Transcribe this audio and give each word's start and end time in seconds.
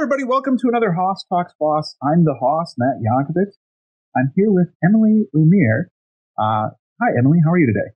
everybody. 0.00 0.24
Welcome 0.24 0.56
to 0.56 0.68
another 0.68 0.92
Hoss 0.92 1.26
Talks 1.28 1.52
FOSS. 1.58 1.94
I'm 2.02 2.24
the 2.24 2.34
Hoss, 2.40 2.74
Matt 2.78 3.04
Yonkovit. 3.04 3.52
I'm 4.16 4.32
here 4.34 4.50
with 4.50 4.68
Emily 4.82 5.26
Omier. 5.36 5.90
Uh, 6.38 6.72
hi, 6.98 7.08
Emily. 7.18 7.36
How 7.44 7.52
are 7.52 7.58
you 7.58 7.66
today? 7.66 7.92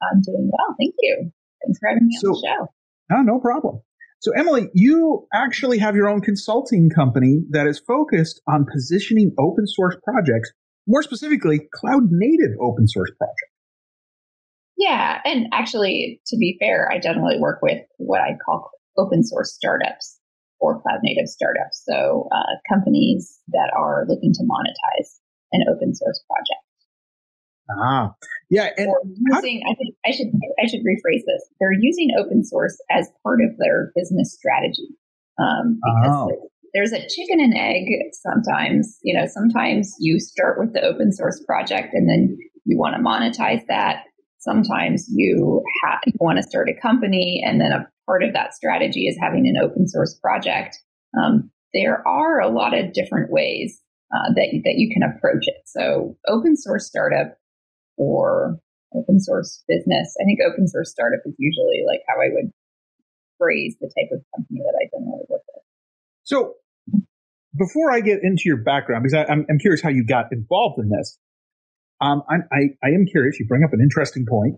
I'm 0.00 0.20
doing 0.20 0.48
well. 0.52 0.76
Thank 0.78 0.94
you. 1.00 1.32
Thanks 1.66 1.80
for 1.80 1.88
having 1.88 2.06
me 2.06 2.16
so, 2.20 2.28
on 2.28 2.34
the 2.34 2.46
show. 2.46 2.66
No, 3.10 3.34
no 3.34 3.40
problem. 3.40 3.80
So, 4.20 4.30
Emily, 4.38 4.68
you 4.74 5.26
actually 5.34 5.78
have 5.78 5.96
your 5.96 6.08
own 6.08 6.20
consulting 6.20 6.88
company 6.88 7.40
that 7.50 7.66
is 7.66 7.80
focused 7.80 8.40
on 8.48 8.64
positioning 8.72 9.34
open 9.36 9.66
source 9.66 9.96
projects, 10.04 10.52
more 10.86 11.02
specifically, 11.02 11.62
cloud 11.74 12.04
native 12.12 12.54
open 12.60 12.86
source 12.86 13.10
projects. 13.18 13.52
Yeah. 14.76 15.18
And 15.24 15.48
actually, 15.52 16.20
to 16.28 16.36
be 16.36 16.58
fair, 16.60 16.88
I 16.92 17.00
generally 17.00 17.40
work 17.40 17.58
with 17.60 17.82
what 17.96 18.20
I 18.20 18.36
call 18.46 18.70
open 18.96 19.24
source 19.24 19.52
startups 19.52 20.20
or 20.60 20.80
cloud 20.80 21.00
native 21.02 21.28
startups. 21.28 21.82
So, 21.84 22.28
uh, 22.32 22.54
companies 22.68 23.40
that 23.48 23.70
are 23.76 24.06
looking 24.08 24.32
to 24.32 24.42
monetize 24.42 25.18
an 25.52 25.64
open 25.68 25.94
source 25.94 26.22
project. 26.28 26.64
Ah, 27.70 28.12
yeah. 28.50 28.70
And 28.76 28.92
using, 29.32 29.62
I 29.68 29.74
think 29.74 29.94
I 30.06 30.10
should 30.10 30.28
I 30.62 30.66
should 30.66 30.80
rephrase 30.80 31.24
this. 31.26 31.48
They're 31.60 31.72
using 31.72 32.10
open 32.18 32.44
source 32.44 32.76
as 32.90 33.10
part 33.22 33.40
of 33.40 33.56
their 33.58 33.90
business 33.96 34.34
strategy 34.34 34.88
um, 35.38 35.80
because 35.82 36.30
oh. 36.32 36.48
there's 36.74 36.92
a 36.92 37.00
chicken 37.00 37.40
and 37.40 37.54
egg. 37.56 37.84
Sometimes, 38.12 38.98
you 39.02 39.18
know, 39.18 39.26
sometimes 39.26 39.94
you 39.98 40.20
start 40.20 40.58
with 40.58 40.74
the 40.74 40.82
open 40.82 41.12
source 41.12 41.42
project 41.46 41.94
and 41.94 42.08
then 42.08 42.36
you 42.64 42.78
want 42.78 42.96
to 42.96 43.02
monetize 43.02 43.62
that. 43.68 44.04
Sometimes 44.38 45.06
you, 45.08 45.62
ha- 45.82 46.00
you 46.04 46.12
want 46.20 46.36
to 46.36 46.42
start 46.42 46.68
a 46.68 46.78
company 46.80 47.42
and 47.46 47.60
then 47.60 47.72
a 47.72 47.88
part 48.06 48.22
of 48.22 48.32
that 48.34 48.54
strategy 48.54 49.06
is 49.06 49.18
having 49.20 49.46
an 49.46 49.62
open 49.62 49.88
source 49.88 50.18
project. 50.20 50.78
Um, 51.18 51.50
there 51.72 52.06
are 52.06 52.40
a 52.40 52.48
lot 52.48 52.76
of 52.76 52.92
different 52.92 53.30
ways 53.30 53.80
uh, 54.14 54.32
that 54.34 54.48
that 54.64 54.74
you 54.76 54.90
can 54.92 55.02
approach 55.02 55.44
it. 55.46 55.62
So, 55.66 56.16
open 56.28 56.56
source 56.56 56.86
startup 56.86 57.36
or 57.96 58.58
open 58.94 59.20
source 59.20 59.62
business. 59.66 60.14
I 60.20 60.24
think 60.24 60.38
open 60.46 60.68
source 60.68 60.90
startup 60.90 61.20
is 61.24 61.34
usually 61.38 61.82
like 61.86 62.00
how 62.08 62.20
I 62.20 62.28
would 62.30 62.50
phrase 63.38 63.76
the 63.80 63.88
type 63.88 64.10
of 64.12 64.22
company 64.36 64.60
that 64.60 64.78
I 64.80 64.88
generally 64.94 65.24
work 65.28 65.42
with. 65.54 65.64
So, 66.22 66.54
before 67.56 67.92
I 67.92 68.00
get 68.00 68.20
into 68.22 68.42
your 68.46 68.62
background, 68.62 69.04
because 69.04 69.26
I, 69.28 69.32
am 69.32 69.58
curious 69.60 69.82
how 69.82 69.90
you 69.90 70.04
got 70.04 70.26
involved 70.32 70.78
in 70.78 70.90
this, 70.90 71.18
um, 72.00 72.22
I, 72.28 72.74
I, 72.82 72.88
am 72.88 73.06
curious. 73.06 73.38
You 73.38 73.46
bring 73.46 73.62
up 73.62 73.72
an 73.72 73.80
interesting 73.80 74.26
point. 74.28 74.56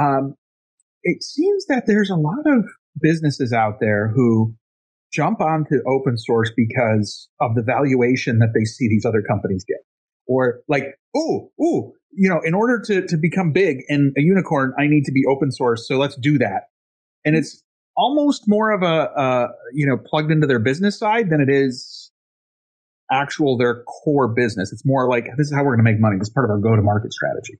Um, 0.00 0.34
it 1.02 1.22
seems 1.22 1.66
that 1.66 1.86
there's 1.86 2.10
a 2.10 2.16
lot 2.16 2.46
of 2.46 2.64
businesses 2.98 3.52
out 3.52 3.78
there 3.80 4.08
who 4.08 4.54
jump 5.12 5.40
onto 5.40 5.76
open 5.86 6.16
source 6.16 6.50
because 6.56 7.28
of 7.40 7.54
the 7.54 7.62
valuation 7.62 8.38
that 8.38 8.52
they 8.54 8.64
see 8.64 8.88
these 8.88 9.04
other 9.04 9.22
companies 9.22 9.64
get. 9.66 9.78
Or 10.26 10.60
like, 10.68 10.84
oh, 11.16 11.50
oh, 11.60 11.92
you 12.12 12.28
know, 12.28 12.40
in 12.44 12.54
order 12.54 12.80
to, 12.86 13.06
to 13.06 13.16
become 13.16 13.52
big 13.52 13.78
and 13.88 14.12
a 14.16 14.20
unicorn, 14.20 14.72
I 14.78 14.86
need 14.86 15.04
to 15.04 15.12
be 15.12 15.24
open 15.28 15.50
source. 15.50 15.86
So 15.86 15.96
let's 15.96 16.16
do 16.16 16.38
that. 16.38 16.64
And 17.24 17.36
it's 17.36 17.62
almost 17.96 18.44
more 18.46 18.70
of 18.70 18.82
a, 18.82 19.10
uh, 19.10 19.48
you 19.72 19.86
know, 19.86 19.96
plugged 19.96 20.30
into 20.30 20.46
their 20.46 20.58
business 20.58 20.98
side 20.98 21.30
than 21.30 21.40
it 21.40 21.50
is 21.50 22.10
actual 23.10 23.58
their 23.58 23.82
core 23.84 24.28
business. 24.28 24.72
It's 24.72 24.86
more 24.86 25.08
like 25.08 25.26
this 25.36 25.48
is 25.48 25.52
how 25.54 25.64
we're 25.64 25.76
going 25.76 25.84
to 25.84 25.90
make 25.90 26.00
money. 26.00 26.16
This 26.18 26.28
is 26.28 26.34
part 26.34 26.46
of 26.46 26.50
our 26.50 26.58
go 26.58 26.76
to 26.76 26.82
market 26.82 27.12
strategy. 27.12 27.58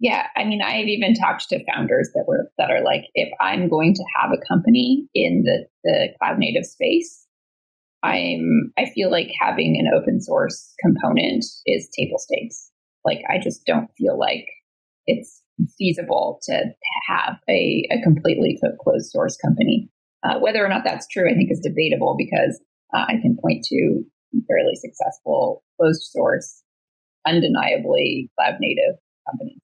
Yeah, 0.00 0.28
I 0.34 0.44
mean, 0.44 0.62
I've 0.62 0.88
even 0.88 1.12
talked 1.14 1.50
to 1.50 1.62
founders 1.66 2.08
that 2.14 2.24
were 2.26 2.50
that 2.56 2.70
are 2.70 2.82
like, 2.82 3.04
if 3.14 3.28
I'm 3.38 3.68
going 3.68 3.92
to 3.92 4.04
have 4.16 4.30
a 4.32 4.40
company 4.48 5.06
in 5.14 5.42
the 5.44 5.66
the 5.84 6.08
cloud 6.18 6.38
native 6.38 6.64
space, 6.64 7.26
I'm 8.02 8.72
I 8.78 8.86
feel 8.94 9.10
like 9.10 9.28
having 9.38 9.76
an 9.78 9.92
open 9.94 10.22
source 10.22 10.72
component 10.82 11.44
is 11.66 11.90
table 11.94 12.18
stakes. 12.18 12.70
Like 13.04 13.20
I 13.28 13.38
just 13.38 13.66
don't 13.66 13.90
feel 13.98 14.18
like 14.18 14.46
it's 15.06 15.42
feasible 15.76 16.40
to 16.44 16.64
have 17.08 17.36
a, 17.48 17.86
a 17.90 18.00
completely 18.02 18.58
closed 18.82 19.10
source 19.10 19.36
company. 19.36 19.90
Uh, 20.22 20.38
whether 20.38 20.64
or 20.64 20.68
not 20.68 20.82
that's 20.82 21.06
true, 21.08 21.30
I 21.30 21.34
think 21.34 21.50
is 21.50 21.60
debatable 21.60 22.16
because 22.16 22.58
uh, 22.94 23.04
I 23.06 23.20
can 23.20 23.36
point 23.42 23.64
to 23.64 24.02
fairly 24.48 24.76
successful 24.76 25.62
closed 25.78 26.04
source, 26.04 26.62
undeniably 27.26 28.30
cloud 28.38 28.56
native 28.60 28.96
companies 29.28 29.60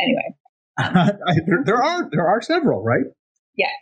anyway. 0.00 0.34
there, 1.46 1.62
there, 1.64 1.82
are 1.82 2.08
there 2.10 2.28
are 2.28 2.42
several, 2.42 2.82
right? 2.82 3.04
Yes, 3.56 3.72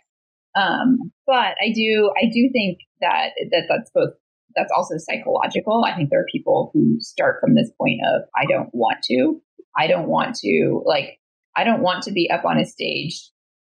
um, 0.55 1.11
but 1.27 1.55
I 1.61 1.71
do 1.73 2.11
I 2.15 2.27
do 2.31 2.49
think 2.53 2.79
that 3.01 3.31
that 3.51 3.63
that's 3.67 3.91
both 3.93 4.13
that's 4.55 4.71
also 4.75 4.95
psychological. 4.97 5.83
I 5.85 5.95
think 5.95 6.09
there 6.09 6.21
are 6.21 6.31
people 6.31 6.71
who 6.73 6.97
start 7.01 7.39
from 7.41 7.55
this 7.55 7.71
point 7.77 7.99
of 8.07 8.23
I 8.35 8.45
don't 8.45 8.69
want 8.73 9.03
to, 9.03 9.41
I 9.77 9.87
don't 9.87 10.07
want 10.07 10.35
to 10.37 10.81
like 10.85 11.19
I 11.55 11.63
don't 11.63 11.81
want 11.81 12.03
to 12.03 12.11
be 12.11 12.29
up 12.31 12.45
on 12.45 12.57
a 12.57 12.65
stage 12.65 13.29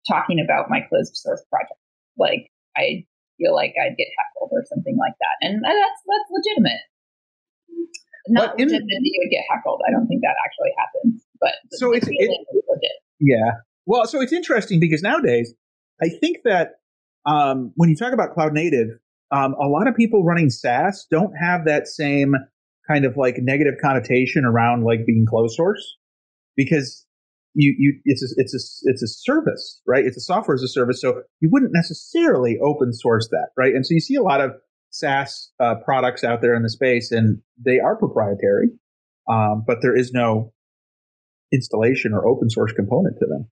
talking 0.08 0.40
about 0.44 0.70
my 0.70 0.82
closed 0.90 1.16
source 1.16 1.44
project. 1.50 1.80
Like 2.18 2.50
I 2.76 3.06
feel 3.38 3.54
like 3.54 3.74
I'd 3.78 3.98
get 3.98 4.08
heckled 4.18 4.50
or 4.52 4.66
something 4.68 4.98
like 4.98 5.14
that, 5.20 5.48
and 5.48 5.64
that's 5.64 6.02
that's 6.08 6.32
legitimate. 6.32 6.82
Not 8.28 8.60
in, 8.60 8.68
legitimate 8.68 8.88
that 8.88 9.00
you 9.02 9.20
would 9.24 9.32
get 9.32 9.44
heckled. 9.50 9.82
I 9.88 9.92
don't 9.92 10.08
think 10.08 10.22
that 10.22 10.36
actually 10.46 10.72
happens. 10.78 11.26
But 11.40 11.54
so 11.72 11.92
it's 11.94 12.08
it, 12.10 12.32
yeah. 13.20 13.62
Well, 13.86 14.06
so 14.06 14.22
it's 14.22 14.34
interesting 14.34 14.80
because 14.80 15.02
nowadays 15.02 15.54
I 16.02 16.10
think 16.10 16.38
that 16.46 16.74
um, 17.26 17.72
when 17.76 17.90
you 17.90 17.96
talk 17.96 18.14
about 18.14 18.34
cloud 18.34 18.54
native, 18.54 18.90
um, 19.32 19.54
a 19.54 19.68
lot 19.68 19.88
of 19.88 19.96
people 19.96 20.24
running 20.24 20.50
SaaS 20.50 21.08
don't 21.10 21.34
have 21.42 21.66
that 21.66 21.88
same 21.88 22.36
kind 22.88 23.06
of 23.06 23.16
like 23.18 23.36
negative 23.38 23.76
connotation 23.82 24.44
around 24.46 24.84
like 24.84 25.06
being 25.06 25.26
closed 25.28 25.56
source 25.56 25.98
because 26.56 27.06
you 27.54 27.76
you 27.78 28.00
it's 28.06 28.24
a, 28.24 28.28
it's 28.38 28.54
a 28.54 28.90
it's 28.90 29.04
a 29.04 29.08
service 29.08 29.82
right 29.86 30.06
it's 30.06 30.18
a 30.18 30.22
software 30.22 30.56
as 30.56 30.64
a 30.64 30.68
service 30.68 31.02
so 31.02 31.22
you 31.42 31.50
wouldn't 31.52 31.72
necessarily 31.74 32.58
open 32.64 32.94
source 32.94 33.28
that 33.30 33.50
right 33.58 33.74
and 33.74 33.86
so 33.86 33.94
you 33.94 34.00
see 34.00 34.16
a 34.16 34.24
lot 34.24 34.42
of 34.42 34.52
SaaS 34.92 35.52
uh, 35.60 35.76
products 35.84 36.24
out 36.24 36.42
there 36.42 36.56
in 36.56 36.64
the 36.64 36.70
space 36.70 37.12
and 37.12 37.40
they 37.64 37.80
are 37.80 37.96
proprietary 37.96 38.68
um, 39.30 39.64
but 39.66 39.78
there 39.82 39.96
is 39.96 40.12
no 40.12 40.54
installation 41.54 42.14
or 42.14 42.28
open 42.28 42.50
source 42.50 42.74
component 42.74 43.18
to 43.20 43.26
them. 43.26 43.50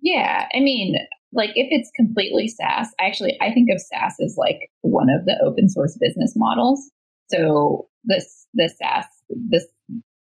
Yeah, 0.00 0.46
I 0.54 0.60
mean, 0.60 0.94
like 1.32 1.50
if 1.54 1.68
it's 1.70 1.90
completely 1.96 2.48
SaaS, 2.48 2.88
actually, 3.00 3.36
I 3.40 3.52
think 3.52 3.70
of 3.70 3.80
SaaS 3.80 4.16
as 4.24 4.36
like 4.38 4.70
one 4.82 5.08
of 5.10 5.24
the 5.24 5.36
open 5.44 5.68
source 5.68 5.98
business 6.00 6.34
models. 6.36 6.90
So 7.30 7.88
this 8.04 8.46
the 8.54 8.68
SaaS 8.68 9.06
this 9.50 9.66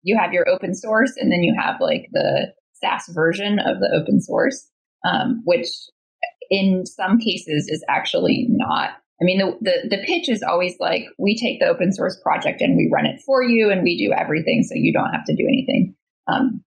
you 0.03 0.17
have 0.19 0.33
your 0.33 0.49
open 0.49 0.73
source, 0.73 1.13
and 1.17 1.31
then 1.31 1.43
you 1.43 1.55
have 1.59 1.75
like 1.79 2.07
the 2.11 2.53
SaaS 2.73 3.07
version 3.13 3.59
of 3.59 3.79
the 3.79 3.97
open 3.99 4.22
source, 4.22 4.67
um, 5.07 5.41
which 5.45 5.67
in 6.49 6.85
some 6.85 7.19
cases 7.19 7.67
is 7.69 7.83
actually 7.88 8.47
not. 8.49 8.91
I 9.21 9.23
mean, 9.23 9.37
the, 9.37 9.55
the 9.61 9.97
the 9.97 10.03
pitch 10.03 10.29
is 10.29 10.41
always 10.41 10.75
like 10.79 11.03
we 11.19 11.37
take 11.37 11.59
the 11.59 11.67
open 11.67 11.93
source 11.93 12.19
project 12.23 12.59
and 12.59 12.75
we 12.75 12.89
run 12.91 13.05
it 13.05 13.21
for 13.25 13.43
you, 13.43 13.69
and 13.69 13.83
we 13.83 13.97
do 13.97 14.13
everything, 14.17 14.63
so 14.63 14.73
you 14.75 14.91
don't 14.91 15.13
have 15.13 15.25
to 15.25 15.35
do 15.35 15.45
anything. 15.47 15.95
Um, 16.27 16.63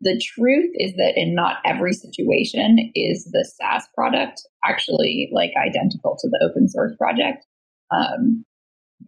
the 0.00 0.20
truth 0.34 0.70
is 0.74 0.94
that 0.96 1.14
in 1.16 1.34
not 1.34 1.56
every 1.64 1.92
situation 1.92 2.92
is 2.94 3.24
the 3.32 3.48
SaaS 3.58 3.86
product 3.94 4.42
actually 4.64 5.30
like 5.32 5.52
identical 5.56 6.16
to 6.20 6.28
the 6.28 6.48
open 6.48 6.68
source 6.68 6.94
project. 6.96 7.46
Um, 7.90 8.44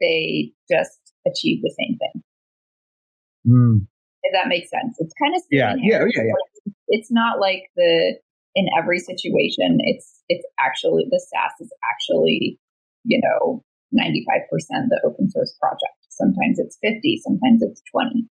they 0.01 0.53
just 0.71 0.99
achieve 1.27 1.61
the 1.63 1.75
same 1.79 1.99
thing. 1.99 2.23
Mm. 3.47 3.87
If 4.23 4.33
that 4.33 4.49
makes 4.49 4.71
sense, 4.71 4.97
it's 4.99 5.15
kind 5.23 5.35
of 5.35 5.43
yeah, 5.51 5.75
yeah, 5.79 6.05
yeah, 6.15 6.23
yeah. 6.25 6.73
It's 6.89 7.11
not 7.11 7.39
like 7.39 7.65
the 7.77 8.19
in 8.55 8.67
every 8.79 8.99
situation. 8.99 9.79
It's 9.81 10.23
it's 10.29 10.45
actually 10.59 11.05
the 11.11 11.21
SaaS 11.21 11.53
is 11.61 11.73
actually 11.93 12.59
you 13.05 13.21
know 13.23 13.65
ninety 13.93 14.25
five 14.29 14.43
percent 14.51 14.87
the 14.91 15.01
open 15.07 15.31
source 15.31 15.57
project. 15.61 15.99
Sometimes 16.11 16.59
it's 16.59 16.79
fifty, 16.83 17.21
sometimes 17.23 17.63
it's 17.63 17.83
twenty. 17.91 18.27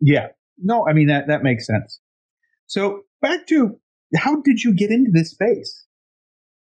Yeah, 0.00 0.28
no, 0.58 0.86
I 0.88 0.92
mean 0.92 1.08
that 1.08 1.28
that 1.28 1.42
makes 1.42 1.66
sense. 1.66 2.00
So 2.66 3.02
back 3.20 3.46
to 3.48 3.78
how 4.16 4.40
did 4.42 4.62
you 4.62 4.74
get 4.74 4.90
into 4.90 5.10
this 5.12 5.30
space? 5.30 5.86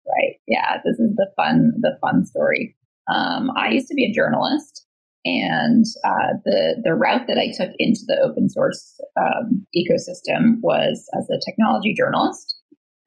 Right. 0.08 0.38
Yeah, 0.48 0.78
this 0.84 1.00
is 1.00 1.16
the 1.16 1.28
fun 1.36 1.74
the 1.82 1.98
fun 2.02 2.26
story. 2.26 2.76
Um, 3.14 3.52
I 3.56 3.70
used 3.70 3.88
to 3.88 3.96
be 3.96 4.06
a 4.06 4.14
journalist, 4.14 4.86
and 5.26 5.86
uh, 6.04 6.34
the 6.46 6.82
the 6.84 6.94
route 6.94 7.28
that 7.28 7.38
I 7.38 7.52
took 7.56 7.74
into 7.78 8.02
the 8.08 8.20
open 8.24 8.50
source 8.50 9.00
um, 9.20 9.66
ecosystem 9.76 10.58
was 10.62 11.08
as 11.18 11.30
a 11.30 11.40
technology 11.46 11.94
journalist 11.94 12.59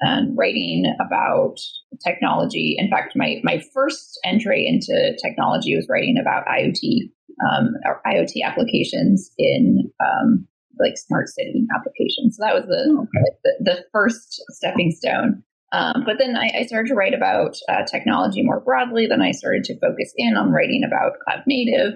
and 0.02 0.36
writing 0.36 0.84
about 1.00 1.56
technology. 2.04 2.76
In 2.78 2.90
fact, 2.90 3.14
my 3.16 3.40
my 3.42 3.62
first 3.72 4.18
entry 4.24 4.66
into 4.66 5.16
technology 5.22 5.74
was 5.74 5.86
writing 5.88 6.16
about 6.20 6.44
IoT 6.46 7.10
um, 7.50 7.74
IoT 8.06 8.42
applications 8.44 9.30
in 9.38 9.90
um, 10.00 10.46
like 10.78 10.96
smart 10.96 11.28
city 11.28 11.66
applications. 11.74 12.36
So 12.36 12.44
that 12.44 12.54
was 12.54 12.64
the, 12.66 12.98
okay. 13.02 13.36
the, 13.44 13.52
the 13.60 13.84
first 13.92 14.42
stepping 14.50 14.90
stone. 14.90 15.42
Um, 15.72 16.02
but 16.04 16.16
then 16.18 16.36
I, 16.36 16.50
I, 16.60 16.66
started 16.66 16.88
to 16.88 16.94
write 16.94 17.14
about 17.14 17.56
uh, 17.68 17.84
technology 17.90 18.42
more 18.42 18.60
broadly. 18.60 19.06
Then 19.06 19.22
I 19.22 19.30
started 19.30 19.64
to 19.64 19.78
focus 19.78 20.12
in 20.16 20.36
on 20.36 20.52
writing 20.52 20.82
about 20.86 21.18
cloud 21.24 21.44
native. 21.46 21.94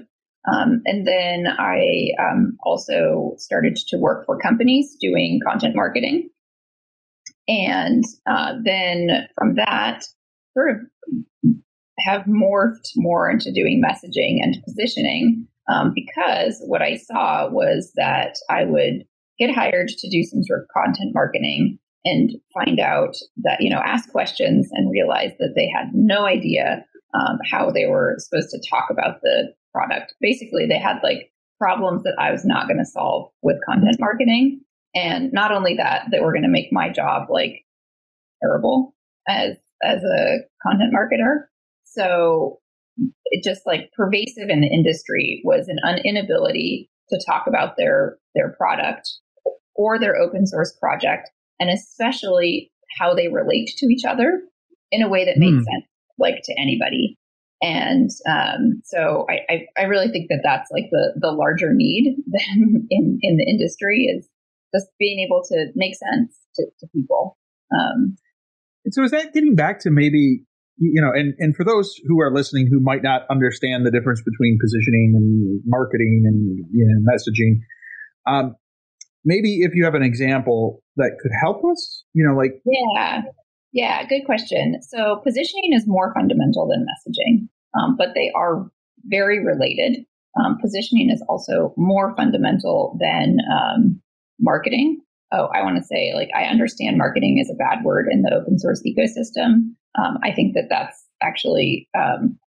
Um, 0.50 0.80
and 0.86 1.06
then 1.06 1.46
I 1.46 2.08
um, 2.18 2.56
also 2.64 3.34
started 3.36 3.76
to 3.88 3.98
work 3.98 4.24
for 4.24 4.38
companies 4.38 4.96
doing 4.98 5.40
content 5.46 5.74
marketing. 5.76 6.30
And 7.48 8.04
uh, 8.26 8.54
then 8.64 9.28
from 9.36 9.54
that, 9.56 10.04
sort 10.54 10.70
of 10.70 11.52
have 12.00 12.22
morphed 12.22 12.90
more 12.96 13.30
into 13.30 13.52
doing 13.52 13.82
messaging 13.82 14.38
and 14.42 14.56
positioning 14.64 15.46
um, 15.68 15.92
because 15.94 16.60
what 16.66 16.82
I 16.82 16.96
saw 16.96 17.48
was 17.48 17.92
that 17.96 18.36
I 18.50 18.64
would 18.64 19.04
get 19.38 19.54
hired 19.54 19.88
to 19.88 20.10
do 20.10 20.22
some 20.22 20.42
sort 20.44 20.60
of 20.60 20.68
content 20.68 21.14
marketing 21.14 21.78
and 22.04 22.30
find 22.54 22.78
out 22.78 23.16
that, 23.38 23.60
you 23.60 23.68
know, 23.68 23.82
ask 23.84 24.10
questions 24.10 24.68
and 24.72 24.90
realize 24.90 25.32
that 25.38 25.54
they 25.56 25.68
had 25.68 25.90
no 25.92 26.24
idea 26.24 26.84
um, 27.14 27.38
how 27.50 27.70
they 27.70 27.86
were 27.86 28.16
supposed 28.18 28.50
to 28.50 28.62
talk 28.70 28.86
about 28.90 29.20
the 29.22 29.52
product. 29.72 30.14
Basically, 30.20 30.66
they 30.66 30.78
had 30.78 30.98
like 31.02 31.32
problems 31.58 32.04
that 32.04 32.14
I 32.18 32.30
was 32.30 32.44
not 32.44 32.68
going 32.68 32.78
to 32.78 32.84
solve 32.84 33.30
with 33.42 33.56
content 33.68 33.96
marketing. 33.98 34.60
And 34.94 35.32
not 35.32 35.52
only 35.52 35.76
that, 35.76 36.06
they 36.10 36.20
were 36.20 36.32
going 36.32 36.42
to 36.42 36.48
make 36.48 36.72
my 36.72 36.90
job 36.90 37.28
like 37.30 37.64
terrible 38.42 38.94
as 39.28 39.56
as 39.82 40.02
a 40.02 40.38
content 40.62 40.94
marketer. 40.94 41.46
So 41.84 42.60
it 43.26 43.44
just 43.44 43.62
like 43.66 43.90
pervasive 43.96 44.48
in 44.48 44.60
the 44.60 44.68
industry 44.68 45.42
was 45.44 45.68
an 45.68 45.98
inability 46.04 46.90
to 47.10 47.20
talk 47.26 47.46
about 47.46 47.76
their 47.76 48.18
their 48.34 48.54
product 48.56 49.10
or 49.74 49.98
their 49.98 50.16
open 50.16 50.46
source 50.46 50.76
project 50.80 51.30
and 51.60 51.70
especially 51.70 52.70
how 52.98 53.14
they 53.14 53.28
relate 53.28 53.70
to 53.76 53.86
each 53.86 54.04
other 54.04 54.40
in 54.90 55.02
a 55.02 55.08
way 55.08 55.24
that 55.24 55.38
makes 55.38 55.56
mm. 55.56 55.64
sense 55.64 55.86
like 56.18 56.40
to 56.44 56.54
anybody 56.58 57.18
and 57.62 58.10
um, 58.28 58.82
so 58.84 59.26
I, 59.30 59.52
I, 59.52 59.66
I, 59.78 59.82
really 59.84 60.08
think 60.08 60.28
that 60.28 60.40
that's 60.44 60.70
like 60.70 60.90
the, 60.90 61.14
the 61.18 61.30
larger 61.32 61.72
need 61.72 62.16
in, 62.90 63.18
in 63.22 63.36
the 63.38 63.46
industry 63.48 64.04
is 64.14 64.28
just 64.74 64.86
being 64.98 65.24
able 65.26 65.42
to 65.44 65.66
make 65.74 65.94
sense 65.94 66.36
to, 66.56 66.66
to 66.80 66.86
people. 66.94 67.38
Um, 67.72 68.16
and 68.84 68.94
so 68.94 69.02
is 69.02 69.10
that 69.10 69.32
getting 69.32 69.54
back 69.54 69.80
to 69.80 69.90
maybe, 69.90 70.44
you 70.78 71.00
know, 71.00 71.10
and, 71.12 71.34
and 71.38 71.56
for 71.56 71.64
those 71.64 71.94
who 72.06 72.20
are 72.20 72.32
listening 72.32 72.68
who 72.70 72.80
might 72.80 73.02
not 73.02 73.22
understand 73.30 73.84
the 73.84 73.90
difference 73.90 74.22
between 74.22 74.58
positioning 74.60 75.14
and 75.16 75.60
marketing 75.66 76.22
and 76.26 76.64
you 76.72 76.86
know, 76.86 77.12
messaging, 77.12 77.60
um, 78.26 78.54
maybe 79.24 79.62
if 79.62 79.72
you 79.74 79.84
have 79.84 79.94
an 79.94 80.02
example 80.02 80.82
that 80.96 81.16
could 81.20 81.32
help 81.40 81.62
us, 81.70 82.04
you 82.14 82.26
know, 82.26 82.36
like. 82.36 82.52
Yeah. 82.64 83.22
Yeah, 83.72 84.06
good 84.06 84.24
question. 84.24 84.80
So 84.80 85.20
positioning 85.22 85.72
is 85.74 85.84
more 85.86 86.14
fundamental 86.14 86.66
than 86.66 86.86
messaging, 86.86 87.48
um, 87.78 87.96
but 87.98 88.14
they 88.14 88.32
are 88.34 88.70
very 89.04 89.44
related. 89.44 90.04
Um, 90.40 90.58
positioning 90.60 91.10
is 91.10 91.22
also 91.28 91.74
more 91.76 92.14
fundamental 92.16 92.96
than 93.00 93.36
um, 93.52 94.00
marketing. 94.40 95.00
Oh, 95.32 95.48
I 95.54 95.62
want 95.62 95.76
to 95.76 95.84
say, 95.84 96.12
like, 96.14 96.28
I 96.36 96.44
understand 96.44 96.98
marketing 96.98 97.38
is 97.40 97.50
a 97.50 97.56
bad 97.56 97.84
word 97.84 98.06
in 98.10 98.22
the 98.22 98.32
open 98.32 98.58
source 98.58 98.82
ecosystem. 98.86 99.74
Um, 99.98 100.18
I 100.22 100.32
think 100.32 100.54
that 100.54 100.68
that's 100.70 101.04
actually 101.22 101.88
um, 101.98 102.38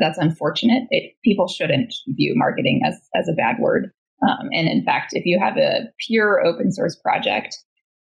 that's 0.00 0.18
unfortunate. 0.18 0.84
It, 0.90 1.14
people 1.24 1.48
shouldn't 1.48 1.94
view 2.08 2.34
marketing 2.36 2.80
as 2.84 2.94
as 3.14 3.28
a 3.28 3.34
bad 3.34 3.56
word. 3.58 3.90
Um, 4.22 4.48
and 4.52 4.68
in 4.68 4.84
fact, 4.84 5.10
if 5.12 5.26
you 5.26 5.38
have 5.38 5.56
a 5.56 5.90
pure 6.06 6.44
open 6.44 6.72
source 6.72 6.96
project 6.96 7.56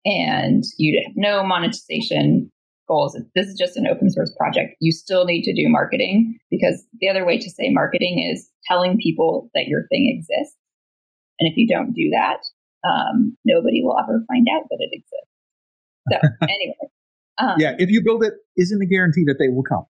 and 0.05 0.63
you 0.77 1.01
have 1.05 1.13
no 1.15 1.43
monetization 1.43 2.49
goals, 2.87 3.17
this 3.35 3.47
is 3.47 3.57
just 3.57 3.77
an 3.77 3.87
open 3.87 4.09
source 4.09 4.33
project, 4.37 4.75
you 4.79 4.91
still 4.91 5.25
need 5.25 5.43
to 5.43 5.53
do 5.53 5.69
marketing 5.69 6.37
because 6.49 6.85
the 7.01 7.09
other 7.09 7.25
way 7.25 7.37
to 7.37 7.49
say 7.49 7.69
marketing 7.69 8.29
is 8.31 8.49
telling 8.67 8.97
people 8.97 9.49
that 9.53 9.67
your 9.67 9.87
thing 9.89 10.09
exists. 10.17 10.57
And 11.39 11.51
if 11.51 11.57
you 11.57 11.67
don't 11.67 11.93
do 11.93 12.09
that, 12.11 12.37
um, 12.83 13.37
nobody 13.45 13.81
will 13.83 13.97
ever 13.99 14.23
find 14.27 14.47
out 14.55 14.63
that 14.69 14.77
it 14.79 14.89
exists. 14.93 15.33
So 16.11 16.17
anyway. 16.47 16.89
Um, 17.39 17.55
yeah, 17.57 17.75
if 17.77 17.89
you 17.89 18.03
build 18.03 18.23
it, 18.23 18.33
isn't 18.57 18.81
a 18.81 18.85
guarantee 18.85 19.23
that 19.25 19.37
they 19.39 19.47
will 19.47 19.63
come. 19.63 19.85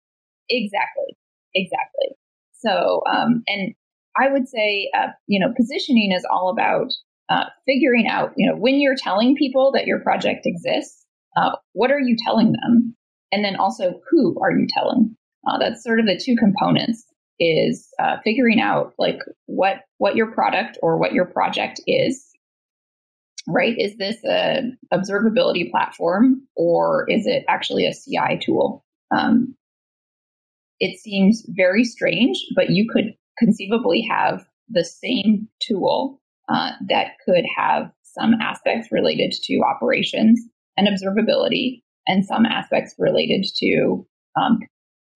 Exactly. 0.49 1.17
Exactly. 1.55 2.15
So, 2.53 3.01
um, 3.11 3.43
and 3.47 3.73
I 4.17 4.31
would 4.31 4.47
say, 4.47 4.89
uh, 4.97 5.07
you 5.27 5.39
know, 5.39 5.53
positioning 5.55 6.11
is 6.11 6.25
all 6.31 6.49
about 6.49 6.91
uh, 7.29 7.45
figuring 7.65 8.07
out, 8.07 8.31
you 8.37 8.49
know, 8.49 8.55
when 8.55 8.79
you're 8.79 8.95
telling 8.95 9.35
people 9.35 9.71
that 9.73 9.87
your 9.87 9.99
project 9.99 10.45
exists, 10.45 11.05
uh, 11.35 11.51
what 11.73 11.91
are 11.91 11.99
you 11.99 12.15
telling 12.23 12.51
them? 12.53 12.95
And 13.31 13.43
then 13.43 13.55
also, 13.55 13.99
who 14.09 14.39
are 14.41 14.51
you 14.51 14.67
telling? 14.69 15.15
Uh, 15.47 15.57
that's 15.57 15.83
sort 15.83 15.99
of 15.99 16.05
the 16.05 16.21
two 16.23 16.35
components 16.35 17.05
is 17.39 17.89
uh, 17.99 18.17
figuring 18.23 18.61
out 18.61 18.93
like 18.99 19.19
what 19.47 19.81
what 19.97 20.15
your 20.15 20.31
product 20.31 20.77
or 20.81 20.97
what 20.97 21.13
your 21.13 21.25
project 21.25 21.81
is 21.87 22.32
right 23.47 23.75
is 23.77 23.97
this 23.97 24.17
a 24.25 24.61
observability 24.93 25.69
platform 25.69 26.41
or 26.55 27.05
is 27.09 27.25
it 27.25 27.43
actually 27.47 27.85
a 27.85 27.93
ci 27.93 28.39
tool 28.41 28.83
um, 29.15 29.55
it 30.79 30.99
seems 30.99 31.43
very 31.49 31.83
strange 31.83 32.37
but 32.55 32.69
you 32.69 32.87
could 32.91 33.13
conceivably 33.37 34.05
have 34.09 34.45
the 34.69 34.83
same 34.83 35.47
tool 35.61 36.21
uh, 36.49 36.71
that 36.87 37.13
could 37.25 37.45
have 37.57 37.91
some 38.03 38.33
aspects 38.41 38.89
related 38.91 39.33
to 39.43 39.59
operations 39.61 40.41
and 40.77 40.87
observability 40.87 41.81
and 42.07 42.25
some 42.25 42.45
aspects 42.45 42.95
related 42.97 43.45
to 43.57 44.05
um, 44.39 44.59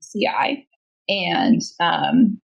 CI. 0.01 0.67
And 1.09 1.61
um, 1.79 2.39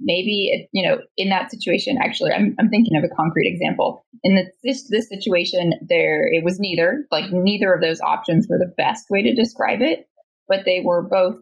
maybe, 0.00 0.68
you 0.72 0.86
know, 0.86 0.98
in 1.16 1.28
that 1.30 1.50
situation, 1.50 1.98
actually, 2.02 2.32
I'm, 2.32 2.54
I'm 2.58 2.68
thinking 2.68 2.96
of 2.96 3.04
a 3.04 3.14
concrete 3.14 3.50
example. 3.50 4.04
In 4.22 4.48
this, 4.62 4.88
this 4.90 5.08
situation, 5.08 5.72
there 5.88 6.26
it 6.32 6.44
was 6.44 6.60
neither, 6.60 7.06
like 7.10 7.32
neither 7.32 7.72
of 7.72 7.80
those 7.80 8.00
options 8.00 8.46
were 8.48 8.58
the 8.58 8.72
best 8.76 9.06
way 9.10 9.22
to 9.22 9.34
describe 9.34 9.80
it, 9.80 10.08
but 10.48 10.64
they 10.64 10.80
were 10.84 11.02
both 11.02 11.36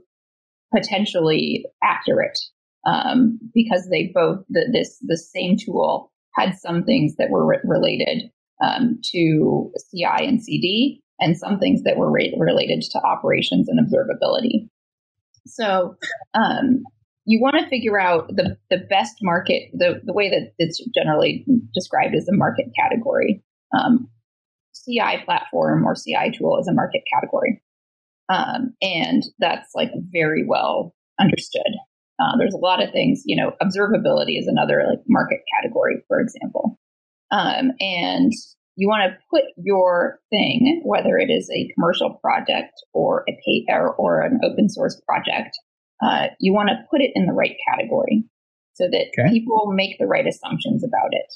potentially 0.74 1.66
accurate 1.82 2.38
um, 2.86 3.38
because 3.54 3.88
they 3.90 4.10
both 4.14 4.44
the, 4.48 4.68
this 4.72 4.98
the 5.02 5.16
same 5.16 5.56
tool 5.56 6.12
had 6.34 6.54
some 6.58 6.84
things 6.84 7.16
that 7.16 7.30
were 7.30 7.46
re- 7.46 7.60
related 7.64 8.30
um, 8.62 8.98
to 9.12 9.70
CI 9.90 10.26
and 10.26 10.42
CD, 10.42 11.00
and 11.20 11.36
some 11.36 11.58
things 11.58 11.82
that 11.84 11.96
were 11.96 12.10
re- 12.10 12.36
related 12.38 12.82
to 12.82 13.00
operations 13.00 13.68
and 13.68 13.78
observability. 13.80 14.68
So 15.46 15.96
um, 16.34 16.82
you 17.26 17.40
want 17.40 17.56
to 17.58 17.68
figure 17.68 17.98
out 17.98 18.28
the, 18.28 18.56
the 18.70 18.78
best 18.78 19.16
market, 19.22 19.70
the, 19.72 20.00
the 20.04 20.12
way 20.12 20.28
that 20.28 20.52
it's 20.58 20.82
generally 20.94 21.44
described 21.72 22.14
as 22.14 22.28
a 22.28 22.36
market 22.36 22.66
category. 22.78 23.42
Um, 23.76 24.08
CI 24.74 25.24
platform 25.24 25.84
or 25.86 25.94
CI 25.94 26.36
tool 26.36 26.58
is 26.60 26.68
a 26.68 26.74
market 26.74 27.02
category. 27.12 27.62
Um, 28.28 28.74
and 28.82 29.22
that's 29.38 29.70
like 29.74 29.90
very 30.12 30.44
well 30.46 30.94
understood. 31.18 31.62
Uh, 32.20 32.36
there's 32.38 32.54
a 32.54 32.58
lot 32.58 32.82
of 32.82 32.90
things, 32.92 33.22
you 33.24 33.36
know, 33.36 33.52
observability 33.62 34.38
is 34.38 34.46
another 34.46 34.84
like 34.88 35.00
market 35.08 35.40
category, 35.56 36.02
for 36.08 36.20
example. 36.20 36.78
Um, 37.30 37.72
and 37.80 38.32
you 38.76 38.88
want 38.88 39.10
to 39.10 39.18
put 39.30 39.44
your 39.56 40.20
thing, 40.30 40.82
whether 40.84 41.16
it 41.16 41.30
is 41.30 41.50
a 41.50 41.68
commercial 41.74 42.18
project 42.22 42.72
or 42.92 43.24
a 43.28 43.32
pay 43.44 43.64
or, 43.68 43.94
or 43.94 44.20
an 44.20 44.40
open 44.44 44.68
source 44.68 45.00
project, 45.06 45.56
uh, 46.02 46.28
you 46.40 46.52
want 46.52 46.68
to 46.68 46.76
put 46.90 47.00
it 47.00 47.12
in 47.14 47.26
the 47.26 47.32
right 47.32 47.56
category 47.70 48.24
so 48.74 48.88
that 48.90 49.06
okay. 49.18 49.30
people 49.30 49.72
make 49.72 49.98
the 49.98 50.06
right 50.06 50.26
assumptions 50.26 50.84
about 50.84 51.10
it. 51.12 51.32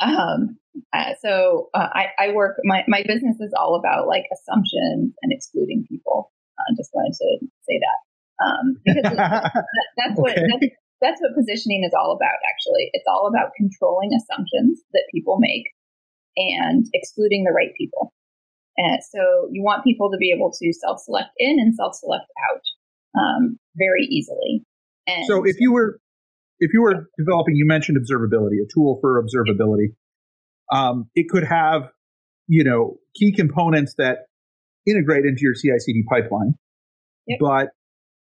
Um, 0.00 0.58
uh, 0.92 1.14
so 1.20 1.70
uh, 1.74 1.88
I, 1.92 2.06
I, 2.18 2.32
work. 2.32 2.56
My 2.64 2.84
my 2.88 3.02
business 3.06 3.38
is 3.40 3.54
all 3.56 3.76
about 3.76 4.08
like 4.08 4.24
assumptions 4.32 5.14
and 5.22 5.30
excluding 5.30 5.86
people. 5.88 6.32
I 6.58 6.74
just 6.76 6.90
wanted 6.92 7.14
to 7.14 7.46
say 7.68 7.78
that. 7.78 7.98
Um, 8.44 8.76
because 8.84 9.16
that, 9.16 9.64
that's 9.96 10.18
what 10.18 10.34
that's, 10.34 10.66
that's 11.00 11.20
what 11.20 11.36
positioning 11.36 11.84
is 11.86 11.94
all 11.94 12.12
about. 12.12 12.38
Actually, 12.50 12.90
it's 12.92 13.06
all 13.06 13.28
about 13.28 13.54
controlling 13.56 14.10
assumptions 14.14 14.80
that 14.92 15.06
people 15.14 15.38
make 15.38 15.66
and 16.36 16.86
excluding 16.94 17.44
the 17.44 17.54
right 17.54 17.70
people. 17.78 18.12
And 18.76 18.98
so 19.04 19.48
you 19.52 19.62
want 19.62 19.84
people 19.84 20.10
to 20.10 20.18
be 20.18 20.34
able 20.34 20.50
to 20.50 20.72
self-select 20.72 21.30
in 21.38 21.60
and 21.60 21.74
self-select 21.74 22.26
out 22.50 22.62
um, 23.18 23.58
very 23.76 24.04
easily. 24.04 24.64
And 25.06 25.24
so 25.26 25.44
if 25.44 25.56
you 25.58 25.72
were 25.72 25.98
if 26.60 26.72
you 26.72 26.82
were 26.82 27.08
developing, 27.18 27.56
you 27.56 27.66
mentioned 27.66 27.98
observability, 27.98 28.62
a 28.62 28.68
tool 28.72 28.98
for 29.00 29.22
observability. 29.22 29.94
Um, 30.72 31.10
it 31.14 31.28
could 31.28 31.44
have, 31.44 31.90
you 32.46 32.64
know, 32.64 32.96
key 33.14 33.32
components 33.32 33.94
that 33.98 34.26
integrate 34.86 35.24
into 35.24 35.42
your 35.42 35.54
CI/CD 35.54 36.04
pipeline, 36.08 36.54
yep. 37.26 37.38
but 37.40 37.68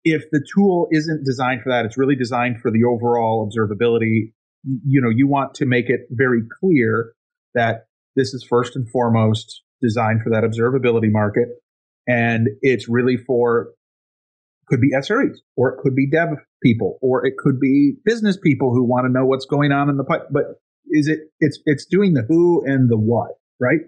if 0.03 0.29
the 0.31 0.45
tool 0.55 0.87
isn't 0.91 1.25
designed 1.25 1.61
for 1.63 1.69
that, 1.69 1.85
it's 1.85 1.97
really 1.97 2.15
designed 2.15 2.61
for 2.61 2.71
the 2.71 2.83
overall 2.83 3.49
observability. 3.49 4.33
You 4.63 5.01
know, 5.01 5.09
you 5.09 5.27
want 5.27 5.55
to 5.55 5.65
make 5.65 5.89
it 5.89 6.01
very 6.11 6.41
clear 6.59 7.13
that 7.55 7.87
this 8.15 8.33
is 8.33 8.43
first 8.43 8.75
and 8.75 8.89
foremost 8.89 9.63
designed 9.81 10.21
for 10.21 10.29
that 10.31 10.43
observability 10.43 11.11
market. 11.11 11.49
and 12.07 12.47
it's 12.61 12.87
really 12.87 13.17
for 13.17 13.69
could 14.67 14.81
be 14.81 14.91
SREs 14.95 15.37
or 15.55 15.73
it 15.73 15.79
could 15.81 15.95
be 15.95 16.09
dev 16.09 16.29
people 16.61 16.97
or 17.01 17.25
it 17.25 17.35
could 17.37 17.59
be 17.59 17.93
business 18.05 18.37
people 18.37 18.73
who 18.73 18.83
want 18.83 19.05
to 19.05 19.11
know 19.11 19.25
what's 19.25 19.45
going 19.45 19.71
on 19.71 19.89
in 19.89 19.97
the 19.97 20.03
pipe. 20.03 20.27
But 20.31 20.43
is 20.89 21.07
it 21.07 21.19
it's 21.39 21.59
it's 21.65 21.85
doing 21.85 22.13
the 22.13 22.23
who 22.27 22.63
and 22.65 22.89
the 22.89 22.97
what, 22.97 23.31
right? 23.59 23.79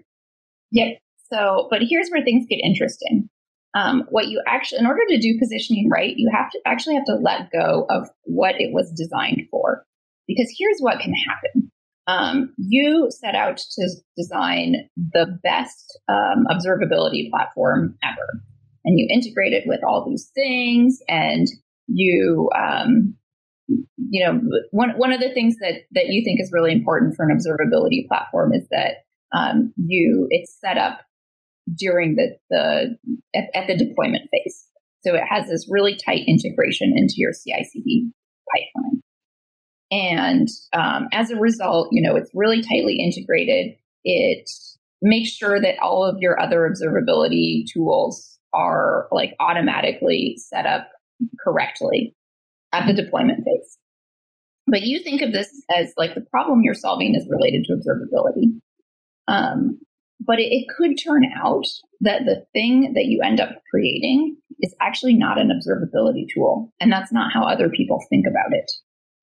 Yep. 0.72 0.98
So, 1.32 1.68
but 1.70 1.80
here's 1.88 2.08
where 2.10 2.24
things 2.24 2.46
get 2.48 2.60
interesting. 2.62 3.28
Um, 3.74 4.04
what 4.10 4.26
you 4.26 4.42
actually, 4.48 4.80
in 4.80 4.86
order 4.86 5.02
to 5.08 5.20
do 5.20 5.38
positioning 5.38 5.88
right, 5.88 6.14
you 6.16 6.28
have 6.34 6.50
to 6.50 6.58
actually 6.66 6.96
have 6.96 7.04
to 7.04 7.14
let 7.14 7.52
go 7.52 7.86
of 7.88 8.08
what 8.24 8.60
it 8.60 8.72
was 8.72 8.90
designed 8.90 9.46
for. 9.50 9.84
Because 10.26 10.52
here's 10.58 10.80
what 10.80 11.00
can 11.00 11.12
happen. 11.14 11.70
Um, 12.06 12.54
you 12.56 13.08
set 13.10 13.36
out 13.36 13.58
to 13.58 13.88
design 14.16 14.88
the 14.96 15.38
best 15.42 15.98
um, 16.08 16.46
observability 16.50 17.30
platform 17.30 17.96
ever, 18.02 18.42
and 18.90 18.98
you 18.98 19.06
integrate 19.08 19.52
it 19.52 19.64
with 19.66 19.80
all 19.86 20.04
these 20.08 20.30
things, 20.34 20.98
and 21.08 21.46
you, 21.86 22.50
um, 22.56 23.14
you 23.68 24.24
know, 24.24 24.40
one 24.72 24.90
one 24.98 25.12
of 25.12 25.20
the 25.20 25.32
things 25.32 25.56
that 25.60 25.82
that 25.92 26.08
you 26.08 26.24
think 26.24 26.40
is 26.40 26.50
really 26.52 26.72
important 26.72 27.14
for 27.14 27.28
an 27.28 27.36
observability 27.36 28.06
platform 28.08 28.52
is 28.52 28.66
that 28.70 29.04
um, 29.32 29.72
you 29.76 30.26
it's 30.30 30.58
set 30.60 30.76
up 30.76 31.02
during 31.78 32.16
the, 32.16 32.36
the 32.50 32.96
at, 33.32 33.44
at, 33.54 33.66
the 33.68 33.76
deployment 33.76 34.28
phase. 34.32 34.66
So 35.02 35.14
it 35.14 35.22
has 35.28 35.48
this 35.48 35.68
really 35.70 35.96
tight 35.96 36.24
integration 36.26 36.92
into 36.96 37.14
your 37.16 37.30
CI/CD 37.32 38.10
pipeline, 38.52 39.02
and 39.92 40.48
um, 40.72 41.08
as 41.12 41.30
a 41.30 41.36
result, 41.36 41.90
you 41.92 42.02
know 42.02 42.16
it's 42.16 42.30
really 42.34 42.60
tightly 42.60 42.98
integrated. 42.98 43.76
It 44.02 44.50
makes 45.00 45.30
sure 45.30 45.60
that 45.60 45.78
all 45.80 46.04
of 46.04 46.16
your 46.18 46.40
other 46.40 46.68
observability 46.68 47.64
tools 47.72 48.39
are 48.52 49.08
like 49.12 49.34
automatically 49.40 50.36
set 50.38 50.66
up 50.66 50.90
correctly 51.42 52.14
at 52.72 52.86
the 52.86 52.92
deployment 52.92 53.44
phase. 53.44 53.78
But 54.66 54.82
you 54.82 55.00
think 55.02 55.22
of 55.22 55.32
this 55.32 55.48
as 55.76 55.92
like 55.96 56.14
the 56.14 56.20
problem 56.20 56.62
you're 56.62 56.74
solving 56.74 57.14
is 57.14 57.26
related 57.28 57.64
to 57.64 57.74
observability. 57.74 58.60
Um, 59.26 59.80
but 60.20 60.38
it, 60.38 60.52
it 60.52 60.66
could 60.76 60.96
turn 61.02 61.24
out 61.24 61.66
that 62.00 62.24
the 62.24 62.44
thing 62.52 62.92
that 62.94 63.06
you 63.06 63.20
end 63.22 63.40
up 63.40 63.62
creating 63.70 64.36
is 64.60 64.74
actually 64.80 65.14
not 65.14 65.38
an 65.38 65.48
observability 65.48 66.26
tool. 66.32 66.72
And 66.78 66.92
that's 66.92 67.12
not 67.12 67.32
how 67.32 67.44
other 67.44 67.68
people 67.68 68.04
think 68.08 68.26
about 68.26 68.52
it. 68.52 68.70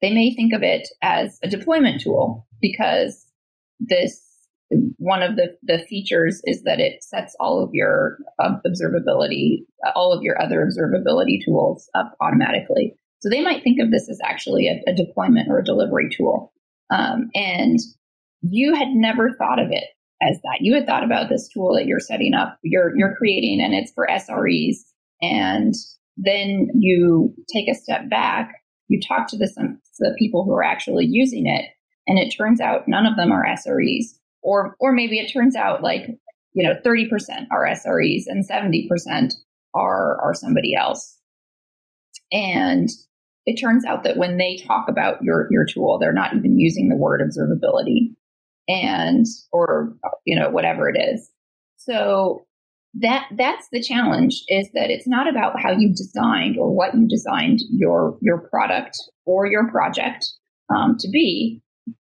They 0.01 0.11
may 0.13 0.33
think 0.35 0.53
of 0.53 0.63
it 0.63 0.87
as 1.01 1.39
a 1.43 1.49
deployment 1.49 2.01
tool 2.01 2.47
because 2.61 3.25
this 3.79 4.21
one 4.97 5.23
of 5.23 5.35
the, 5.35 5.55
the 5.63 5.79
features 5.87 6.41
is 6.45 6.63
that 6.63 6.79
it 6.79 7.03
sets 7.03 7.35
all 7.39 7.63
of 7.63 7.69
your 7.73 8.17
uh, 8.39 8.55
observability, 8.65 9.65
all 9.95 10.11
of 10.11 10.23
your 10.23 10.41
other 10.41 10.65
observability 10.65 11.43
tools 11.43 11.89
up 11.95 12.15
automatically. 12.19 12.93
So 13.19 13.29
they 13.29 13.41
might 13.41 13.63
think 13.63 13.79
of 13.79 13.91
this 13.91 14.09
as 14.09 14.19
actually 14.23 14.67
a, 14.67 14.81
a 14.89 14.93
deployment 14.93 15.49
or 15.49 15.59
a 15.59 15.63
delivery 15.63 16.09
tool. 16.09 16.53
Um, 16.89 17.29
and 17.33 17.79
you 18.41 18.75
had 18.75 18.89
never 18.89 19.33
thought 19.33 19.59
of 19.59 19.71
it 19.71 19.85
as 20.21 20.37
that. 20.41 20.59
You 20.61 20.75
had 20.75 20.85
thought 20.85 21.03
about 21.03 21.29
this 21.29 21.47
tool 21.47 21.75
that 21.75 21.85
you're 21.85 21.99
setting 21.99 22.33
up, 22.33 22.57
you're 22.63 22.97
you're 22.97 23.15
creating, 23.15 23.61
and 23.61 23.73
it's 23.73 23.91
for 23.93 24.07
SREs. 24.09 24.77
And 25.21 25.73
then 26.17 26.69
you 26.73 27.33
take 27.53 27.67
a 27.67 27.75
step 27.75 28.09
back, 28.09 28.53
you 28.87 28.99
talk 29.01 29.27
to 29.29 29.37
the 29.37 29.47
some 29.47 29.79
the 29.99 30.15
people 30.17 30.43
who 30.43 30.53
are 30.53 30.63
actually 30.63 31.05
using 31.05 31.47
it, 31.47 31.65
and 32.07 32.19
it 32.19 32.29
turns 32.29 32.61
out 32.61 32.87
none 32.87 33.05
of 33.05 33.15
them 33.15 33.31
are 33.31 33.45
SREs, 33.45 34.17
or 34.41 34.75
or 34.79 34.91
maybe 34.91 35.19
it 35.19 35.31
turns 35.31 35.55
out 35.55 35.83
like 35.83 36.07
you 36.53 36.67
know 36.67 36.75
30% 36.85 37.47
are 37.51 37.65
SREs 37.65 38.23
and 38.27 38.47
70% 38.47 39.33
are 39.73 40.21
are 40.21 40.33
somebody 40.33 40.75
else. 40.75 41.17
And 42.31 42.89
it 43.45 43.55
turns 43.55 43.85
out 43.85 44.03
that 44.03 44.17
when 44.17 44.37
they 44.37 44.57
talk 44.57 44.89
about 44.89 45.23
your 45.23 45.47
your 45.51 45.65
tool, 45.65 45.99
they're 45.99 46.13
not 46.13 46.35
even 46.35 46.59
using 46.59 46.89
the 46.89 46.95
word 46.95 47.21
observability 47.21 48.15
and 48.67 49.25
or 49.51 49.95
you 50.25 50.37
know 50.37 50.49
whatever 50.49 50.89
it 50.89 50.97
is 50.99 51.29
so 51.77 52.45
that 52.93 53.27
that's 53.37 53.67
the 53.71 53.81
challenge 53.81 54.43
is 54.47 54.69
that 54.73 54.89
it's 54.89 55.07
not 55.07 55.29
about 55.29 55.59
how 55.59 55.71
you 55.71 55.89
designed 55.89 56.57
or 56.57 56.73
what 56.73 56.93
you 56.93 57.07
designed 57.07 57.59
your 57.69 58.17
your 58.21 58.39
product 58.49 58.97
or 59.25 59.45
your 59.45 59.69
project 59.69 60.25
um, 60.75 60.97
to 60.99 61.09
be 61.09 61.61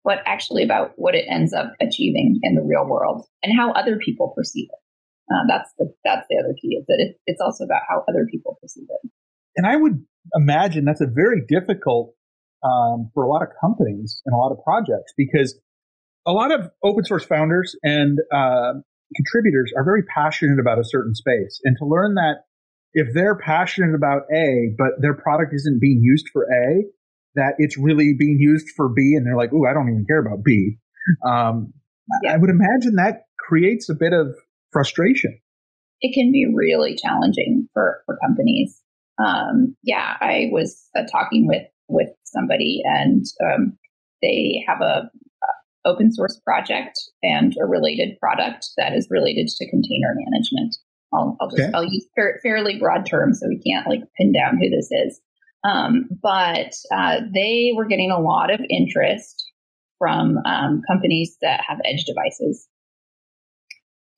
but 0.06 0.20
actually 0.25 0.62
about 0.62 0.92
what 0.96 1.14
it 1.14 1.26
ends 1.28 1.52
up 1.52 1.75
achieving 1.82 2.40
in 2.42 2.54
the 2.54 2.62
real 2.62 2.86
world 2.86 3.26
and 3.42 3.52
how 3.54 3.72
other 3.72 3.98
people 3.98 4.32
perceive 4.34 4.68
it 4.70 5.34
uh, 5.34 5.44
that's 5.48 5.70
the 5.78 5.92
that's 6.04 6.26
the 6.30 6.38
other 6.42 6.54
key 6.62 6.76
is 6.76 6.86
that 6.86 6.96
it, 6.98 7.20
it's 7.26 7.40
also 7.40 7.64
about 7.64 7.82
how 7.88 8.02
other 8.08 8.26
people 8.30 8.56
perceive 8.62 8.86
it 8.88 9.10
and 9.56 9.66
i 9.66 9.76
would 9.76 10.02
imagine 10.34 10.84
that's 10.86 11.02
a 11.02 11.06
very 11.06 11.42
difficult 11.46 12.14
um, 12.64 13.10
for 13.12 13.22
a 13.22 13.28
lot 13.28 13.42
of 13.42 13.48
companies 13.60 14.22
and 14.25 14.34
a 14.34 14.38
lot 14.38 14.50
of 14.50 14.58
projects 14.64 15.12
because 15.16 15.58
a 16.26 16.32
lot 16.32 16.52
of 16.52 16.70
open 16.82 17.04
source 17.04 17.25
founders 17.25 17.76
and 17.82 18.18
uh, 18.34 18.72
contributors 19.14 19.72
are 19.76 19.84
very 19.84 20.02
passionate 20.02 20.58
about 20.58 20.78
a 20.78 20.84
certain 20.84 21.14
space. 21.14 21.60
And 21.64 21.76
to 21.78 21.86
learn 21.86 22.14
that 22.14 22.44
if 22.92 23.14
they're 23.14 23.36
passionate 23.36 23.94
about 23.94 24.22
A, 24.34 24.75
but 24.76 25.00
their 25.00 25.14
product 25.14 25.52
isn't 25.54 25.80
being 25.80 26.00
used 26.02 26.28
for 26.32 26.44
A, 26.44 26.82
that 27.37 27.55
it's 27.59 27.78
really 27.78 28.14
being 28.19 28.38
used 28.38 28.69
for 28.76 28.88
B, 28.88 29.14
and 29.16 29.26
they're 29.26 29.37
like, 29.37 29.52
"Ooh, 29.52 29.66
I 29.66 29.73
don't 29.73 29.88
even 29.88 30.05
care 30.09 30.21
about 30.21 30.45
B." 30.45 30.78
Um, 31.26 31.73
yeah. 32.23 32.35
I 32.35 32.37
would 32.37 32.50
imagine 32.50 32.97
that 32.97 33.26
creates 33.38 33.88
a 33.88 33.95
bit 33.95 34.12
of 34.12 34.35
frustration. 34.73 35.38
It 36.00 36.14
can 36.14 36.33
be 36.33 36.47
really 36.52 36.97
challenging 36.97 37.69
for 37.73 38.02
for 38.07 38.19
companies. 38.26 38.81
Um, 39.25 39.76
yeah, 39.83 40.14
I 40.21 40.49
was 40.52 40.88
uh, 40.97 41.02
talking 41.11 41.47
with 41.47 41.66
with 41.88 42.11
somebody, 42.25 42.83
and 42.85 43.25
um, 43.45 43.78
they 44.23 44.64
have 44.66 44.81
a 44.81 45.11
open 45.87 46.12
source 46.12 46.38
project 46.45 46.99
and 47.23 47.55
a 47.62 47.66
related 47.66 48.19
product 48.21 48.66
that 48.76 48.93
is 48.93 49.07
related 49.09 49.47
to 49.47 49.71
container 49.71 50.14
management. 50.16 50.76
I'll, 51.14 51.37
I'll 51.40 51.49
just 51.49 51.62
okay. 51.62 51.71
I'll 51.73 51.85
use 51.85 52.07
fairly 52.43 52.78
broad 52.78 53.07
terms 53.07 53.40
so 53.40 53.49
we 53.49 53.62
can't 53.64 53.87
like 53.88 54.00
pin 54.19 54.33
down 54.33 54.59
who 54.59 54.69
this 54.69 54.88
is. 54.90 55.21
Um, 55.64 56.08
but 56.22 56.72
uh, 56.94 57.20
they 57.34 57.72
were 57.75 57.86
getting 57.86 58.10
a 58.10 58.20
lot 58.20 58.52
of 58.52 58.60
interest 58.70 59.50
from 59.98 60.38
um, 60.44 60.82
companies 60.86 61.36
that 61.42 61.62
have 61.66 61.78
edge 61.84 62.04
devices, 62.04 62.68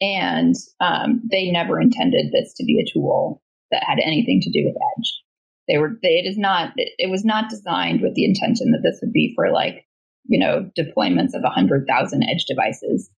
and 0.00 0.54
um, 0.80 1.23
they 1.30 1.50
never 1.50 1.80
intended 1.80 2.33
this 2.33 2.52
to 2.57 2.64
be 2.64 2.80
a 2.80 2.92
tool 2.92 3.42
that 3.71 3.85
had 3.85 3.99
anything 4.02 4.40
to 4.42 4.50
do 4.50 4.64
with 4.64 4.75
edge. 4.99 5.23
They 5.68 5.78
were 5.78 5.99
they, 6.02 6.18
it 6.18 6.26
is 6.26 6.38
not 6.38 6.73
it 6.76 7.11
was 7.11 7.25
not 7.25 7.50
designed 7.50 8.00
with 8.02 8.14
the 8.14 8.25
intention 8.25 8.73
that 8.73 8.80
this 8.83 8.99
would 9.02 9.12
be 9.12 9.33
for 9.37 9.50
like 9.52 9.87
you 10.28 10.38
know, 10.38 10.71
deployments 10.78 11.35
of 11.35 11.42
100,000 11.42 12.23
edge 12.23 12.45
devices. 12.47 13.11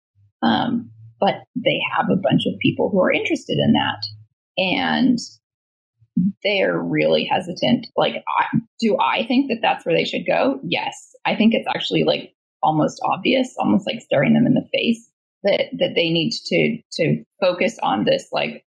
Um, 0.42 0.90
but 1.18 1.34
they 1.54 1.80
have 1.94 2.06
a 2.10 2.16
bunch 2.16 2.42
of 2.46 2.58
people 2.60 2.88
who 2.88 3.02
are 3.02 3.12
interested 3.12 3.58
in 3.58 3.72
that. 3.72 4.02
And 4.56 5.18
they're 6.42 6.78
really 6.78 7.24
hesitant. 7.24 7.86
Like, 7.96 8.14
I, 8.38 8.58
do 8.80 8.96
I 8.98 9.26
think 9.26 9.48
that 9.48 9.60
that's 9.62 9.84
where 9.84 9.94
they 9.94 10.04
should 10.04 10.26
go? 10.26 10.60
Yes. 10.64 11.14
I 11.24 11.36
think 11.36 11.54
it's 11.54 11.68
actually 11.74 12.04
like 12.04 12.34
almost 12.62 13.00
obvious, 13.04 13.54
almost 13.58 13.86
like 13.86 14.00
staring 14.00 14.34
them 14.34 14.46
in 14.46 14.54
the 14.54 14.68
face 14.72 15.08
that, 15.42 15.64
that 15.78 15.94
they 15.94 16.10
need 16.10 16.32
to, 16.46 16.78
to 16.92 17.24
focus 17.40 17.78
on 17.82 18.04
this 18.04 18.28
like 18.32 18.64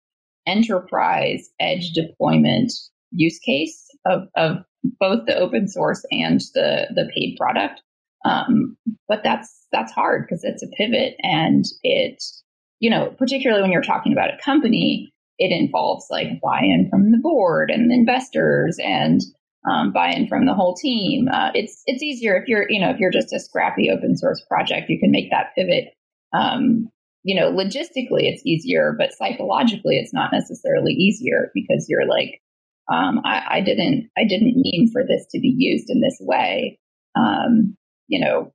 enterprise 0.47 1.49
edge 1.61 1.91
deployment 1.93 2.73
use 3.11 3.39
case 3.39 3.87
of, 4.07 4.23
of 4.37 4.57
both 4.99 5.27
the 5.27 5.37
open 5.37 5.69
source 5.69 6.05
and 6.11 6.41
the, 6.55 6.89
the 6.95 7.09
paid 7.15 7.37
product 7.39 7.83
um, 8.25 8.77
but 9.09 9.23
that's 9.25 9.67
that's 9.73 9.93
hard 9.93 10.27
because 10.27 10.45
it's 10.45 10.63
a 10.63 10.69
pivot 10.69 11.15
and 11.23 11.65
it, 11.83 12.23
you 12.81 12.91
know, 12.91 13.15
particularly 13.19 13.63
when 13.63 13.73
you're 13.73 13.83
talking 13.83 14.13
about 14.13 14.31
a 14.33 14.39
company, 14.45 15.13
it 15.43 15.53
involves 15.53 16.07
like 16.09 16.41
buy-in 16.41 16.89
from 16.89 17.11
the 17.11 17.19
board 17.19 17.71
and 17.71 17.91
investors 17.91 18.79
and 18.81 19.21
um, 19.69 19.93
buy-in 19.93 20.29
from 20.29 20.47
the 20.47 20.55
whole 20.55 20.75
team. 20.75 21.27
Uh, 21.29 21.51
it's 21.55 21.83
it's 21.87 22.03
easier 22.03 22.37
if 22.37 22.49
you're 22.49 22.67
you 22.69 22.81
know 22.81 22.91
if 22.91 22.99
you're 22.99 23.11
just 23.11 23.33
a 23.33 23.41
scrappy 23.41 23.91
open 23.91 24.17
source 24.17 24.45
project, 24.49 24.89
you 24.89 25.01
can 25.01 25.11
make 25.11 25.31
that 25.31 25.53
pivot. 25.57 25.95
Um, 26.33 26.89
you 27.25 27.39
know, 27.39 27.53
logistically 27.53 28.23
it's 28.31 28.47
easier, 28.47 28.95
but 28.97 29.13
psychologically 29.13 29.97
it's 29.97 30.15
not 30.15 30.33
necessarily 30.33 30.93
easier 30.93 31.51
because 31.55 31.87
you're 31.89 32.07
like, 32.07 32.41
um, 32.93 33.21
I, 33.25 33.59
I, 33.59 33.61
didn't 33.61 34.11
I 34.17 34.25
didn't 34.25 34.57
mean 34.57 34.91
for 34.93 35.03
this 35.07 35.27
to 35.31 35.41
be 35.41 35.55
used 35.57 35.89
in 35.89 36.01
this 36.01 36.17
way. 36.21 36.81
Um, 37.17 37.77
you 38.09 38.25
know, 38.25 38.53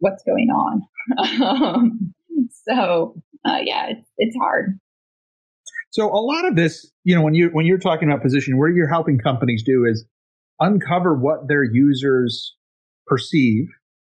what's 0.00 0.22
going 0.24 0.48
on. 0.50 0.82
um, 1.42 2.14
so 2.66 3.14
uh, 3.46 3.58
yeah, 3.62 3.86
it's, 3.90 4.08
it's 4.18 4.36
hard. 4.36 4.78
So 5.90 6.06
a 6.06 6.20
lot 6.20 6.46
of 6.46 6.56
this, 6.56 6.90
you 7.04 7.14
know, 7.14 7.22
when 7.22 7.34
you 7.34 7.48
when 7.52 7.66
you're 7.66 7.78
talking 7.78 8.08
about 8.10 8.22
position, 8.22 8.58
where 8.58 8.68
you're 8.68 8.88
helping 8.88 9.18
companies 9.18 9.62
do 9.64 9.84
is 9.84 10.04
uncover 10.60 11.14
what 11.14 11.48
their 11.48 11.64
users 11.64 12.54
perceive 13.06 13.68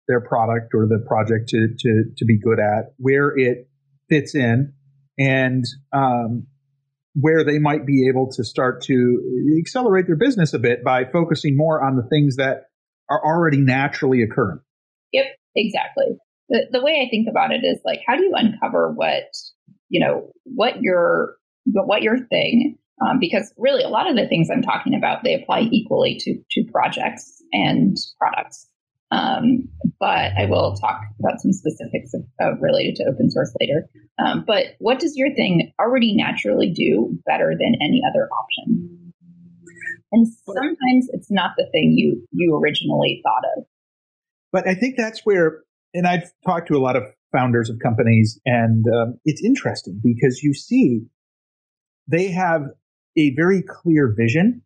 their 0.09 0.21
product 0.21 0.75
or 0.75 0.87
the 0.87 1.03
project 1.07 1.49
to 1.51 1.69
to 1.79 2.05
to 2.17 2.25
be 2.25 2.39
good 2.39 2.59
at, 2.59 2.93
where 2.99 3.37
it 3.37 3.69
fits 4.09 4.35
in, 4.35 4.75
and 5.19 5.65
um, 5.93 6.47
where 7.15 7.45
they 7.45 7.59
might 7.59 7.87
be 7.87 8.09
able 8.09 8.31
to 8.33 8.45
start 8.45 8.83
to 8.83 9.57
accelerate 9.59 10.07
their 10.07 10.17
business 10.17 10.55
a 10.55 10.59
bit 10.59 10.83
by 10.85 11.05
focusing 11.05 11.57
more 11.57 11.83
on 11.85 11.97
the 11.97 12.03
things 12.09 12.37
that 12.37 12.65
are 13.11 13.23
already 13.25 13.59
naturally 13.59 14.23
occurring. 14.23 14.61
Yep, 15.13 15.27
exactly. 15.55 16.07
The, 16.49 16.67
the 16.71 16.83
way 16.83 17.03
I 17.07 17.11
think 17.11 17.29
about 17.31 17.53
it 17.53 17.65
is 17.65 17.81
like, 17.85 18.01
how 18.07 18.17
do 18.17 18.23
you 18.23 18.33
uncover 18.35 18.91
what, 18.93 19.25
you 19.89 20.01
know, 20.01 20.33
what 20.45 20.81
your, 20.81 21.37
what 21.65 22.03
your 22.03 22.19
thing, 22.27 22.79
um, 23.01 23.19
because 23.19 23.53
really 23.57 23.83
a 23.83 23.89
lot 23.89 24.09
of 24.09 24.17
the 24.17 24.27
things 24.29 24.49
I'm 24.51 24.63
talking 24.63 24.95
about, 24.95 25.25
they 25.25 25.35
apply 25.35 25.69
equally 25.73 26.17
to, 26.21 26.39
to 26.53 26.71
projects 26.71 27.43
and 27.53 27.97
products. 28.19 28.69
Um, 29.11 29.69
but 30.01 30.33
I 30.39 30.47
will 30.49 30.75
talk 30.75 31.03
about 31.21 31.41
some 31.41 31.53
specifics 31.53 32.15
of, 32.15 32.23
of 32.41 32.63
related 32.63 32.97
to 32.97 33.05
open 33.05 33.31
source 33.31 33.55
later. 33.61 33.87
Um, 34.19 34.45
but 34.47 34.77
what 34.79 35.01
does 35.01 35.17
your 35.17 35.35
thing 35.35 35.73
already 35.79 36.17
naturally 36.17 36.73
do 36.73 37.19
better 37.27 37.53
than 37.59 37.75
any 37.83 38.01
other 38.09 38.29
option? 38.29 39.13
And 40.13 40.27
sometimes 40.47 41.09
it's 41.13 41.31
not 41.31 41.53
the 41.57 41.67
thing 41.73 41.95
you 41.97 42.27
you 42.33 42.59
originally 42.63 43.23
thought 43.23 43.45
of. 43.57 43.65
But 44.53 44.69
I 44.69 44.75
think 44.75 44.97
that's 44.97 45.21
where, 45.25 45.63
and 45.95 46.07
I've 46.07 46.31
talked 46.45 46.69
to 46.69 46.77
a 46.77 46.81
lot 46.81 46.97
of 46.97 47.05
founders 47.33 47.71
of 47.71 47.79
companies, 47.83 48.39
and 48.45 48.85
um, 48.87 49.19
it's 49.25 49.43
interesting 49.43 50.01
because 50.03 50.43
you 50.43 50.53
see 50.53 51.01
they 52.09 52.29
have 52.29 52.63
a 53.17 53.35
very 53.35 53.63
clear 53.63 54.15
vision, 54.17 54.63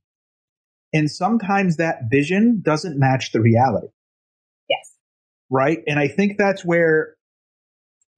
and 0.93 1.11
sometimes 1.11 1.77
that 1.77 2.03
vision 2.11 2.61
doesn't 2.65 2.99
match 2.99 3.33
the 3.33 3.41
reality 3.41 3.89
Yes. 4.69 4.95
right? 5.51 5.79
And 5.87 5.99
I 5.99 6.09
think 6.09 6.39
that's 6.39 6.65
where 6.65 7.17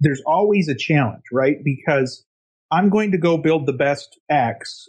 there's 0.01 0.23
always 0.27 0.69
a 0.69 0.75
challenge, 0.77 1.25
right? 1.33 1.57
Because 1.63 2.25
I'm 2.71 2.89
going 2.91 3.13
to 3.13 3.19
go 3.19 3.39
build 3.39 3.67
the 3.67 3.73
best 3.73 4.19
X 4.31 4.89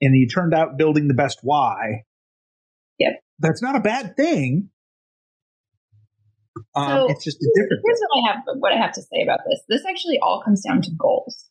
and 0.00 0.16
you 0.16 0.26
turned 0.26 0.54
out 0.54 0.76
building 0.76 1.08
the 1.08 1.14
best 1.14 1.40
Y. 1.42 2.04
Yep. 2.98 3.20
That's 3.38 3.62
not 3.62 3.76
a 3.76 3.80
bad 3.80 4.16
thing. 4.16 4.70
Um, 6.74 6.88
so 6.88 7.10
it's 7.10 7.24
just 7.24 7.38
a 7.38 7.50
different. 7.54 7.82
Here's 7.84 8.00
what 8.08 8.18
I 8.18 8.32
have. 8.32 8.42
What 8.58 8.72
I 8.72 8.76
have 8.76 8.92
to 8.92 9.02
say 9.02 9.22
about 9.22 9.40
this. 9.48 9.60
This 9.68 9.86
actually 9.88 10.18
all 10.22 10.42
comes 10.42 10.62
down 10.62 10.82
to 10.82 10.90
goals. 10.98 11.49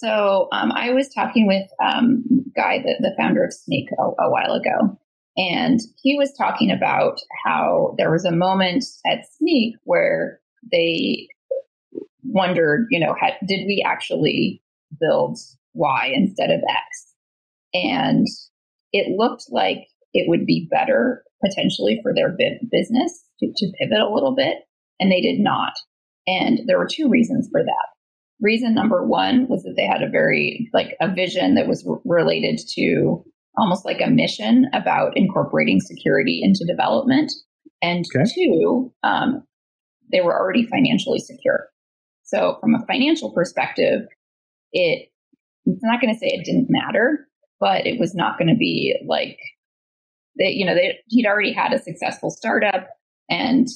So 0.00 0.48
um, 0.50 0.72
I 0.72 0.92
was 0.92 1.12
talking 1.12 1.46
with 1.46 1.68
um, 1.84 2.24
Guy, 2.56 2.78
the, 2.78 2.94
the 3.00 3.14
founder 3.18 3.44
of 3.44 3.52
Snyk, 3.52 3.88
a, 3.98 4.02
a 4.02 4.30
while 4.30 4.54
ago, 4.54 4.98
and 5.36 5.78
he 6.02 6.16
was 6.16 6.32
talking 6.32 6.70
about 6.70 7.20
how 7.44 7.94
there 7.98 8.10
was 8.10 8.24
a 8.24 8.32
moment 8.32 8.84
at 9.06 9.26
Snyk 9.40 9.74
where 9.84 10.40
they 10.72 11.28
wondered, 12.22 12.86
you 12.90 12.98
know, 12.98 13.14
had, 13.20 13.34
did 13.46 13.66
we 13.66 13.84
actually 13.86 14.62
build 14.98 15.38
Y 15.74 16.12
instead 16.14 16.50
of 16.50 16.60
X? 16.60 17.14
And 17.74 18.26
it 18.92 19.16
looked 19.16 19.44
like 19.50 19.86
it 20.14 20.28
would 20.28 20.46
be 20.46 20.66
better 20.70 21.24
potentially 21.44 22.00
for 22.02 22.14
their 22.14 22.34
business 22.70 23.22
to, 23.40 23.52
to 23.54 23.72
pivot 23.78 24.00
a 24.00 24.12
little 24.12 24.34
bit, 24.34 24.56
and 24.98 25.12
they 25.12 25.20
did 25.20 25.40
not. 25.40 25.74
And 26.26 26.60
there 26.66 26.78
were 26.78 26.88
two 26.90 27.08
reasons 27.08 27.48
for 27.50 27.62
that. 27.62 27.99
Reason 28.40 28.74
number 28.74 29.06
one 29.06 29.46
was 29.48 29.62
that 29.64 29.74
they 29.76 29.86
had 29.86 30.02
a 30.02 30.08
very, 30.08 30.70
like, 30.72 30.96
a 31.00 31.12
vision 31.12 31.54
that 31.54 31.68
was 31.68 31.86
r- 31.86 32.00
related 32.04 32.58
to 32.74 33.24
almost 33.56 33.84
like 33.84 34.00
a 34.00 34.10
mission 34.10 34.66
about 34.72 35.16
incorporating 35.16 35.80
security 35.80 36.40
into 36.42 36.64
development. 36.64 37.32
And 37.82 38.04
okay. 38.16 38.30
two, 38.34 38.92
um, 39.02 39.44
they 40.12 40.20
were 40.20 40.38
already 40.38 40.66
financially 40.66 41.18
secure. 41.18 41.68
So 42.24 42.58
from 42.60 42.74
a 42.74 42.86
financial 42.86 43.32
perspective, 43.32 44.02
it 44.72 45.08
it's 45.66 45.82
not 45.82 46.00
going 46.00 46.12
to 46.12 46.18
say 46.18 46.28
it 46.28 46.44
didn't 46.44 46.68
matter, 46.70 47.28
but 47.58 47.86
it 47.86 47.98
was 47.98 48.14
not 48.14 48.38
going 48.38 48.48
to 48.48 48.56
be 48.56 48.96
like 49.06 49.38
they, 50.38 50.50
you 50.50 50.64
know, 50.64 50.74
they, 50.74 50.98
he'd 51.08 51.26
already 51.26 51.52
had 51.52 51.72
a 51.72 51.82
successful 51.82 52.30
startup, 52.30 52.88
and 53.28 53.66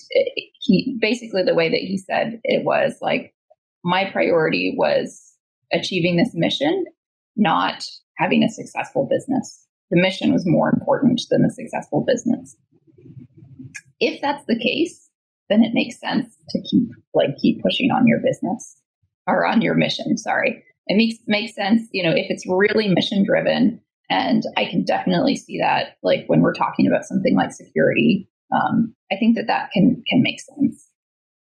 he 0.60 0.96
basically 1.00 1.42
the 1.42 1.54
way 1.54 1.68
that 1.68 1.80
he 1.80 1.98
said 1.98 2.40
it 2.44 2.64
was 2.64 2.94
like 3.00 3.34
my 3.84 4.10
priority 4.10 4.74
was 4.76 5.34
achieving 5.72 6.16
this 6.16 6.30
mission, 6.34 6.84
not 7.36 7.84
having 8.18 8.42
a 8.42 8.48
successful 8.48 9.08
business 9.10 9.64
the 9.90 10.00
mission 10.00 10.32
was 10.32 10.44
more 10.46 10.70
important 10.74 11.20
than 11.30 11.42
the 11.42 11.50
successful 11.50 12.04
business. 12.06 12.56
If 14.00 14.20
that's 14.20 14.44
the 14.46 14.58
case, 14.58 15.08
then 15.48 15.62
it 15.62 15.74
makes 15.74 16.00
sense 16.00 16.34
to 16.50 16.60
keep 16.62 16.88
like 17.14 17.36
keep 17.40 17.62
pushing 17.62 17.90
on 17.90 18.06
your 18.06 18.18
business 18.20 18.76
or 19.26 19.46
on 19.46 19.62
your 19.62 19.74
mission. 19.74 20.16
Sorry, 20.16 20.64
it 20.86 20.96
makes 20.96 21.18
makes 21.26 21.54
sense. 21.54 21.88
You 21.92 22.02
know, 22.02 22.10
if 22.10 22.26
it's 22.28 22.44
really 22.48 22.88
mission 22.88 23.24
driven, 23.24 23.80
and 24.10 24.42
I 24.56 24.64
can 24.64 24.84
definitely 24.84 25.36
see 25.36 25.58
that. 25.58 25.96
Like 26.02 26.24
when 26.26 26.40
we're 26.40 26.54
talking 26.54 26.86
about 26.86 27.04
something 27.04 27.36
like 27.36 27.52
security, 27.52 28.28
um, 28.52 28.94
I 29.12 29.16
think 29.16 29.36
that 29.36 29.46
that 29.46 29.70
can 29.72 30.02
can 30.08 30.22
make 30.22 30.40
sense. 30.40 30.88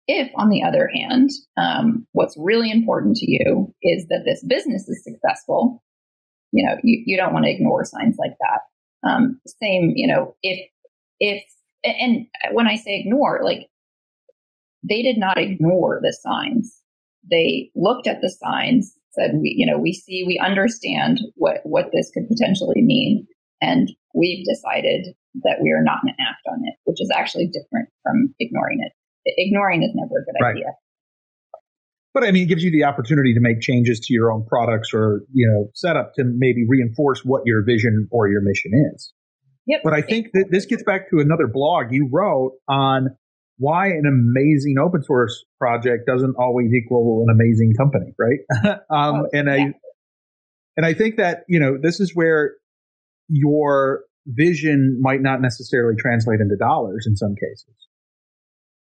If, 0.08 0.32
on 0.36 0.50
the 0.50 0.64
other 0.64 0.90
hand, 0.94 1.32
um, 1.58 2.08
what's 2.14 2.38
really 2.38 2.72
important 2.72 3.18
to 3.18 3.30
you 3.30 3.74
is 3.82 4.08
that 4.08 4.24
this 4.26 4.44
business 4.44 4.88
is 4.88 5.04
successful, 5.04 5.84
you 6.52 6.66
know, 6.66 6.78
you, 6.84 7.04
you 7.06 7.18
don't 7.18 7.34
want 7.34 7.46
to 7.46 7.52
ignore 7.52 7.84
signs 7.84 8.16
like 8.18 8.36
that. 8.40 9.08
Um, 9.08 9.40
same, 9.62 9.94
you 9.96 10.08
know, 10.08 10.36
if, 10.44 10.66
if, 11.20 11.44
and 11.84 12.26
when 12.52 12.68
I 12.68 12.78
say 12.78 13.00
ignore, 13.00 13.42
like 13.44 13.68
they 14.88 15.02
did 15.02 15.18
not 15.18 15.38
ignore 15.38 16.00
the 16.02 16.16
signs. 16.22 16.82
They 17.30 17.72
looked 17.76 18.08
at 18.08 18.22
the 18.22 18.30
signs, 18.30 18.94
said, 19.12 19.32
we, 19.36 19.54
you 19.58 19.66
know, 19.66 19.78
we 19.78 19.94
see, 19.94 20.24
we 20.26 20.40
understand 20.40 21.20
what, 21.36 21.58
what 21.64 21.92
this 21.92 22.12
could 22.14 22.28
potentially 22.28 22.82
mean. 22.82 23.28
And 23.62 23.92
we've 24.14 24.46
decided 24.46 25.08
that 25.44 25.58
we 25.62 25.72
are 25.72 25.84
not 25.84 26.02
going 26.04 26.14
to 26.14 26.24
act 26.24 26.42
on 26.48 26.60
it, 26.64 26.76
which 26.86 27.02
is 27.02 27.12
actually 27.14 27.48
different 27.48 27.90
from 28.04 28.34
ignoring 28.40 28.80
it. 28.82 28.94
Ignoring 29.38 29.84
is 29.84 29.92
never 29.94 30.22
a 30.22 30.26
good 30.26 30.40
right. 30.42 30.56
idea 30.56 30.72
but 32.18 32.28
I 32.28 32.32
mean, 32.32 32.46
it 32.46 32.46
gives 32.48 32.64
you 32.64 32.72
the 32.72 32.86
opportunity 32.86 33.36
to 33.36 33.40
make 33.40 33.62
changes 33.62 34.00
to 34.00 34.14
your 34.14 34.32
own 34.32 34.44
products 34.44 34.90
or, 34.92 35.22
you 35.32 35.48
know, 35.48 35.70
setup 35.76 36.16
to 36.16 36.24
maybe 36.26 36.66
reinforce 36.68 37.24
what 37.24 37.44
your 37.46 37.64
vision 37.64 38.08
or 38.10 38.28
your 38.28 38.42
mission 38.42 38.72
is. 38.92 39.14
Yep. 39.68 39.82
But 39.84 39.94
I 39.94 40.02
think 40.02 40.30
that 40.34 40.46
this 40.50 40.66
gets 40.66 40.82
back 40.82 41.12
to 41.12 41.20
another 41.20 41.46
blog 41.46 41.92
you 41.92 42.10
wrote 42.12 42.54
on 42.68 43.10
why 43.60 43.90
an 43.90 44.06
amazing 44.08 44.78
open 44.80 45.04
source 45.04 45.46
project 45.60 46.08
doesn't 46.08 46.34
always 46.40 46.74
equal 46.74 47.24
an 47.28 47.32
amazing 47.32 47.74
company, 47.78 48.16
right? 48.18 48.40
um, 48.90 49.22
oh, 49.22 49.30
and 49.32 49.48
yeah. 49.48 49.54
I, 49.54 49.74
and 50.76 50.86
I 50.88 50.96
think 50.96 51.18
that, 51.18 51.44
you 51.48 51.60
know, 51.60 51.78
this 51.80 52.00
is 52.00 52.16
where 52.16 52.56
your 53.30 54.06
vision 54.26 54.98
might 55.02 55.22
not 55.22 55.40
necessarily 55.40 55.96
translate 56.00 56.40
into 56.40 56.56
dollars 56.56 57.06
in 57.08 57.16
some 57.16 57.36
cases. 57.36 57.76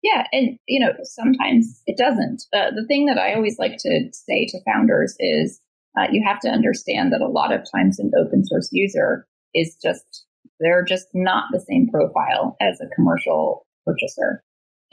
Yeah, 0.02 0.26
and 0.32 0.58
you 0.68 0.80
know 0.80 0.94
sometimes 1.04 1.82
it 1.86 1.98
doesn't. 1.98 2.44
Uh, 2.54 2.72
the 2.72 2.86
thing 2.88 3.06
that 3.08 3.18
I 3.18 3.34
always 3.34 3.60
like 3.60 3.78
to 3.80 4.10
say 4.14 4.46
to 4.48 4.64
founders 4.66 5.16
is 5.20 5.60
uh, 5.98 6.08
you 6.12 6.24
have 6.26 6.40
to 6.42 6.50
understand 6.50 7.12
that 7.12 7.22
a 7.22 7.28
lot 7.28 7.54
of 7.54 7.68
times 7.70 8.00
an 8.00 8.12
open 8.20 8.46
source 8.46 8.70
user 8.72 9.28
is 9.54 9.78
just 9.84 10.26
they're 10.60 10.86
just 10.86 11.08
not 11.14 11.46
the 11.52 11.60
same 11.60 11.90
profile 11.90 12.56
as 12.62 12.80
a 12.80 12.94
commercial 12.96 13.66
purchaser, 13.86 14.42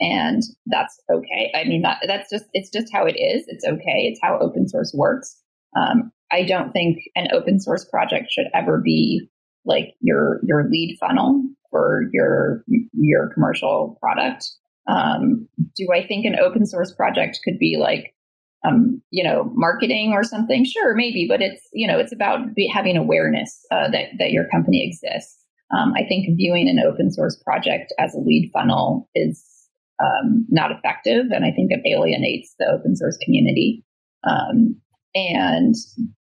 and 0.01 0.43
that's 0.65 0.99
okay. 1.11 1.51
I 1.55 1.63
mean 1.63 1.83
that 1.83 2.03
that's 2.05 2.29
just 2.29 2.45
it's 2.53 2.69
just 2.69 2.91
how 2.91 3.05
it 3.05 3.17
is. 3.17 3.45
It's 3.47 3.65
okay. 3.65 4.09
It's 4.09 4.19
how 4.21 4.37
open 4.39 4.67
source 4.67 4.93
works. 4.93 5.37
Um, 5.77 6.11
I 6.31 6.43
don't 6.43 6.73
think 6.73 6.99
an 7.15 7.27
open 7.31 7.61
source 7.61 7.85
project 7.85 8.31
should 8.31 8.47
ever 8.53 8.81
be 8.83 9.29
like 9.65 9.93
your 10.01 10.41
your 10.43 10.67
lead 10.69 10.97
funnel 10.99 11.43
for 11.69 12.09
your 12.11 12.63
your 12.93 13.29
commercial 13.33 13.97
product. 14.01 14.49
Um, 14.87 15.47
do 15.75 15.87
I 15.93 16.05
think 16.05 16.25
an 16.25 16.37
open 16.39 16.65
source 16.65 16.93
project 16.93 17.39
could 17.43 17.59
be 17.59 17.77
like, 17.79 18.13
um, 18.65 19.01
you 19.11 19.23
know, 19.23 19.51
marketing 19.53 20.11
or 20.13 20.23
something? 20.23 20.65
Sure, 20.65 20.95
maybe, 20.95 21.25
but 21.27 21.41
it's 21.41 21.61
you 21.73 21.87
know, 21.87 21.99
it's 21.99 22.13
about 22.13 22.55
be, 22.55 22.67
having 22.67 22.97
awareness 22.97 23.65
uh, 23.71 23.89
that 23.91 24.09
that 24.19 24.31
your 24.31 24.47
company 24.49 24.87
exists. 24.87 25.37
Um, 25.77 25.93
I 25.95 26.03
think 26.07 26.37
viewing 26.37 26.69
an 26.69 26.79
open 26.79 27.11
source 27.11 27.35
project 27.43 27.93
as 27.99 28.15
a 28.15 28.19
lead 28.19 28.49
funnel 28.53 29.09
is 29.13 29.43
um, 30.01 30.45
not 30.49 30.71
effective, 30.71 31.25
and 31.31 31.43
I 31.43 31.51
think 31.51 31.71
it 31.71 31.81
alienates 31.85 32.55
the 32.57 32.67
open 32.67 32.95
source 32.95 33.17
community. 33.17 33.83
Um, 34.23 34.79
and 35.15 35.75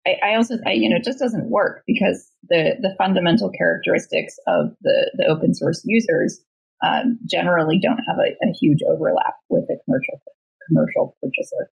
I, 0.05 0.17
I, 0.23 0.35
also, 0.35 0.55
I, 0.65 0.73
you 0.73 0.89
know, 0.89 0.97
it 0.97 1.03
just 1.03 1.19
doesn't 1.19 1.49
work 1.49 1.83
because 1.87 2.29
the 2.49 2.75
the 2.81 2.93
fundamental 2.97 3.49
characteristics 3.49 4.35
of 4.47 4.71
the 4.81 5.11
the 5.17 5.25
open 5.25 5.53
source 5.53 5.81
users 5.85 6.39
um, 6.83 7.19
generally 7.25 7.79
don't 7.81 7.99
have 8.07 8.17
a, 8.17 8.29
a 8.45 8.53
huge 8.59 8.79
overlap 8.87 9.35
with 9.49 9.63
a 9.65 9.77
commercial 9.85 10.21
commercial 10.67 11.15
purchaser. 11.21 11.69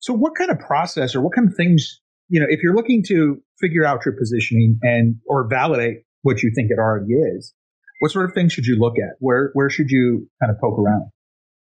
So, 0.00 0.12
what 0.12 0.34
kind 0.34 0.50
of 0.50 0.58
process 0.58 1.14
or 1.14 1.20
what 1.20 1.34
kind 1.34 1.48
of 1.48 1.54
things, 1.54 2.00
you 2.28 2.40
know, 2.40 2.46
if 2.48 2.60
you're 2.62 2.74
looking 2.74 3.02
to 3.08 3.40
figure 3.60 3.84
out 3.84 4.04
your 4.04 4.16
positioning 4.16 4.78
and 4.82 5.16
or 5.26 5.48
validate 5.48 6.02
what 6.22 6.42
you 6.42 6.50
think 6.54 6.70
it 6.70 6.78
already 6.78 7.14
is, 7.14 7.54
what 8.00 8.10
sort 8.10 8.24
of 8.24 8.34
things 8.34 8.52
should 8.52 8.66
you 8.66 8.76
look 8.76 8.94
at? 8.98 9.14
Where 9.20 9.50
where 9.54 9.70
should 9.70 9.90
you 9.90 10.28
kind 10.40 10.50
of 10.50 10.60
poke 10.60 10.78
around? 10.78 11.10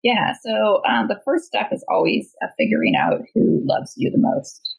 Yeah. 0.04 0.34
So 0.46 0.82
um, 0.88 1.08
the 1.08 1.20
first 1.26 1.46
step 1.46 1.70
is 1.72 1.84
always 1.90 2.34
uh, 2.44 2.48
figuring 2.58 2.94
out 2.96 3.22
who 3.34 3.62
loves 3.66 3.94
you 3.96 4.12
the 4.12 4.20
most. 4.20 4.73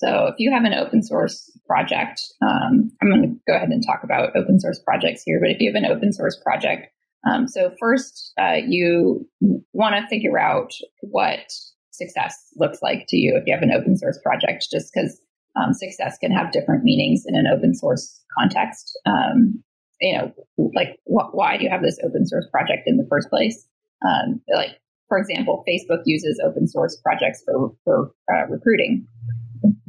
So 0.00 0.28
if 0.28 0.36
you 0.38 0.50
have 0.50 0.64
an 0.64 0.72
open 0.72 1.02
source 1.02 1.50
project, 1.66 2.22
um, 2.40 2.90
I'm 3.02 3.10
going 3.10 3.22
to 3.22 3.40
go 3.46 3.54
ahead 3.54 3.68
and 3.68 3.84
talk 3.84 4.02
about 4.02 4.34
open 4.34 4.58
source 4.58 4.78
projects 4.78 5.22
here. 5.24 5.38
But 5.38 5.50
if 5.50 5.60
you 5.60 5.70
have 5.70 5.82
an 5.82 5.90
open 5.90 6.10
source 6.14 6.40
project, 6.42 6.90
um, 7.30 7.46
so 7.46 7.70
first 7.78 8.32
uh, 8.40 8.56
you 8.66 9.28
want 9.74 9.94
to 9.94 10.08
figure 10.08 10.38
out 10.38 10.72
what 11.02 11.52
success 11.90 12.34
looks 12.56 12.78
like 12.80 13.04
to 13.08 13.18
you 13.18 13.36
if 13.36 13.44
you 13.46 13.52
have 13.52 13.62
an 13.62 13.72
open 13.72 13.94
source 13.98 14.18
project, 14.24 14.68
just 14.72 14.90
because 14.92 15.20
um, 15.60 15.74
success 15.74 16.16
can 16.18 16.32
have 16.32 16.50
different 16.50 16.82
meanings 16.82 17.24
in 17.26 17.36
an 17.36 17.46
open 17.46 17.74
source 17.74 18.22
context. 18.38 18.98
Um, 19.04 19.62
you 20.00 20.16
know, 20.16 20.32
like 20.74 20.96
wh- 21.04 21.34
why 21.34 21.58
do 21.58 21.64
you 21.64 21.70
have 21.70 21.82
this 21.82 21.98
open 22.02 22.26
source 22.26 22.46
project 22.50 22.84
in 22.86 22.96
the 22.96 23.06
first 23.10 23.28
place? 23.28 23.66
Um, 24.02 24.40
like, 24.54 24.80
for 25.08 25.18
example, 25.18 25.62
Facebook 25.68 26.00
uses 26.06 26.40
open 26.42 26.66
source 26.66 26.96
projects 27.04 27.42
for, 27.44 27.74
for 27.84 28.12
uh, 28.32 28.46
recruiting. 28.48 29.06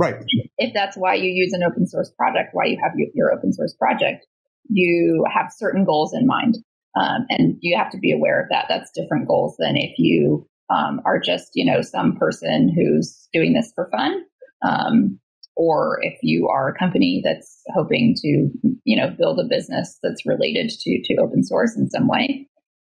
Right. 0.01 0.15
If 0.57 0.73
that's 0.73 0.97
why 0.97 1.13
you 1.13 1.29
use 1.29 1.53
an 1.53 1.61
open 1.63 1.85
source 1.87 2.11
project, 2.17 2.49
why 2.53 2.65
you 2.65 2.77
have 2.81 2.93
your 3.13 3.31
open 3.31 3.53
source 3.53 3.73
project, 3.73 4.25
you 4.67 5.23
have 5.31 5.51
certain 5.55 5.85
goals 5.85 6.13
in 6.13 6.25
mind. 6.25 6.57
Um, 6.99 7.25
and 7.29 7.55
you 7.61 7.77
have 7.77 7.91
to 7.91 7.99
be 7.99 8.11
aware 8.11 8.41
of 8.41 8.49
that. 8.49 8.65
That's 8.67 8.91
different 8.91 9.27
goals 9.27 9.55
than 9.59 9.77
if 9.77 9.97
you 9.97 10.47
um, 10.69 11.01
are 11.05 11.19
just, 11.19 11.51
you 11.53 11.63
know, 11.63 11.81
some 11.81 12.17
person 12.17 12.73
who's 12.75 13.27
doing 13.31 13.53
this 13.53 13.71
for 13.75 13.89
fun. 13.91 14.23
Um, 14.61 15.19
or 15.55 15.99
if 16.01 16.17
you 16.23 16.47
are 16.47 16.69
a 16.69 16.77
company 16.77 17.21
that's 17.23 17.61
hoping 17.75 18.15
to, 18.17 18.49
you 18.83 18.97
know, 18.97 19.09
build 19.17 19.39
a 19.39 19.47
business 19.47 19.99
that's 20.01 20.25
related 20.25 20.69
to, 20.69 21.01
to 21.05 21.21
open 21.21 21.43
source 21.43 21.77
in 21.77 21.89
some 21.89 22.07
way. 22.07 22.47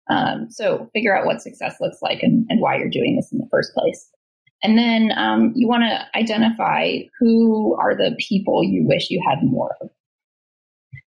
Um, 0.09 0.47
so 0.49 0.89
figure 0.93 1.15
out 1.15 1.25
what 1.25 1.41
success 1.41 1.77
looks 1.79 1.97
like 2.01 2.19
and, 2.21 2.45
and, 2.49 2.61
why 2.61 2.77
you're 2.77 2.89
doing 2.89 3.15
this 3.15 3.31
in 3.31 3.39
the 3.39 3.47
first 3.49 3.73
place. 3.73 4.07
And 4.63 4.77
then 4.77 5.11
um, 5.17 5.53
you 5.55 5.67
want 5.67 5.83
to 5.83 6.17
identify 6.17 6.99
who 7.19 7.75
are 7.79 7.95
the 7.95 8.15
people 8.19 8.63
you 8.63 8.85
wish 8.87 9.09
you 9.09 9.21
had 9.27 9.39
more 9.43 9.75
of. 9.81 9.89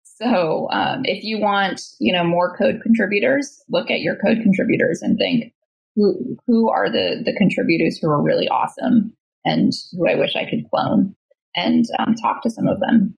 So 0.04 0.70
um, 0.72 1.02
if 1.06 1.24
you 1.24 1.40
want, 1.40 1.82
you 2.00 2.14
know, 2.14 2.24
more 2.24 2.56
code 2.56 2.80
contributors, 2.82 3.62
look 3.70 3.92
at 3.92 4.00
your 4.00 4.16
code 4.16 4.40
contributors 4.42 5.02
and 5.02 5.18
think 5.18 5.54
who 5.96 6.38
who 6.48 6.70
are 6.70 6.90
the 6.90 7.22
the 7.24 7.34
contributors 7.38 8.00
who 8.00 8.10
are 8.10 8.22
really 8.22 8.48
awesome 8.48 9.14
and 9.46 9.72
who 9.92 10.08
I 10.10 10.16
wish 10.16 10.36
I 10.36 10.50
could 10.50 10.70
clone 10.70 11.16
and 11.56 11.86
um, 12.00 12.16
talk 12.16 12.42
to 12.44 12.50
some 12.50 12.68
of 12.68 12.80
them. 12.80 13.16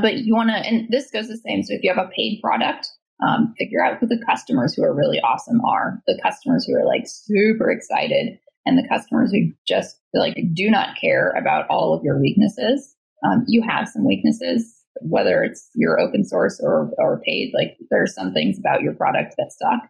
But 0.00 0.18
you 0.18 0.34
want 0.34 0.50
to, 0.50 0.56
and 0.56 0.88
this 0.90 1.10
goes 1.10 1.28
the 1.28 1.36
same. 1.36 1.62
So 1.62 1.74
if 1.74 1.82
you 1.82 1.92
have 1.92 2.04
a 2.04 2.10
paid 2.10 2.40
product, 2.42 2.88
um, 3.26 3.54
figure 3.58 3.84
out 3.84 3.98
who 3.98 4.06
the 4.06 4.22
customers 4.26 4.74
who 4.74 4.82
are 4.82 4.94
really 4.94 5.20
awesome 5.20 5.60
are. 5.64 6.02
The 6.06 6.20
customers 6.22 6.66
who 6.66 6.74
are 6.74 6.84
like 6.84 7.04
super 7.06 7.70
excited, 7.70 8.38
and 8.66 8.76
the 8.76 8.86
customers 8.88 9.30
who 9.32 9.52
just 9.66 9.96
like 10.12 10.36
do 10.52 10.68
not 10.70 10.96
care 11.00 11.30
about 11.30 11.66
all 11.70 11.94
of 11.94 12.04
your 12.04 12.20
weaknesses. 12.20 12.94
Um, 13.24 13.44
you 13.46 13.62
have 13.66 13.88
some 13.88 14.06
weaknesses, 14.06 14.74
whether 15.00 15.42
it's 15.42 15.70
your 15.74 15.98
open 15.98 16.24
source 16.24 16.60
or 16.62 16.90
or 16.98 17.22
paid. 17.24 17.52
Like 17.54 17.76
there 17.90 18.02
are 18.02 18.08
some 18.08 18.34
things 18.34 18.58
about 18.58 18.82
your 18.82 18.94
product 18.94 19.34
that 19.38 19.52
suck. 19.52 19.88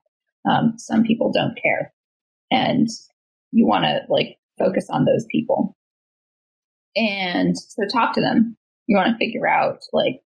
Um, 0.49 0.75
some 0.77 1.03
people 1.03 1.33
don't 1.33 1.59
care, 1.61 1.93
and 2.53 2.87
you 3.51 3.67
want 3.67 3.85
to 3.85 4.01
like 4.09 4.37
focus 4.59 4.87
on 4.91 5.07
those 5.07 5.27
people. 5.33 5.75
And 6.95 7.57
so 7.59 7.83
talk 7.93 8.15
to 8.15 8.21
them. 8.21 8.57
You 8.87 8.97
want 8.97 9.11
to 9.11 9.19
figure 9.19 9.49
out 9.49 9.81
like 9.93 10.21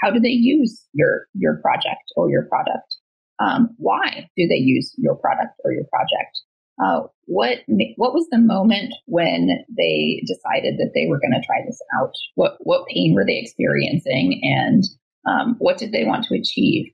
how 0.00 0.10
do 0.10 0.20
they 0.20 0.28
use 0.28 0.86
your 0.92 1.26
your 1.34 1.56
project 1.56 2.12
or 2.16 2.30
your 2.30 2.44
product? 2.44 2.96
Um, 3.40 3.70
why 3.78 4.28
do 4.36 4.46
they 4.46 4.56
use 4.56 4.94
your 4.98 5.16
product 5.16 5.54
or 5.64 5.72
your 5.72 5.84
project? 5.84 6.40
Uh, 6.82 7.02
what 7.26 7.58
what 7.96 8.14
was 8.14 8.26
the 8.30 8.38
moment 8.38 8.94
when 9.06 9.64
they 9.76 10.22
decided 10.26 10.78
that 10.78 10.92
they 10.94 11.06
were 11.08 11.20
going 11.20 11.32
to 11.32 11.46
try 11.46 11.58
this 11.66 11.80
out? 11.98 12.12
What 12.34 12.56
what 12.60 12.86
pain 12.88 13.14
were 13.14 13.24
they 13.24 13.38
experiencing, 13.38 14.40
and 14.42 14.82
um, 15.28 15.56
what 15.58 15.78
did 15.78 15.92
they 15.92 16.04
want 16.04 16.24
to 16.24 16.34
achieve? 16.34 16.92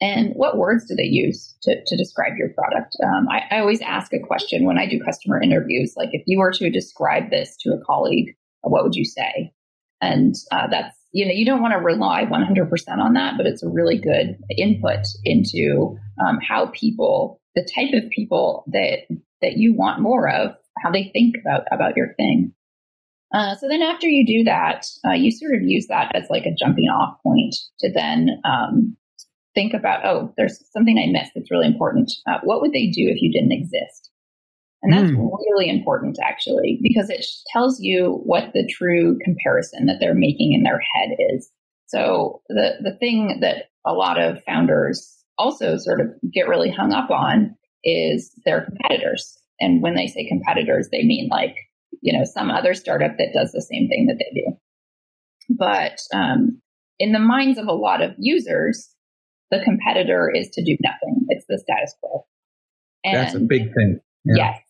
And 0.00 0.32
what 0.34 0.58
words 0.58 0.86
do 0.86 0.94
they 0.94 1.04
use 1.04 1.56
to, 1.62 1.82
to 1.86 1.96
describe 1.96 2.36
your 2.36 2.50
product? 2.50 2.96
Um, 3.02 3.28
I, 3.30 3.42
I, 3.50 3.60
always 3.60 3.80
ask 3.80 4.12
a 4.12 4.18
question 4.18 4.66
when 4.66 4.76
I 4.76 4.86
do 4.86 5.00
customer 5.02 5.40
interviews, 5.40 5.94
like 5.96 6.10
if 6.12 6.22
you 6.26 6.38
were 6.38 6.52
to 6.52 6.68
describe 6.68 7.30
this 7.30 7.56
to 7.60 7.70
a 7.70 7.82
colleague, 7.82 8.36
what 8.60 8.84
would 8.84 8.94
you 8.94 9.06
say? 9.06 9.54
And 10.02 10.34
uh, 10.52 10.66
that's, 10.70 10.94
you 11.12 11.24
know, 11.24 11.32
you 11.32 11.46
don't 11.46 11.62
want 11.62 11.72
to 11.72 11.78
rely 11.78 12.26
100% 12.26 12.98
on 12.98 13.14
that, 13.14 13.34
but 13.38 13.46
it's 13.46 13.62
a 13.62 13.68
really 13.68 13.98
good 13.98 14.36
input 14.58 15.06
into 15.24 15.96
um, 16.26 16.40
how 16.46 16.66
people, 16.66 17.40
the 17.56 17.68
type 17.74 17.92
of 17.94 18.10
people 18.10 18.64
that, 18.68 19.08
that 19.42 19.56
you 19.56 19.74
want 19.74 20.00
more 20.00 20.28
of, 20.30 20.52
how 20.78 20.92
they 20.92 21.10
think 21.12 21.34
about, 21.40 21.62
about 21.72 21.96
your 21.96 22.14
thing. 22.14 22.52
Uh, 23.34 23.56
so 23.56 23.66
then 23.66 23.82
after 23.82 24.06
you 24.06 24.24
do 24.24 24.44
that, 24.44 24.86
uh, 25.04 25.12
you 25.12 25.32
sort 25.32 25.54
of 25.54 25.62
use 25.62 25.88
that 25.88 26.14
as 26.14 26.30
like 26.30 26.46
a 26.46 26.54
jumping 26.54 26.84
off 26.84 27.18
point 27.24 27.56
to 27.80 27.90
then 27.92 28.28
um, 28.44 28.96
think 29.54 29.74
about, 29.74 30.04
oh, 30.04 30.32
there's 30.36 30.62
something 30.70 30.96
I 30.96 31.10
missed 31.10 31.32
that's 31.34 31.50
really 31.50 31.66
important. 31.66 32.12
Uh, 32.28 32.38
what 32.44 32.60
would 32.60 32.72
they 32.72 32.86
do 32.86 33.08
if 33.08 33.20
you 33.20 33.32
didn't 33.32 33.52
exist? 33.52 34.10
And 34.82 34.92
that's 34.92 35.10
mm. 35.10 35.16
really 35.16 35.68
important, 35.68 36.18
actually, 36.22 36.78
because 36.82 37.10
it 37.10 37.26
tells 37.52 37.80
you 37.80 38.20
what 38.24 38.52
the 38.52 38.70
true 38.70 39.18
comparison 39.24 39.86
that 39.86 39.96
they're 39.98 40.14
making 40.14 40.52
in 40.52 40.62
their 40.62 40.78
head 40.78 41.16
is. 41.34 41.50
So 41.86 42.42
the 42.48 42.74
the 42.82 42.96
thing 42.98 43.38
that 43.40 43.70
a 43.84 43.94
lot 43.94 44.20
of 44.20 44.44
founders 44.44 45.15
also 45.38 45.76
sort 45.76 46.00
of 46.00 46.08
get 46.32 46.48
really 46.48 46.70
hung 46.70 46.92
up 46.92 47.10
on 47.10 47.56
is 47.84 48.32
their 48.44 48.64
competitors. 48.64 49.38
And 49.60 49.82
when 49.82 49.94
they 49.94 50.06
say 50.06 50.26
competitors, 50.28 50.88
they 50.90 51.02
mean 51.02 51.28
like 51.30 51.54
you 52.02 52.16
know 52.16 52.24
some 52.24 52.50
other 52.50 52.74
startup 52.74 53.16
that 53.18 53.32
does 53.34 53.52
the 53.52 53.62
same 53.62 53.88
thing 53.88 54.06
that 54.06 54.18
they 54.18 54.40
do. 54.40 54.56
But 55.48 55.98
um, 56.12 56.60
in 56.98 57.12
the 57.12 57.18
minds 57.18 57.58
of 57.58 57.66
a 57.66 57.72
lot 57.72 58.02
of 58.02 58.12
users, 58.18 58.90
the 59.50 59.60
competitor 59.64 60.30
is 60.34 60.48
to 60.50 60.64
do 60.64 60.76
nothing. 60.82 61.26
It's 61.28 61.46
the 61.48 61.58
status 61.58 61.94
quo. 62.00 62.26
And 63.04 63.16
That's 63.16 63.34
a 63.34 63.40
big 63.40 63.72
thing. 63.74 64.00
Yeah. 64.24 64.34
Yes. 64.36 64.60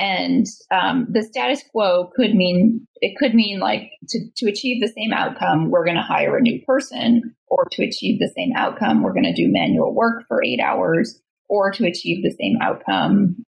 And 0.00 0.46
um, 0.72 1.06
the 1.08 1.22
status 1.22 1.62
quo 1.70 2.10
could 2.16 2.34
mean 2.34 2.86
it 2.96 3.16
could 3.16 3.34
mean 3.34 3.60
like 3.60 3.92
to, 4.08 4.18
to 4.36 4.48
achieve 4.48 4.80
the 4.80 4.92
same 4.92 5.12
outcome, 5.12 5.70
we're 5.70 5.84
going 5.84 5.96
to 5.96 6.02
hire 6.02 6.36
a 6.36 6.40
new 6.40 6.60
person, 6.66 7.34
or 7.46 7.66
to 7.72 7.84
achieve 7.84 8.18
the 8.18 8.32
same 8.36 8.52
outcome, 8.56 9.02
we're 9.02 9.12
going 9.12 9.24
to 9.24 9.32
do 9.32 9.50
manual 9.50 9.94
work 9.94 10.24
for 10.26 10.42
eight 10.42 10.60
hours, 10.60 11.20
or 11.48 11.70
to 11.70 11.86
achieve 11.86 12.24
the 12.24 12.34
same 12.40 12.56
outcome, 12.60 13.44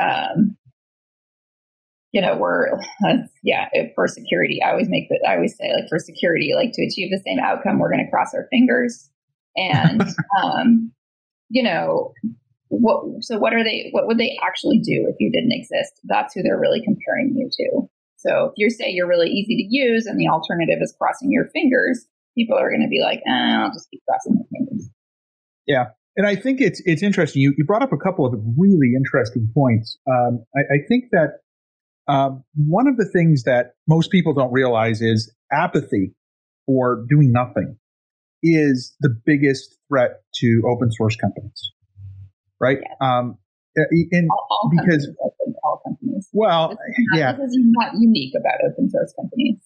um, 0.00 0.56
you 2.14 2.20
know, 2.20 2.36
we're 2.36 2.68
yeah 3.42 3.68
for 3.94 4.06
security. 4.08 4.60
I 4.64 4.70
always 4.70 4.88
make 4.88 5.08
that. 5.08 5.20
I 5.28 5.34
always 5.34 5.56
say 5.56 5.72
like 5.74 5.88
for 5.88 5.98
security, 5.98 6.52
like 6.54 6.70
to 6.72 6.86
achieve 6.86 7.10
the 7.10 7.22
same 7.24 7.38
outcome, 7.38 7.78
we're 7.78 7.90
going 7.90 8.04
to 8.04 8.10
cross 8.10 8.32
our 8.34 8.46
fingers. 8.50 9.10
And, 9.56 10.02
um, 10.42 10.92
you 11.50 11.62
know, 11.62 12.14
what, 12.80 13.24
so 13.24 13.38
what 13.38 13.52
are 13.52 13.64
they, 13.64 13.88
what 13.92 14.06
would 14.06 14.18
they 14.18 14.38
actually 14.42 14.78
do 14.78 15.06
if 15.08 15.16
you 15.18 15.30
didn't 15.30 15.52
exist? 15.52 16.00
That's 16.04 16.34
who 16.34 16.42
they're 16.42 16.60
really 16.60 16.82
comparing 16.82 17.34
you 17.36 17.48
to. 17.50 17.88
So 18.16 18.46
if 18.46 18.52
you 18.56 18.70
say 18.70 18.90
you're 18.90 19.08
really 19.08 19.28
easy 19.28 19.56
to 19.56 19.66
use 19.68 20.06
and 20.06 20.18
the 20.18 20.28
alternative 20.28 20.78
is 20.80 20.94
crossing 20.98 21.30
your 21.30 21.48
fingers, 21.52 22.06
people 22.36 22.56
are 22.56 22.70
going 22.70 22.82
to 22.82 22.88
be 22.88 23.00
like, 23.02 23.20
eh, 23.26 23.56
I'll 23.56 23.72
just 23.72 23.88
keep 23.90 24.02
crossing 24.08 24.34
my 24.34 24.44
fingers. 24.50 24.88
Yeah. 25.66 25.86
And 26.16 26.26
I 26.26 26.36
think 26.36 26.60
it's, 26.60 26.80
it's 26.84 27.02
interesting. 27.02 27.42
You, 27.42 27.54
you 27.58 27.64
brought 27.64 27.82
up 27.82 27.92
a 27.92 27.96
couple 27.96 28.24
of 28.24 28.34
really 28.56 28.92
interesting 28.96 29.50
points. 29.52 29.98
Um, 30.08 30.44
I, 30.56 30.60
I, 30.60 30.78
think 30.88 31.06
that 31.10 31.40
um, 32.06 32.44
one 32.54 32.86
of 32.86 32.96
the 32.96 33.04
things 33.04 33.44
that 33.44 33.72
most 33.88 34.10
people 34.10 34.32
don't 34.32 34.52
realize 34.52 35.02
is 35.02 35.34
apathy 35.50 36.14
or 36.66 37.04
doing 37.08 37.32
nothing 37.32 37.76
is 38.42 38.94
the 39.00 39.14
biggest 39.24 39.76
threat 39.88 40.20
to 40.34 40.62
open 40.70 40.92
source 40.92 41.16
companies, 41.16 41.72
right? 42.60 42.78
Um, 43.00 43.38
in, 43.76 44.28
all, 44.30 44.46
all 44.50 44.70
because 44.70 45.06
companies, 45.06 45.56
all 45.64 45.82
companies. 45.84 46.28
Well, 46.32 46.68
this 46.68 46.78
not, 47.10 47.18
yeah, 47.18 47.32
this 47.32 47.50
is 47.50 47.58
not 47.60 47.94
unique 47.98 48.34
about 48.38 48.58
open 48.70 48.88
source 48.90 49.12
companies. 49.18 49.58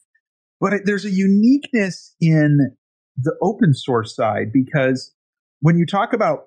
But 0.61 0.73
it, 0.73 0.83
there's 0.85 1.05
a 1.05 1.11
uniqueness 1.11 2.15
in 2.21 2.77
the 3.17 3.35
open 3.43 3.75
source 3.75 4.15
side 4.15 4.53
because 4.53 5.13
when 5.61 5.77
you 5.77 5.87
talk 5.87 6.13
about 6.13 6.45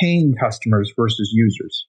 paying 0.00 0.34
customers 0.38 0.92
versus 0.96 1.30
users, 1.32 1.86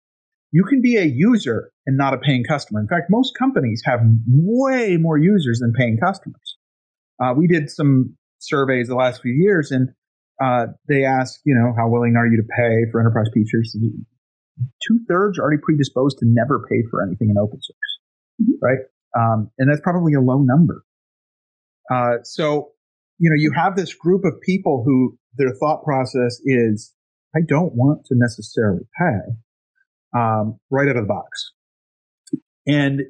you 0.51 0.63
can 0.63 0.81
be 0.81 0.97
a 0.97 1.03
user 1.03 1.71
and 1.85 1.97
not 1.97 2.13
a 2.13 2.17
paying 2.17 2.43
customer. 2.43 2.79
In 2.79 2.87
fact, 2.87 3.07
most 3.09 3.37
companies 3.37 3.83
have 3.85 3.99
way 4.27 4.97
more 4.97 5.17
users 5.17 5.59
than 5.59 5.73
paying 5.73 5.97
customers. 5.97 6.57
Uh, 7.21 7.33
we 7.35 7.47
did 7.47 7.69
some 7.69 8.15
surveys 8.39 8.87
the 8.87 8.95
last 8.95 9.21
few 9.21 9.33
years, 9.33 9.71
and 9.71 9.89
uh, 10.43 10.67
they 10.87 11.03
ask, 11.05 11.39
you 11.45 11.55
know, 11.55 11.73
how 11.77 11.89
willing 11.89 12.15
are 12.15 12.27
you 12.27 12.37
to 12.37 12.47
pay 12.47 12.89
for 12.91 12.99
enterprise 12.99 13.29
features? 13.33 13.75
Two 14.85 14.99
thirds 15.07 15.37
are 15.37 15.43
already 15.43 15.61
predisposed 15.61 16.17
to 16.19 16.25
never 16.25 16.65
pay 16.69 16.83
for 16.89 17.03
anything 17.03 17.29
in 17.29 17.37
open 17.37 17.59
source, 17.61 17.77
mm-hmm. 18.41 18.65
right? 18.65 18.79
Um, 19.17 19.51
and 19.57 19.69
that's 19.69 19.81
probably 19.81 20.13
a 20.13 20.21
low 20.21 20.39
number. 20.39 20.83
Uh, 21.91 22.23
so, 22.23 22.71
you 23.17 23.29
know, 23.29 23.35
you 23.35 23.51
have 23.55 23.75
this 23.75 23.93
group 23.93 24.23
of 24.23 24.33
people 24.41 24.83
who 24.85 25.17
their 25.37 25.51
thought 25.59 25.83
process 25.83 26.39
is, 26.45 26.93
I 27.35 27.39
don't 27.47 27.73
want 27.75 28.05
to 28.05 28.15
necessarily 28.17 28.83
pay 28.97 30.17
um, 30.17 30.59
right 30.69 30.87
out 30.87 30.95
of 30.95 31.03
the 31.03 31.07
box. 31.07 31.51
And 32.67 33.01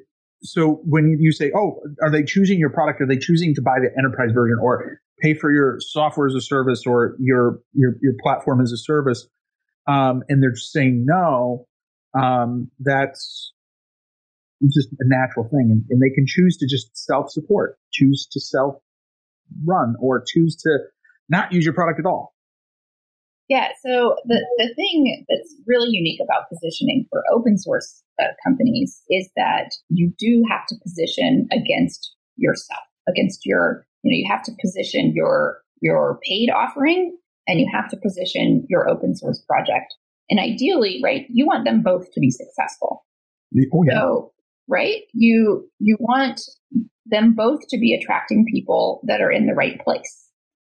so 0.42 0.80
when 0.84 1.18
you 1.20 1.32
say, 1.32 1.50
oh, 1.54 1.80
are 2.02 2.10
they 2.10 2.22
choosing 2.22 2.58
your 2.58 2.70
product? 2.70 3.00
Are 3.00 3.06
they 3.06 3.18
choosing 3.18 3.54
to 3.54 3.62
buy 3.62 3.78
the 3.80 3.90
enterprise 3.98 4.30
version 4.32 4.56
or 4.62 5.00
pay 5.20 5.34
for 5.34 5.52
your 5.52 5.78
software 5.80 6.26
as 6.26 6.34
a 6.34 6.40
service 6.40 6.84
or 6.86 7.16
your 7.18 7.60
your, 7.72 7.96
your 8.00 8.14
platform 8.22 8.60
as 8.60 8.72
a 8.72 8.78
service? 8.78 9.26
Um, 9.86 10.22
and 10.28 10.42
they're 10.42 10.52
just 10.52 10.72
saying 10.72 11.04
no. 11.06 11.66
Um, 12.18 12.70
that's 12.80 13.52
just 14.68 14.88
a 14.92 15.04
natural 15.04 15.48
thing, 15.48 15.70
and, 15.70 15.84
and 15.88 16.02
they 16.02 16.14
can 16.14 16.26
choose 16.26 16.56
to 16.58 16.66
just 16.66 16.96
self 16.96 17.30
support, 17.30 17.78
choose 17.92 18.26
to 18.32 18.40
self 18.40 18.76
run, 19.64 19.94
or 20.00 20.22
choose 20.26 20.56
to 20.56 20.78
not 21.28 21.52
use 21.52 21.64
your 21.64 21.74
product 21.74 22.00
at 22.00 22.06
all. 22.06 22.34
Yeah. 23.50 23.68
So 23.84 24.14
the, 24.26 24.46
the 24.58 24.72
thing 24.76 25.26
that's 25.28 25.56
really 25.66 25.88
unique 25.90 26.20
about 26.22 26.48
positioning 26.48 27.06
for 27.10 27.24
open 27.34 27.58
source 27.58 28.00
uh, 28.22 28.26
companies 28.46 29.02
is 29.10 29.28
that 29.34 29.70
you 29.88 30.12
do 30.20 30.44
have 30.48 30.66
to 30.68 30.76
position 30.80 31.48
against 31.50 32.14
yourself, 32.36 32.84
against 33.08 33.44
your, 33.44 33.86
you 34.02 34.10
know, 34.10 34.16
you 34.16 34.26
have 34.30 34.42
to 34.44 34.52
position 34.60 35.12
your, 35.14 35.58
your 35.80 36.18
paid 36.28 36.50
offering 36.50 37.16
and 37.46 37.60
you 37.60 37.68
have 37.72 37.88
to 37.90 37.96
position 37.96 38.66
your 38.68 38.88
open 38.88 39.14
source 39.14 39.42
project. 39.48 39.94
And 40.28 40.38
ideally, 40.38 41.00
right, 41.02 41.26
you 41.28 41.46
want 41.46 41.64
them 41.64 41.82
both 41.82 42.12
to 42.12 42.20
be 42.20 42.30
successful. 42.30 43.04
Oh, 43.74 43.84
yeah. 43.84 43.94
So, 43.94 44.32
right, 44.68 45.02
you, 45.12 45.68
you 45.80 45.96
want 45.98 46.40
them 47.06 47.34
both 47.34 47.66
to 47.68 47.78
be 47.78 47.94
attracting 47.94 48.46
people 48.52 49.00
that 49.06 49.20
are 49.20 49.30
in 49.30 49.46
the 49.46 49.54
right 49.54 49.80
place. 49.80 50.28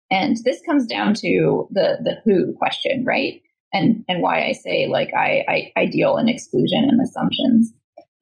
And 0.09 0.37
this 0.45 0.61
comes 0.65 0.85
down 0.85 1.13
to 1.15 1.67
the 1.71 1.97
the 2.01 2.17
who 2.23 2.53
question, 2.53 3.03
right? 3.05 3.41
And 3.73 4.05
and 4.07 4.21
why 4.21 4.45
I 4.45 4.53
say 4.53 4.87
like 4.87 5.13
I 5.13 5.43
I, 5.47 5.81
I 5.81 5.85
deal 5.85 6.17
in 6.17 6.29
exclusion 6.29 6.87
and 6.87 7.01
assumptions. 7.01 7.73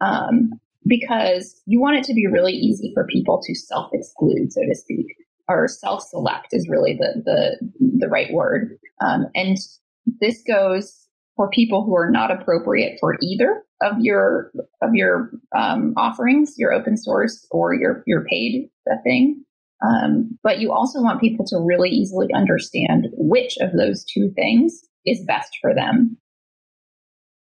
Um, 0.01 0.59
because 0.87 1.61
you 1.65 1.79
want 1.79 1.97
it 1.97 2.03
to 2.05 2.13
be 2.13 2.27
really 2.27 2.53
easy 2.53 2.91
for 2.93 3.07
people 3.07 3.41
to 3.43 3.55
self 3.55 3.89
exclude, 3.93 4.51
so 4.51 4.61
to 4.61 4.75
speak, 4.75 5.07
or 5.47 5.67
self 5.67 6.03
select 6.03 6.47
is 6.51 6.69
really 6.69 6.97
the 6.99 7.21
the 7.25 7.97
the 7.99 8.07
right 8.09 8.31
word. 8.31 8.77
Um, 9.01 9.27
and 9.35 9.57
this 10.21 10.43
goes 10.47 11.07
for 11.35 11.49
people 11.49 11.83
who 11.83 11.95
are 11.95 12.09
not 12.09 12.31
appropriate 12.31 12.97
for 12.99 13.17
either 13.21 13.63
of 13.81 13.93
your 13.99 14.51
of 14.81 14.93
your 14.93 15.31
um, 15.55 15.93
offerings, 15.97 16.55
your 16.57 16.73
open 16.73 16.97
source 16.97 17.45
or 17.51 17.73
your 17.73 18.03
your 18.05 18.25
paid 18.25 18.69
thing. 19.03 19.43
Um, 19.85 20.37
but 20.41 20.59
you 20.59 20.71
also 20.71 21.01
want 21.01 21.21
people 21.21 21.45
to 21.47 21.59
really 21.59 21.89
easily 21.89 22.27
understand 22.33 23.07
which 23.13 23.57
of 23.59 23.73
those 23.73 24.05
two 24.05 24.31
things 24.35 24.81
is 25.05 25.23
best 25.25 25.57
for 25.61 25.73
them. 25.75 26.17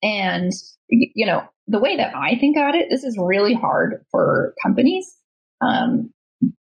And, 0.02 0.52
you 0.90 1.26
know, 1.26 1.44
the 1.72 1.80
way 1.80 1.96
that 1.98 2.16
I 2.16 2.38
think 2.40 2.58
about 2.58 2.76
it, 2.76 2.88
this 2.90 3.04
is 3.04 3.18
really 3.20 3.54
hard 3.54 4.06
for 4.12 4.54
companies. 4.64 5.16
Um, 5.62 6.12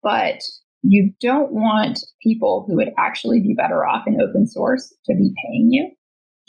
but 0.02 0.41
you 0.84 1.13
don't 1.21 1.52
want 1.52 2.00
people 2.21 2.65
who 2.67 2.76
would 2.76 2.91
actually 2.97 3.39
be 3.41 3.54
better 3.56 3.86
off 3.86 4.08
in 4.08 4.21
open 4.21 4.47
source 4.47 4.93
to 5.06 5.15
be 5.15 5.34
paying 5.43 5.69
you 5.71 5.91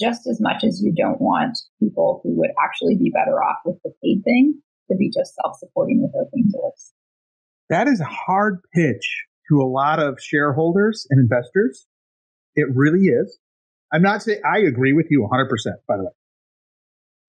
just 0.01 0.27
as 0.27 0.40
much 0.40 0.64
as 0.64 0.81
you 0.83 0.92
don't 0.96 1.20
want 1.20 1.59
people 1.79 2.20
who 2.25 2.38
would 2.38 2.51
actually 2.64 2.96
be 2.96 3.11
better 3.11 3.42
off 3.42 3.59
with 3.64 3.77
the 3.85 3.92
paid 4.03 4.22
thing 4.25 4.61
to 4.90 4.96
be 4.96 5.11
just 5.11 5.35
self 5.35 5.57
supporting 5.59 6.03
with 6.03 6.12
open 6.14 6.51
source 6.51 6.92
that 7.72 7.88
is 7.88 8.01
a 8.01 8.05
hard 8.05 8.59
pitch 8.75 9.25
to 9.48 9.61
a 9.61 9.64
lot 9.64 9.98
of 9.98 10.18
shareholders 10.20 11.07
and 11.09 11.18
investors. 11.18 11.87
It 12.55 12.66
really 12.75 13.07
is. 13.07 13.38
I'm 13.90 14.03
not 14.03 14.22
saying 14.22 14.42
I 14.44 14.59
agree 14.59 14.92
with 14.92 15.07
you 15.09 15.27
100%, 15.31 15.48
by 15.88 15.96
the 15.96 16.05
way. 16.05 16.11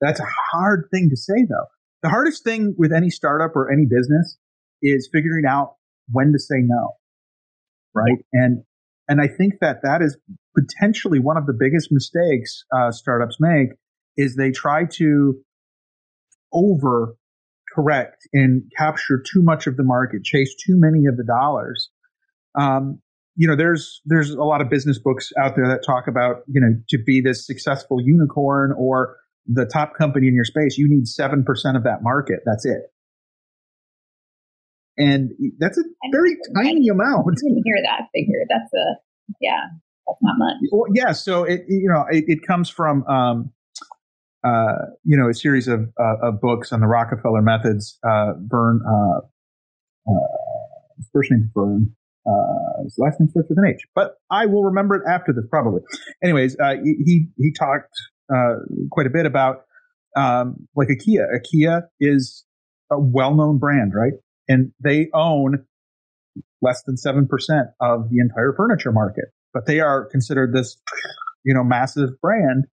That's 0.03 0.19
a 0.19 0.27
hard 0.51 0.89
thing 0.91 1.09
to 1.09 1.17
say, 1.17 1.45
though. 1.49 1.65
The 2.01 2.09
hardest 2.09 2.43
thing 2.43 2.75
with 2.77 2.91
any 2.91 3.09
startup 3.09 3.55
or 3.55 3.71
any 3.71 3.85
business 3.85 4.37
is 4.81 5.09
figuring 5.11 5.45
out 5.47 5.75
when 6.11 6.33
to 6.33 6.39
say 6.39 6.57
no. 6.59 6.95
Right. 7.95 8.25
And, 8.33 8.63
and 9.07 9.21
I 9.21 9.27
think 9.27 9.55
that 9.61 9.83
that 9.83 10.01
is 10.01 10.17
potentially 10.57 11.19
one 11.19 11.37
of 11.37 11.45
the 11.45 11.53
biggest 11.57 11.89
mistakes 11.91 12.65
uh, 12.75 12.91
startups 12.91 13.37
make 13.39 13.69
is 14.17 14.35
they 14.35 14.51
try 14.51 14.85
to 14.97 15.39
over 16.51 17.15
correct 17.73 18.27
and 18.33 18.63
capture 18.77 19.17
too 19.17 19.41
much 19.41 19.67
of 19.67 19.77
the 19.77 19.83
market, 19.83 20.23
chase 20.23 20.53
too 20.55 20.75
many 20.77 21.05
of 21.07 21.17
the 21.17 21.23
dollars. 21.23 21.89
Um, 22.59 22.99
you 23.35 23.47
know, 23.47 23.55
there's 23.55 24.01
there's 24.05 24.29
a 24.29 24.43
lot 24.43 24.61
of 24.61 24.69
business 24.69 24.99
books 24.99 25.31
out 25.41 25.55
there 25.55 25.67
that 25.67 25.83
talk 25.83 26.07
about 26.07 26.43
you 26.47 26.61
know 26.61 26.75
to 26.89 26.97
be 27.03 27.21
this 27.21 27.47
successful 27.47 27.97
unicorn 27.99 28.73
or 28.77 29.17
the 29.47 29.65
top 29.65 29.93
company 29.97 30.27
in 30.27 30.35
your 30.35 30.45
space, 30.45 30.77
you 30.77 30.87
need 30.89 31.07
seven 31.07 31.43
percent 31.43 31.77
of 31.77 31.83
that 31.83 32.01
market. 32.01 32.39
That's 32.45 32.65
it, 32.65 32.81
and 34.97 35.31
that's 35.59 35.77
a 35.77 35.83
very 36.11 36.37
tiny 36.55 36.87
amount. 36.89 37.27
I 37.27 37.35
didn't 37.41 37.61
hear 37.63 37.77
that 37.83 38.07
figure. 38.13 38.45
That's 38.49 38.73
a 38.73 39.35
yeah, 39.41 39.61
that's 40.07 40.19
not 40.21 40.35
much. 40.37 40.55
Well, 40.71 40.85
yeah, 40.93 41.11
so 41.11 41.43
it 41.43 41.65
you 41.67 41.89
know 41.89 42.05
it, 42.09 42.25
it 42.27 42.39
comes 42.47 42.69
from 42.69 43.05
um, 43.07 43.51
uh, 44.43 44.91
you 45.05 45.17
know, 45.17 45.29
a 45.29 45.33
series 45.33 45.67
of, 45.67 45.89
uh, 45.99 46.27
of 46.27 46.41
books 46.41 46.73
on 46.73 46.81
the 46.81 46.87
Rockefeller 46.87 47.41
methods. 47.41 47.97
Uh, 48.05 48.33
Vern, 48.39 48.81
uh, 48.85 49.19
uh, 50.09 50.37
his 50.97 51.09
first 51.13 51.31
name 51.31 51.43
is 51.45 51.49
Vern. 51.55 51.95
his 52.83 52.95
last 52.97 53.19
name 53.19 53.29
starts 53.29 53.47
with 53.49 53.57
an 53.57 53.65
H, 53.73 53.81
but 53.95 54.15
I 54.29 54.45
will 54.45 54.63
remember 54.63 54.95
it 54.95 55.03
after 55.09 55.31
this 55.31 55.45
probably. 55.49 55.81
Anyways, 56.21 56.57
uh, 56.59 56.75
he 56.83 57.27
he 57.37 57.53
talked 57.53 57.93
quite 58.91 59.07
a 59.07 59.09
bit 59.09 59.25
about 59.25 59.65
um, 60.15 60.67
like 60.75 60.89
IKEA. 60.89 61.25
IKEA 61.35 61.83
is 61.99 62.45
a 62.91 62.99
well-known 62.99 63.57
brand, 63.57 63.93
right? 63.95 64.13
And 64.47 64.71
they 64.79 65.09
own 65.13 65.65
less 66.61 66.83
than 66.83 66.97
seven 66.97 67.27
percent 67.27 67.67
of 67.79 68.09
the 68.09 68.19
entire 68.19 68.53
furniture 68.55 68.91
market, 68.91 69.25
but 69.53 69.65
they 69.65 69.79
are 69.79 70.05
considered 70.05 70.53
this, 70.53 70.77
you 71.43 71.53
know, 71.53 71.63
massive 71.63 72.19
brand. 72.21 72.65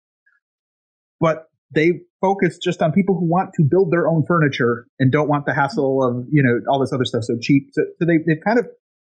But 1.20 1.50
they 1.72 2.02
focus 2.22 2.58
just 2.58 2.82
on 2.82 2.92
people 2.92 3.16
who 3.16 3.26
want 3.26 3.54
to 3.56 3.64
build 3.64 3.92
their 3.92 4.08
own 4.08 4.24
furniture 4.28 4.88
and 5.00 5.12
don't 5.12 5.30
want 5.30 5.46
the 5.46 5.54
hassle 5.54 6.04
of 6.04 6.26
you 6.32 6.42
know 6.44 6.60
all 6.72 6.80
this 6.80 6.94
other 6.94 7.06
stuff 7.06 7.24
so 7.24 7.38
cheap. 7.40 7.70
So, 7.74 7.84
so 8.00 8.06
they 8.06 8.18
they've 8.26 8.44
kind 8.44 8.60
of 8.60 8.68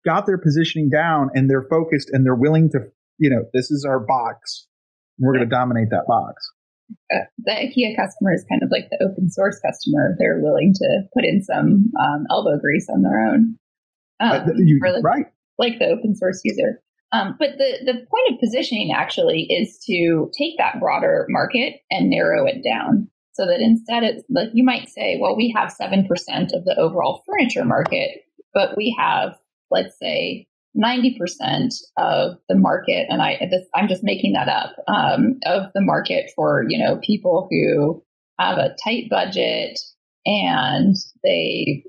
got 0.06 0.26
their 0.26 0.38
positioning 0.38 0.89
down 0.89 1.30
and 1.34 1.50
they're 1.50 1.67
focused 1.70 2.10
and 2.12 2.26
they're 2.26 2.36
willing 2.36 2.70
to 2.72 2.80
you 3.17 3.30
know 3.30 3.46
this 3.54 3.72
is 3.72 3.86
our 3.86 4.00
box 4.00 4.67
we're 5.21 5.34
going 5.34 5.47
to 5.47 5.55
dominate 5.55 5.89
that 5.91 6.05
box. 6.07 6.49
Uh, 7.13 7.23
the 7.45 7.51
IKEA 7.51 7.95
customer 7.95 8.34
is 8.34 8.45
kind 8.49 8.63
of 8.63 8.69
like 8.71 8.89
the 8.89 9.05
open 9.05 9.29
source 9.29 9.60
customer. 9.65 10.15
They're 10.19 10.39
willing 10.41 10.73
to 10.75 11.01
put 11.13 11.23
in 11.23 11.43
some 11.43 11.91
um, 11.99 12.25
elbow 12.29 12.60
grease 12.60 12.88
on 12.89 13.01
their 13.01 13.27
own. 13.27 13.57
Um, 14.19 14.31
uh, 14.31 14.45
you, 14.57 14.79
right. 14.81 15.25
Like 15.57 15.79
the 15.79 15.86
open 15.86 16.15
source 16.15 16.41
user. 16.43 16.81
Um, 17.13 17.36
but 17.39 17.57
the, 17.57 17.77
the 17.86 17.93
point 17.93 18.31
of 18.31 18.39
positioning 18.39 18.93
actually 18.95 19.43
is 19.49 19.77
to 19.86 20.31
take 20.38 20.57
that 20.57 20.79
broader 20.79 21.25
market 21.29 21.81
and 21.89 22.10
narrow 22.10 22.45
it 22.45 22.63
down 22.63 23.10
so 23.34 23.45
that 23.45 23.62
instead 23.62 24.03
it's 24.03 24.23
like 24.29 24.49
you 24.53 24.63
might 24.63 24.89
say, 24.89 25.17
well, 25.19 25.36
we 25.36 25.53
have 25.55 25.73
7% 25.73 26.05
of 26.53 26.65
the 26.65 26.75
overall 26.77 27.23
furniture 27.25 27.65
market, 27.65 28.21
but 28.53 28.75
we 28.77 28.95
have, 28.97 29.38
let's 29.69 29.97
say, 29.99 30.47
90% 30.77 31.73
of 31.97 32.38
the 32.47 32.55
market, 32.55 33.07
and 33.10 33.21
I 33.21 33.38
this, 33.51 33.67
I'm 33.75 33.88
just 33.88 34.03
making 34.03 34.34
that 34.34 34.47
up, 34.47 34.75
um, 34.88 35.39
of 35.45 35.71
the 35.73 35.81
market 35.81 36.31
for, 36.36 36.65
you 36.67 36.79
know, 36.79 36.99
people 37.03 37.47
who 37.49 38.03
have 38.39 38.57
a 38.57 38.75
tight 38.84 39.10
budget 39.10 39.77
and 40.25 40.95
they 41.23 41.84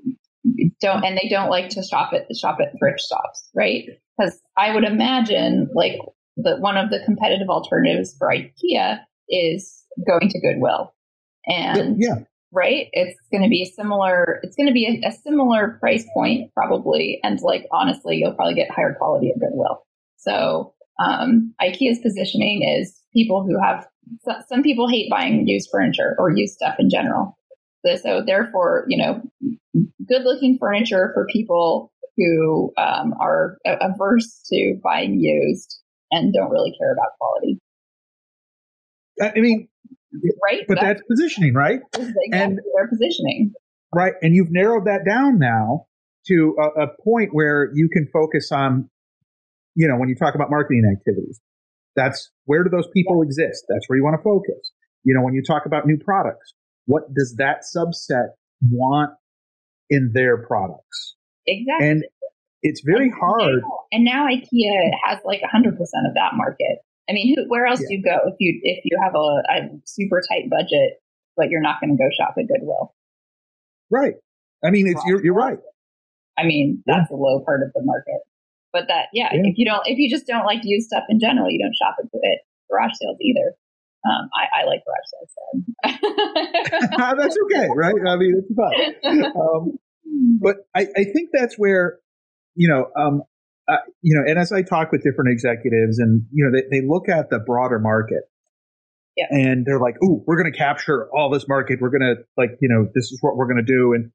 don't 0.81 1.03
and 1.05 1.17
they 1.17 1.29
don't 1.29 1.49
like 1.49 1.69
to 1.69 1.83
shop 1.83 2.11
at 2.13 2.27
the 2.27 2.35
shop 2.35 2.57
at 2.61 2.77
thrift 2.77 3.01
shops, 3.01 3.49
right? 3.55 3.85
Because 4.17 4.39
I 4.57 4.73
would 4.73 4.83
imagine 4.83 5.69
like 5.73 5.97
that 6.37 6.59
one 6.59 6.77
of 6.77 6.89
the 6.89 6.99
competitive 7.05 7.49
alternatives 7.49 8.15
for 8.17 8.27
IKEA 8.27 8.99
is 9.29 9.83
going 10.07 10.29
to 10.29 10.39
Goodwill. 10.39 10.93
And 11.45 11.97
yeah. 11.99 12.19
Right, 12.53 12.87
it's 12.93 13.19
going 13.31 13.43
to 13.43 13.49
be 13.49 13.63
a 13.63 13.65
similar. 13.65 14.39
It's 14.43 14.55
going 14.55 14.67
to 14.67 14.73
be 14.73 15.01
a, 15.03 15.07
a 15.07 15.11
similar 15.11 15.77
price 15.79 16.05
point 16.13 16.51
probably, 16.53 17.19
and 17.23 17.39
like 17.41 17.65
honestly, 17.71 18.17
you'll 18.17 18.35
probably 18.35 18.55
get 18.55 18.71
higher 18.71 18.95
quality 18.97 19.31
at 19.31 19.39
Goodwill. 19.39 19.83
So 20.17 20.73
um, 21.03 21.53
IKEA's 21.61 21.99
positioning 21.99 22.63
is 22.63 22.95
people 23.13 23.43
who 23.43 23.59
have 23.61 23.87
some 24.47 24.63
people 24.63 24.87
hate 24.87 25.09
buying 25.09 25.47
used 25.47 25.69
furniture 25.71 26.15
or 26.19 26.29
used 26.29 26.53
stuff 26.53 26.75
in 26.79 26.89
general. 26.89 27.37
So 27.85 28.23
therefore, 28.25 28.85
you 28.87 28.97
know, 28.97 29.21
good 30.07 30.23
looking 30.23 30.57
furniture 30.57 31.11
for 31.13 31.27
people 31.31 31.91
who 32.15 32.71
um, 32.77 33.13
are 33.19 33.57
averse 33.65 34.41
to 34.51 34.79
buying 34.83 35.19
used 35.19 35.79
and 36.11 36.33
don't 36.33 36.51
really 36.51 36.73
care 36.79 36.93
about 36.93 37.17
quality. 37.19 37.59
I 39.21 39.39
mean, 39.39 39.67
right? 40.43 40.61
But 40.67 40.75
that's, 40.75 40.99
that's 40.99 41.01
positioning, 41.09 41.53
right? 41.53 41.79
Exactly 41.93 42.13
and 42.31 42.57
their 42.57 42.87
positioning, 42.87 43.53
right? 43.93 44.13
And 44.21 44.35
you've 44.35 44.51
narrowed 44.51 44.85
that 44.85 45.05
down 45.07 45.39
now 45.39 45.87
to 46.27 46.55
a, 46.59 46.83
a 46.83 46.87
point 47.03 47.29
where 47.31 47.69
you 47.73 47.89
can 47.91 48.07
focus 48.13 48.51
on, 48.51 48.89
you 49.75 49.87
know, 49.87 49.97
when 49.97 50.09
you 50.09 50.15
talk 50.15 50.35
about 50.35 50.49
marketing 50.49 50.83
activities, 50.91 51.39
That's 51.95 52.31
where 52.45 52.63
do 52.63 52.69
those 52.69 52.87
people 52.93 53.21
exist? 53.21 53.65
That's 53.69 53.87
where 53.87 53.97
you 53.97 54.03
want 54.03 54.17
to 54.17 54.23
focus. 54.23 54.71
You 55.03 55.13
know, 55.13 55.21
when 55.21 55.33
you 55.33 55.43
talk 55.43 55.65
about 55.65 55.85
new 55.85 55.97
products, 55.97 56.53
what 56.85 57.13
does 57.13 57.35
that 57.37 57.63
subset 57.75 58.29
want 58.71 59.11
in 59.89 60.11
their 60.13 60.45
products? 60.45 61.15
Exactly. 61.45 61.89
And 61.89 62.03
it's 62.61 62.81
very 62.85 63.09
and 63.09 63.13
hard. 63.19 63.61
Now, 63.61 63.79
and 63.91 64.05
now 64.05 64.27
IKEA 64.27 64.91
has 65.03 65.19
like 65.25 65.41
100% 65.41 65.67
of 65.67 66.13
that 66.15 66.31
market. 66.35 66.79
I 67.09 67.13
mean, 67.13 67.35
who, 67.35 67.49
where 67.49 67.65
else 67.65 67.81
yeah. 67.81 67.87
do 67.89 67.93
you 67.95 68.03
go 68.03 68.17
if 68.27 68.35
you 68.39 68.59
if 68.63 68.85
you 68.85 68.97
have 69.03 69.13
a, 69.15 69.17
a 69.17 69.79
super 69.85 70.21
tight 70.29 70.49
budget, 70.49 71.01
but 71.35 71.49
you're 71.49 71.61
not 71.61 71.81
going 71.81 71.95
to 71.95 71.97
go 71.97 72.09
shop 72.17 72.35
at 72.37 72.47
Goodwill? 72.47 72.93
Right. 73.89 74.15
I 74.63 74.71
mean, 74.71 74.87
it's 74.87 75.01
you're 75.05 75.23
you're 75.23 75.33
right. 75.33 75.59
I 76.37 76.45
mean, 76.45 76.83
that's 76.85 77.09
yeah. 77.11 77.17
a 77.17 77.19
low 77.19 77.43
part 77.45 77.61
of 77.61 77.73
the 77.73 77.81
market. 77.83 78.21
But 78.71 78.87
that, 78.87 79.07
yeah, 79.13 79.29
yeah, 79.31 79.41
if 79.43 79.53
you 79.57 79.65
don't, 79.65 79.83
if 79.85 79.99
you 79.99 80.09
just 80.09 80.25
don't 80.25 80.45
like 80.45 80.63
to 80.63 80.67
use 80.67 80.87
stuff 80.87 81.03
in 81.07 81.19
general, 81.19 81.49
you 81.49 81.59
don't 81.59 81.75
shop 81.75 81.95
at, 81.99 82.05
at 82.05 82.39
garage 82.71 82.91
sales 82.99 83.17
either. 83.21 83.53
Um, 84.05 84.29
I, 84.35 84.61
I, 84.61 84.65
like 84.65 84.81
garage 84.83 85.07
sales. 85.13 85.31
So. 86.89 87.15
that's 87.17 87.37
okay, 87.45 87.69
right? 87.75 87.93
I 88.05 88.15
mean, 88.17 88.33
it's 88.35 88.53
fun. 88.53 89.31
Um, 89.35 89.77
but 90.41 90.57
I, 90.75 90.87
I 90.97 91.03
think 91.05 91.29
that's 91.31 91.55
where, 91.55 91.99
you 92.55 92.67
know, 92.67 92.89
um, 92.97 93.23
uh, 93.67 93.77
you 94.01 94.15
know, 94.15 94.23
and 94.29 94.37
as 94.37 94.51
I 94.51 94.61
talk 94.61 94.91
with 94.91 95.03
different 95.03 95.31
executives, 95.31 95.99
and 95.99 96.25
you 96.31 96.45
know, 96.45 96.51
they, 96.51 96.79
they 96.79 96.85
look 96.85 97.09
at 97.09 97.29
the 97.29 97.39
broader 97.39 97.79
market, 97.79 98.23
yeah. 99.15 99.25
and 99.29 99.65
they're 99.65 99.79
like, 99.79 99.95
"Ooh, 100.03 100.23
we're 100.27 100.41
going 100.41 100.51
to 100.51 100.57
capture 100.57 101.09
all 101.15 101.29
this 101.29 101.47
market. 101.47 101.79
We're 101.81 101.89
going 101.89 102.15
to 102.15 102.23
like, 102.37 102.57
you 102.61 102.69
know, 102.69 102.89
this 102.93 103.11
is 103.11 103.19
what 103.21 103.35
we're 103.35 103.47
going 103.47 103.63
to 103.65 103.71
do." 103.71 103.93
And 103.93 104.11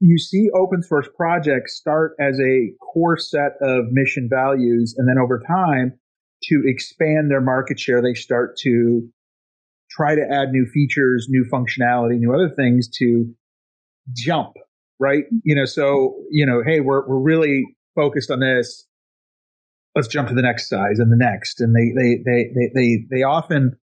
you 0.00 0.18
see 0.18 0.48
open 0.58 0.82
source 0.82 1.08
projects 1.14 1.76
start 1.76 2.14
as 2.18 2.40
a 2.40 2.72
core 2.80 3.18
set 3.18 3.52
of 3.60 3.86
mission 3.90 4.28
values, 4.32 4.94
and 4.96 5.06
then 5.08 5.22
over 5.22 5.42
time, 5.46 5.98
to 6.44 6.62
expand 6.64 7.30
their 7.30 7.42
market 7.42 7.78
share, 7.78 8.00
they 8.00 8.14
start 8.14 8.56
to 8.62 9.08
try 9.90 10.14
to 10.14 10.22
add 10.22 10.50
new 10.52 10.66
features, 10.72 11.26
new 11.28 11.44
functionality, 11.52 12.18
new 12.18 12.32
other 12.32 12.48
things 12.48 12.88
to 12.88 13.26
jump, 14.14 14.54
right? 14.98 15.24
You 15.44 15.56
know, 15.56 15.64
so, 15.64 16.16
you 16.30 16.46
know, 16.46 16.62
hey, 16.64 16.80
we're, 16.80 17.06
we're 17.06 17.20
really 17.20 17.64
focused 17.94 18.30
on 18.30 18.40
this. 18.40 18.86
Let's 19.94 20.08
jump 20.08 20.28
to 20.28 20.34
the 20.34 20.42
next 20.42 20.68
size 20.68 20.98
and 20.98 21.10
the 21.10 21.16
next. 21.16 21.60
And 21.60 21.74
they, 21.74 21.92
they, 21.94 22.22
they, 22.24 22.50
they, 22.54 22.70
they, 22.74 22.96
they 23.10 23.22
often 23.22 23.76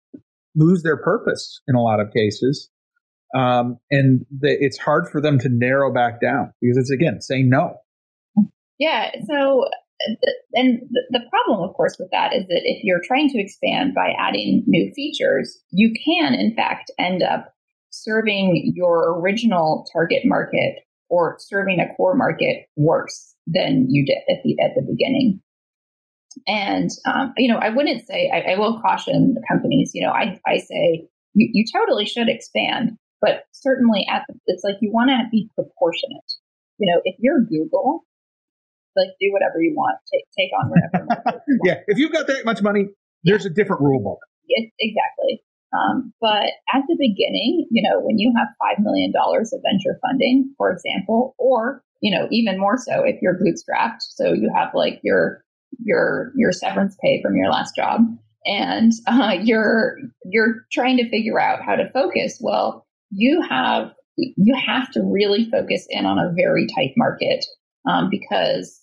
lose 0.56 0.84
their 0.84 0.98
purpose 0.98 1.62
in 1.67 1.76
a 1.76 1.82
lot 1.82 2.00
of 2.00 2.13
cases 2.13 2.70
um, 3.36 3.78
and 3.91 4.26
the, 4.32 4.56
it's 4.60 4.78
hard 4.78 5.10
for 5.10 5.22
them 5.22 5.39
to 5.39 5.50
narrow 5.50 5.93
back 5.93 6.22
down 6.22 6.54
because 6.62 6.78
it's 6.78 6.91
again 6.91 7.22
saying 7.22 7.50
no. 7.50 7.76
Yeah. 8.80 9.12
So, 9.28 9.65
and 10.54 10.82
the 11.10 11.20
problem, 11.30 11.67
of 11.67 11.76
course, 11.76 11.98
with 12.00 12.10
that 12.12 12.34
is 12.34 12.46
that 12.48 12.62
if 12.63 12.84
you're 12.84 13.02
trying 13.04 13.30
to 13.30 13.39
expand 13.39 13.93
by 13.96 14.13
adding 14.17 14.63
new 14.67 14.91
features, 14.93 15.60
you 15.72 15.93
can, 16.06 16.34
in 16.36 16.56
fact, 16.56 16.91
end 17.00 17.24
up 17.24 17.54
serving 17.89 18.74
your 18.76 19.20
original 19.20 19.86
target 19.91 20.22
market 20.24 20.80
or 21.10 21.38
serving 21.39 21.80
a 21.80 21.93
core 21.96 22.15
market 22.15 22.67
worse 22.76 23.34
than 23.48 23.88
you 23.90 24.06
did 24.06 24.18
at 24.30 24.44
the 24.44 24.58
at 24.60 24.76
the 24.76 24.82
beginning. 24.82 25.42
And 26.48 26.90
um, 27.06 27.34
you 27.38 27.52
know, 27.52 27.60
I 27.60 27.70
wouldn't 27.70 28.06
say 28.06 28.30
I, 28.32 28.54
I, 28.54 28.60
will 28.60 28.80
caution 28.80 29.34
the 29.34 29.44
companies. 29.50 29.92
You 29.94 30.06
know, 30.06 30.12
I 30.12 30.40
I 30.46 30.58
say 30.58 31.08
you, 31.34 31.50
you 31.54 31.66
totally 31.74 32.06
should 32.06 32.30
expand, 32.30 32.98
but 33.22 33.46
certainly, 33.54 34.06
at 34.12 34.24
the, 34.28 34.36
it's 34.46 34.64
like 34.64 34.76
you 34.82 34.92
want 34.92 35.10
to 35.10 35.28
be 35.32 35.50
proportionate. 35.56 36.32
You 36.78 36.94
know, 36.94 37.02
if 37.06 37.16
you're 37.20 37.42
Google, 37.42 38.06
like 38.96 39.10
do 39.20 39.32
whatever 39.32 39.62
you 39.62 39.74
want, 39.76 39.98
take 40.14 40.26
take 40.38 40.52
on 40.62 40.70
whatever. 40.70 41.42
yeah, 41.64 41.80
if 41.88 41.98
you've 41.98 42.12
got 42.12 42.28
that 42.28 42.46
much 42.46 42.62
money, 42.62 42.86
there's 43.24 43.46
yeah. 43.46 43.52
a 43.52 43.54
different 43.54 43.82
rule 43.82 44.04
book. 44.04 44.20
It, 44.48 44.72
exactly. 44.80 45.42
Um, 45.74 46.14
but 46.22 46.48
at 46.74 46.84
the 46.88 46.96
beginning, 46.98 47.68
you 47.72 47.82
know, 47.84 48.00
when 48.00 48.18
you 48.18 48.34
have 48.38 48.48
five 48.60 48.84
million 48.84 49.12
dollars 49.12 49.52
of 49.54 49.62
venture 49.66 50.00
funding, 50.02 50.54
for 50.58 50.72
example, 50.72 51.36
or 51.38 51.84
you 52.02 52.16
know, 52.16 52.28
even 52.32 52.60
more 52.60 52.78
so 52.78 53.04
if 53.04 53.22
you're 53.22 53.40
bootstrapped, 53.40 54.02
so 54.02 54.34
you 54.34 54.52
have 54.56 54.70
like 54.74 55.00
your 55.04 55.44
your 55.80 56.32
your 56.36 56.52
severance 56.52 56.96
pay 57.04 57.22
from 57.22 57.36
your 57.36 57.50
last 57.50 57.76
job, 57.76 58.02
and 58.46 58.92
uh, 59.08 59.36
you're 59.42 59.98
you're 60.26 60.66
trying 60.72 60.98
to 60.98 61.10
figure 61.10 61.40
out 61.40 61.64
how 61.64 61.76
to 61.76 61.90
focus. 61.90 62.38
Well, 62.42 62.86
you 63.12 63.42
have 63.48 63.92
you 64.18 64.56
have 64.56 64.92
to 64.92 65.02
really 65.04 65.50
focus 65.50 65.86
in 65.90 66.06
on 66.06 66.18
a 66.18 66.34
very 66.36 66.68
tight 66.76 66.94
market 66.98 67.46
um, 67.90 68.10
because 68.10 68.80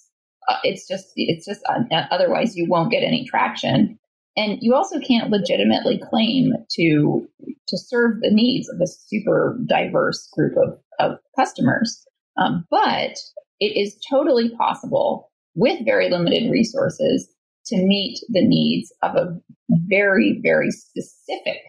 uh, 0.49 0.57
it's 0.63 0.87
just 0.87 1.13
it's 1.17 1.47
just 1.47 1.61
uh, 1.69 1.83
otherwise 2.11 2.57
you 2.57 2.67
won't 2.69 2.91
get 2.91 3.03
any 3.03 3.25
traction. 3.25 3.99
And 4.37 4.59
you 4.61 4.75
also 4.75 4.99
can't 4.99 5.31
legitimately 5.31 6.03
claim 6.11 6.53
to 6.77 7.29
to 7.69 7.79
serve 7.79 8.21
the 8.21 8.31
needs 8.33 8.69
of 8.69 8.81
a 8.81 8.87
super 8.87 9.59
diverse 9.67 10.29
group 10.33 10.55
of, 10.57 10.79
of 10.99 11.19
customers 11.39 12.05
um, 12.37 12.65
but 12.71 13.17
it 13.61 13.77
is 13.77 13.97
totally 14.11 14.51
possible 14.57 15.31
with 15.55 15.85
very 15.85 16.11
limited 16.11 16.51
resources 16.51 17.29
to 17.67 17.77
meet 17.77 18.19
the 18.29 18.47
needs 18.47 18.93
of 19.03 19.17
a 19.17 19.41
very 19.89 20.41
very 20.43 20.71
specific 20.71 21.63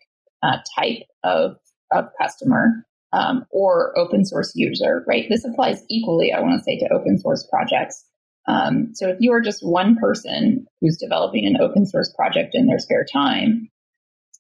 uh, 0.44 0.58
type 0.78 1.04
of 1.24 1.58
of 1.92 2.06
customer 2.20 2.86
um, 3.14 3.46
or 3.50 3.98
open 3.98 4.26
source 4.26 4.52
user, 4.56 5.04
right? 5.08 5.26
This 5.30 5.46
applies 5.46 5.84
equally, 5.90 6.34
I 6.34 6.42
want 6.42 6.60
to 6.60 6.64
say, 6.64 6.78
to 6.80 6.94
open 6.94 7.18
source 7.18 7.48
projects. 7.50 8.04
Um, 8.48 8.90
so 8.94 9.10
if 9.10 9.18
you 9.20 9.32
are 9.32 9.42
just 9.42 9.66
one 9.66 9.96
person 9.96 10.68
who's 10.82 10.98
developing 10.98 11.46
an 11.46 11.62
open 11.62 11.86
source 11.86 12.14
project 12.16 12.52
in 12.54 12.68
their 12.68 12.80
spare 12.80 13.06
time, 13.12 13.70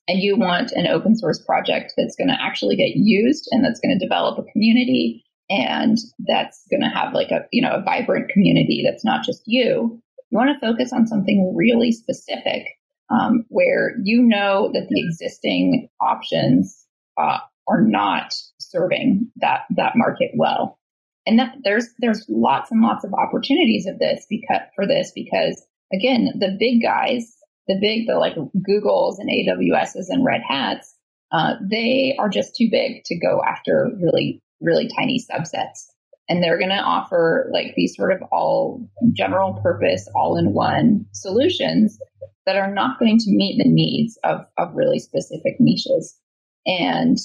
and 0.08 0.20
you 0.22 0.38
want 0.38 0.72
an 0.74 0.88
open 0.88 1.16
source 1.16 1.42
project 1.44 1.94
that's 1.98 2.16
going 2.16 2.28
to 2.28 2.40
actually 2.40 2.76
get 2.76 2.92
used 2.96 3.48
and 3.52 3.64
that's 3.64 3.80
going 3.80 3.98
to 3.98 4.06
develop 4.06 4.38
a 4.38 4.52
community 4.52 5.25
and 5.50 5.98
that's 6.28 6.66
going 6.70 6.82
to 6.82 6.90
have 6.90 7.14
like 7.14 7.32
a 7.32 7.46
you 7.52 7.62
know 7.62 7.72
a 7.72 7.82
vibrant 7.82 8.30
community 8.30 8.84
that's 8.86 9.06
not 9.06 9.24
just 9.24 9.42
you 9.46 10.02
you 10.32 10.38
want 10.38 10.50
to 10.50 10.68
focus 10.68 10.92
on 10.92 11.08
something 11.08 11.54
really 11.56 11.92
specific 11.92 12.68
um, 13.10 13.46
where 13.50 13.96
you 14.04 14.22
know 14.22 14.72
that 14.74 14.88
the 14.90 15.02
existing 15.02 15.90
options 16.02 16.86
uh, 17.18 17.38
are 17.68 17.82
not 17.82 18.34
serving 18.60 19.32
that 19.38 19.62
that 19.72 19.94
market 19.96 20.32
well. 20.36 20.80
And 21.28 21.40
that 21.40 21.56
there's 21.64 21.88
there's 22.00 22.26
lots 22.30 22.72
and 22.72 22.82
lots 22.82 23.04
of 23.04 23.14
opportunities 23.14 23.88
of 23.88 24.00
this 24.00 24.26
because 24.30 24.62
for 24.76 24.86
this 24.86 25.12
because 25.14 25.64
again 25.94 26.34
the 26.40 26.56
big 26.60 26.82
guys 26.82 27.36
the 27.68 27.78
big 27.80 28.08
the 28.08 28.16
like 28.16 28.36
Googles 28.36 29.16
and 29.18 29.30
AWSs 29.30 30.06
and 30.10 30.24
Red 30.24 30.42
Hats 30.48 30.96
uh, 31.32 31.56
they 31.62 32.16
are 32.20 32.30
just 32.30 32.56
too 32.56 32.70
big 32.72 33.04
to 33.06 33.18
go 33.18 33.42
after 33.48 33.90
really 34.00 34.40
really 34.66 34.90
tiny 34.98 35.24
subsets. 35.32 35.86
And 36.28 36.42
they're 36.42 36.58
going 36.58 36.72
to 36.72 36.76
offer 36.76 37.50
like 37.54 37.76
these 37.76 37.96
sort 37.96 38.12
of 38.12 38.22
all 38.32 38.90
general 39.14 39.54
purpose 39.62 40.10
all 40.16 40.38
in 40.38 40.54
one 40.54 41.06
solutions 41.14 42.00
that 42.46 42.56
are 42.56 42.74
not 42.74 43.00
going 43.00 43.20
to 43.20 43.32
meet 43.32 43.62
the 43.62 43.70
needs 43.70 44.18
of, 44.24 44.42
of 44.58 44.74
really 44.74 45.00
specific 45.00 45.56
niches. 45.60 46.16
And 46.66 47.18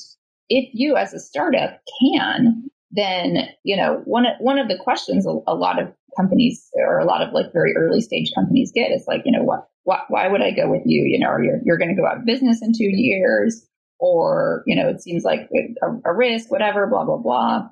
if 0.48 0.68
you 0.74 0.96
as 0.96 1.14
a 1.14 1.18
startup 1.18 1.81
can, 2.03 2.70
then, 2.90 3.48
you 3.62 3.76
know, 3.76 4.03
one, 4.05 4.26
one 4.40 4.59
of 4.59 4.68
the 4.68 4.79
questions 4.79 5.26
a, 5.26 5.31
a 5.46 5.55
lot 5.55 5.81
of 5.81 5.92
companies 6.16 6.68
or 6.74 6.98
a 6.98 7.05
lot 7.05 7.22
of 7.22 7.33
like 7.33 7.53
very 7.53 7.74
early 7.76 8.00
stage 8.00 8.33
companies 8.35 8.72
get 8.74 8.90
is 8.90 9.05
like, 9.07 9.22
you 9.24 9.33
know, 9.33 9.44
what, 9.44 9.68
why, 9.85 10.00
why 10.09 10.29
would 10.29 10.42
I 10.42 10.50
go 10.50 10.68
with 10.68 10.83
you? 10.85 11.05
You 11.05 11.18
know, 11.20 11.37
you're, 11.38 11.61
you're 11.64 11.79
going 11.79 11.94
to 11.94 12.00
go 12.00 12.07
out 12.07 12.18
of 12.18 12.26
business 12.26 12.61
in 12.62 12.72
two 12.72 12.90
years 12.90 13.66
or, 14.00 14.62
you 14.66 14.74
know, 14.74 14.88
it 14.88 15.02
seems 15.02 15.24
like 15.24 15.48
a, 15.54 16.10
a 16.10 16.14
risk, 16.14 16.50
whatever, 16.50 16.86
blah, 16.86 17.04
blah, 17.04 17.18
blah. 17.18 17.68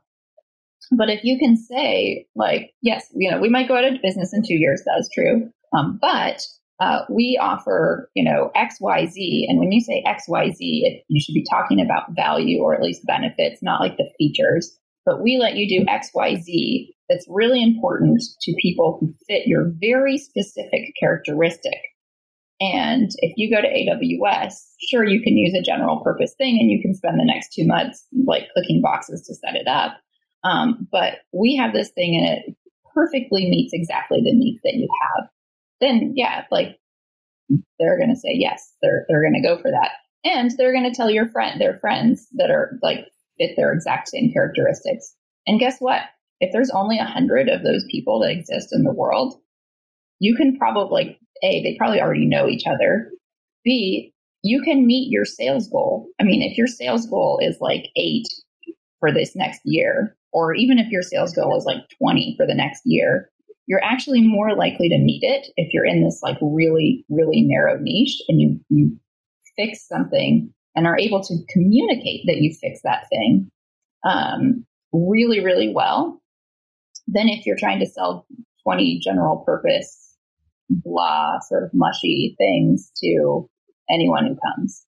But 0.92 1.10
if 1.10 1.24
you 1.24 1.38
can 1.38 1.56
say, 1.56 2.26
like, 2.36 2.72
yes, 2.82 3.06
you 3.14 3.30
know, 3.30 3.40
we 3.40 3.48
might 3.48 3.68
go 3.68 3.76
out 3.76 3.84
of 3.84 4.02
business 4.02 4.32
in 4.32 4.42
two 4.42 4.54
years, 4.54 4.82
that's 4.86 5.08
true. 5.12 5.50
Um, 5.76 5.98
but 6.00 6.40
uh, 6.80 7.00
we 7.10 7.38
offer, 7.40 8.10
you 8.14 8.24
know, 8.24 8.50
X, 8.54 8.76
Y, 8.80 9.06
Z. 9.06 9.46
And 9.48 9.58
when 9.58 9.72
you 9.72 9.80
say 9.80 10.02
X, 10.06 10.24
Y, 10.28 10.50
Z, 10.52 10.82
it, 10.84 11.04
you 11.08 11.20
should 11.20 11.34
be 11.34 11.44
talking 11.50 11.80
about 11.80 12.14
value 12.14 12.62
or 12.62 12.74
at 12.74 12.82
least 12.82 13.04
benefits, 13.06 13.62
not 13.62 13.80
like 13.80 13.96
the 13.96 14.10
features. 14.16 14.78
But 15.04 15.22
we 15.22 15.38
let 15.38 15.56
you 15.56 15.68
do 15.68 15.90
X, 15.90 16.10
Y, 16.14 16.36
Z 16.36 16.94
that's 17.08 17.26
really 17.28 17.62
important 17.62 18.22
to 18.42 18.54
people 18.60 18.98
who 19.00 19.12
fit 19.26 19.46
your 19.46 19.72
very 19.80 20.18
specific 20.18 20.92
characteristic. 21.00 21.78
And 22.60 23.10
if 23.18 23.34
you 23.36 23.54
go 23.54 23.62
to 23.62 23.68
AWS, 23.68 24.54
sure, 24.88 25.04
you 25.04 25.22
can 25.22 25.36
use 25.36 25.54
a 25.54 25.62
general 25.62 26.00
purpose 26.00 26.34
thing 26.36 26.58
and 26.60 26.70
you 26.70 26.82
can 26.82 26.94
spend 26.94 27.18
the 27.18 27.24
next 27.24 27.52
two 27.52 27.66
months 27.66 28.04
like 28.26 28.48
clicking 28.52 28.80
boxes 28.82 29.22
to 29.26 29.34
set 29.34 29.54
it 29.54 29.68
up. 29.68 29.96
Um, 30.42 30.88
but 30.90 31.18
we 31.32 31.56
have 31.56 31.72
this 31.72 31.90
thing 31.90 32.16
and 32.16 32.38
it 32.38 32.56
perfectly 32.94 33.48
meets 33.48 33.72
exactly 33.72 34.18
the 34.18 34.34
needs 34.34 34.60
that 34.64 34.74
you 34.74 34.88
have 35.02 35.28
then 35.80 36.12
yeah, 36.16 36.44
like 36.50 36.76
they're 37.78 37.98
going 37.98 38.10
to 38.10 38.20
say 38.20 38.32
yes. 38.34 38.72
They're 38.82 39.04
they're 39.08 39.22
going 39.22 39.40
to 39.40 39.46
go 39.46 39.60
for 39.60 39.70
that, 39.70 39.92
and 40.24 40.50
they're 40.56 40.72
going 40.72 40.90
to 40.90 40.96
tell 40.96 41.10
your 41.10 41.28
friend 41.28 41.60
their 41.60 41.78
friends 41.78 42.26
that 42.34 42.50
are 42.50 42.78
like 42.82 43.06
fit 43.38 43.52
their 43.56 43.72
exact 43.72 44.08
same 44.08 44.32
characteristics. 44.32 45.14
And 45.46 45.60
guess 45.60 45.78
what? 45.78 46.02
If 46.40 46.52
there's 46.52 46.70
only 46.70 46.98
a 46.98 47.04
hundred 47.04 47.48
of 47.48 47.62
those 47.62 47.84
people 47.90 48.20
that 48.20 48.30
exist 48.30 48.68
in 48.72 48.84
the 48.84 48.92
world, 48.92 49.34
you 50.20 50.36
can 50.36 50.56
probably 50.56 51.04
like 51.04 51.18
a 51.42 51.62
they 51.62 51.76
probably 51.78 52.00
already 52.00 52.26
know 52.26 52.48
each 52.48 52.66
other. 52.66 53.10
B, 53.64 54.12
you 54.42 54.62
can 54.62 54.86
meet 54.86 55.10
your 55.10 55.24
sales 55.24 55.68
goal. 55.68 56.08
I 56.20 56.24
mean, 56.24 56.42
if 56.42 56.56
your 56.56 56.66
sales 56.66 57.06
goal 57.06 57.40
is 57.42 57.58
like 57.60 57.86
eight 57.96 58.28
for 59.00 59.12
this 59.12 59.34
next 59.34 59.60
year, 59.64 60.16
or 60.32 60.54
even 60.54 60.78
if 60.78 60.90
your 60.90 61.02
sales 61.02 61.34
goal 61.34 61.56
is 61.56 61.64
like 61.64 61.82
20 62.00 62.34
for 62.36 62.46
the 62.46 62.54
next 62.54 62.82
year, 62.84 63.30
you're 63.66 63.84
actually 63.84 64.22
more 64.22 64.54
likely 64.56 64.88
to 64.88 64.98
meet 64.98 65.22
it 65.22 65.48
if 65.56 65.72
you're 65.72 65.84
in 65.84 66.02
this 66.02 66.20
like 66.22 66.38
really, 66.40 67.04
really 67.08 67.42
narrow 67.42 67.78
niche 67.78 68.16
and 68.28 68.40
you, 68.40 68.60
you 68.70 68.98
fix 69.56 69.86
something 69.86 70.52
and 70.74 70.86
are 70.86 70.98
able 70.98 71.22
to 71.22 71.36
communicate 71.50 72.22
that 72.26 72.38
you 72.38 72.54
fix 72.60 72.80
that 72.82 73.08
thing 73.10 73.50
um, 74.04 74.64
really, 74.92 75.40
really 75.40 75.72
well. 75.72 76.22
Then 77.06 77.28
if 77.28 77.46
you're 77.46 77.58
trying 77.58 77.80
to 77.80 77.86
sell 77.86 78.26
20 78.62 79.00
general 79.02 79.42
purpose, 79.44 80.07
blah, 80.68 81.38
sort 81.48 81.64
of 81.64 81.70
mushy 81.72 82.34
things 82.38 82.90
to 83.02 83.48
anyone 83.90 84.26
who 84.26 84.36
comes. 84.54 84.84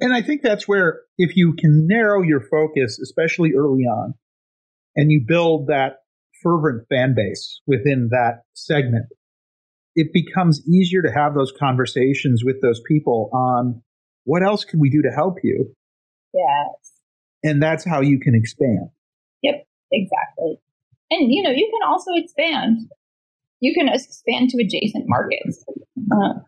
And 0.00 0.12
I 0.12 0.22
think 0.22 0.42
that's 0.42 0.66
where, 0.66 1.02
if 1.16 1.36
you 1.36 1.54
can 1.58 1.86
narrow 1.86 2.22
your 2.22 2.40
focus, 2.40 2.98
especially 2.98 3.52
early 3.56 3.84
on, 3.84 4.14
and 4.94 5.10
you 5.10 5.24
build 5.26 5.68
that 5.68 5.98
fervent 6.42 6.86
fan 6.88 7.14
base 7.16 7.60
within 7.66 8.08
that 8.10 8.42
segment, 8.54 9.06
it 9.94 10.12
becomes 10.12 10.66
easier 10.68 11.02
to 11.02 11.10
have 11.10 11.34
those 11.34 11.52
conversations 11.58 12.42
with 12.44 12.60
those 12.60 12.80
people 12.86 13.30
on 13.32 13.82
what 14.24 14.42
else 14.42 14.64
can 14.64 14.80
we 14.80 14.90
do 14.90 15.02
to 15.02 15.10
help 15.10 15.36
you? 15.42 15.74
Yes. 16.34 16.92
And 17.42 17.62
that's 17.62 17.84
how 17.84 18.00
you 18.00 18.18
can 18.18 18.34
expand. 18.34 18.90
Yep, 19.42 19.66
exactly. 19.92 20.60
And 21.10 21.32
you 21.32 21.42
know, 21.42 21.50
you 21.50 21.70
can 21.70 21.88
also 21.88 22.10
expand. 22.14 22.90
You 23.60 23.74
can 23.74 23.88
expand 23.88 24.50
to 24.50 24.62
adjacent 24.62 25.04
markets. 25.06 25.64
Uh, 26.12 26.40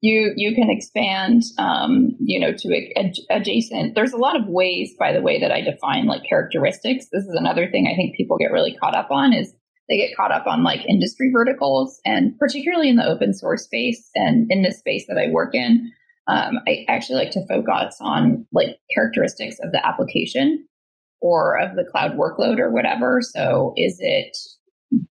you 0.00 0.32
you 0.36 0.54
can 0.54 0.68
expand, 0.70 1.42
um, 1.58 2.14
you 2.20 2.38
know, 2.38 2.52
to 2.52 2.68
a, 2.74 2.92
a, 2.96 3.12
adjacent. 3.30 3.94
There's 3.94 4.12
a 4.12 4.18
lot 4.18 4.36
of 4.36 4.46
ways, 4.46 4.94
by 4.98 5.12
the 5.12 5.22
way, 5.22 5.40
that 5.40 5.50
I 5.50 5.62
define 5.62 6.06
like 6.06 6.28
characteristics. 6.28 7.06
This 7.10 7.24
is 7.24 7.34
another 7.34 7.70
thing 7.70 7.88
I 7.90 7.96
think 7.96 8.16
people 8.16 8.36
get 8.36 8.52
really 8.52 8.76
caught 8.76 8.94
up 8.94 9.10
on 9.10 9.32
is 9.32 9.54
they 9.88 9.96
get 9.96 10.16
caught 10.16 10.32
up 10.32 10.46
on 10.46 10.62
like 10.62 10.84
industry 10.86 11.30
verticals, 11.32 12.00
and 12.04 12.38
particularly 12.38 12.90
in 12.90 12.96
the 12.96 13.06
open 13.06 13.32
source 13.32 13.64
space 13.64 14.10
and 14.14 14.46
in 14.50 14.62
this 14.62 14.78
space 14.78 15.06
that 15.08 15.18
I 15.18 15.30
work 15.30 15.54
in. 15.54 15.90
Um, 16.26 16.58
I 16.66 16.86
actually 16.88 17.16
like 17.16 17.32
to 17.32 17.46
focus 17.46 17.96
on 18.00 18.46
like 18.52 18.78
characteristics 18.94 19.56
of 19.62 19.72
the 19.72 19.86
application 19.86 20.66
or 21.20 21.58
of 21.58 21.76
the 21.76 21.84
cloud 21.84 22.12
workload 22.12 22.58
or 22.58 22.70
whatever. 22.70 23.20
So 23.22 23.72
is 23.76 23.96
it 24.00 24.36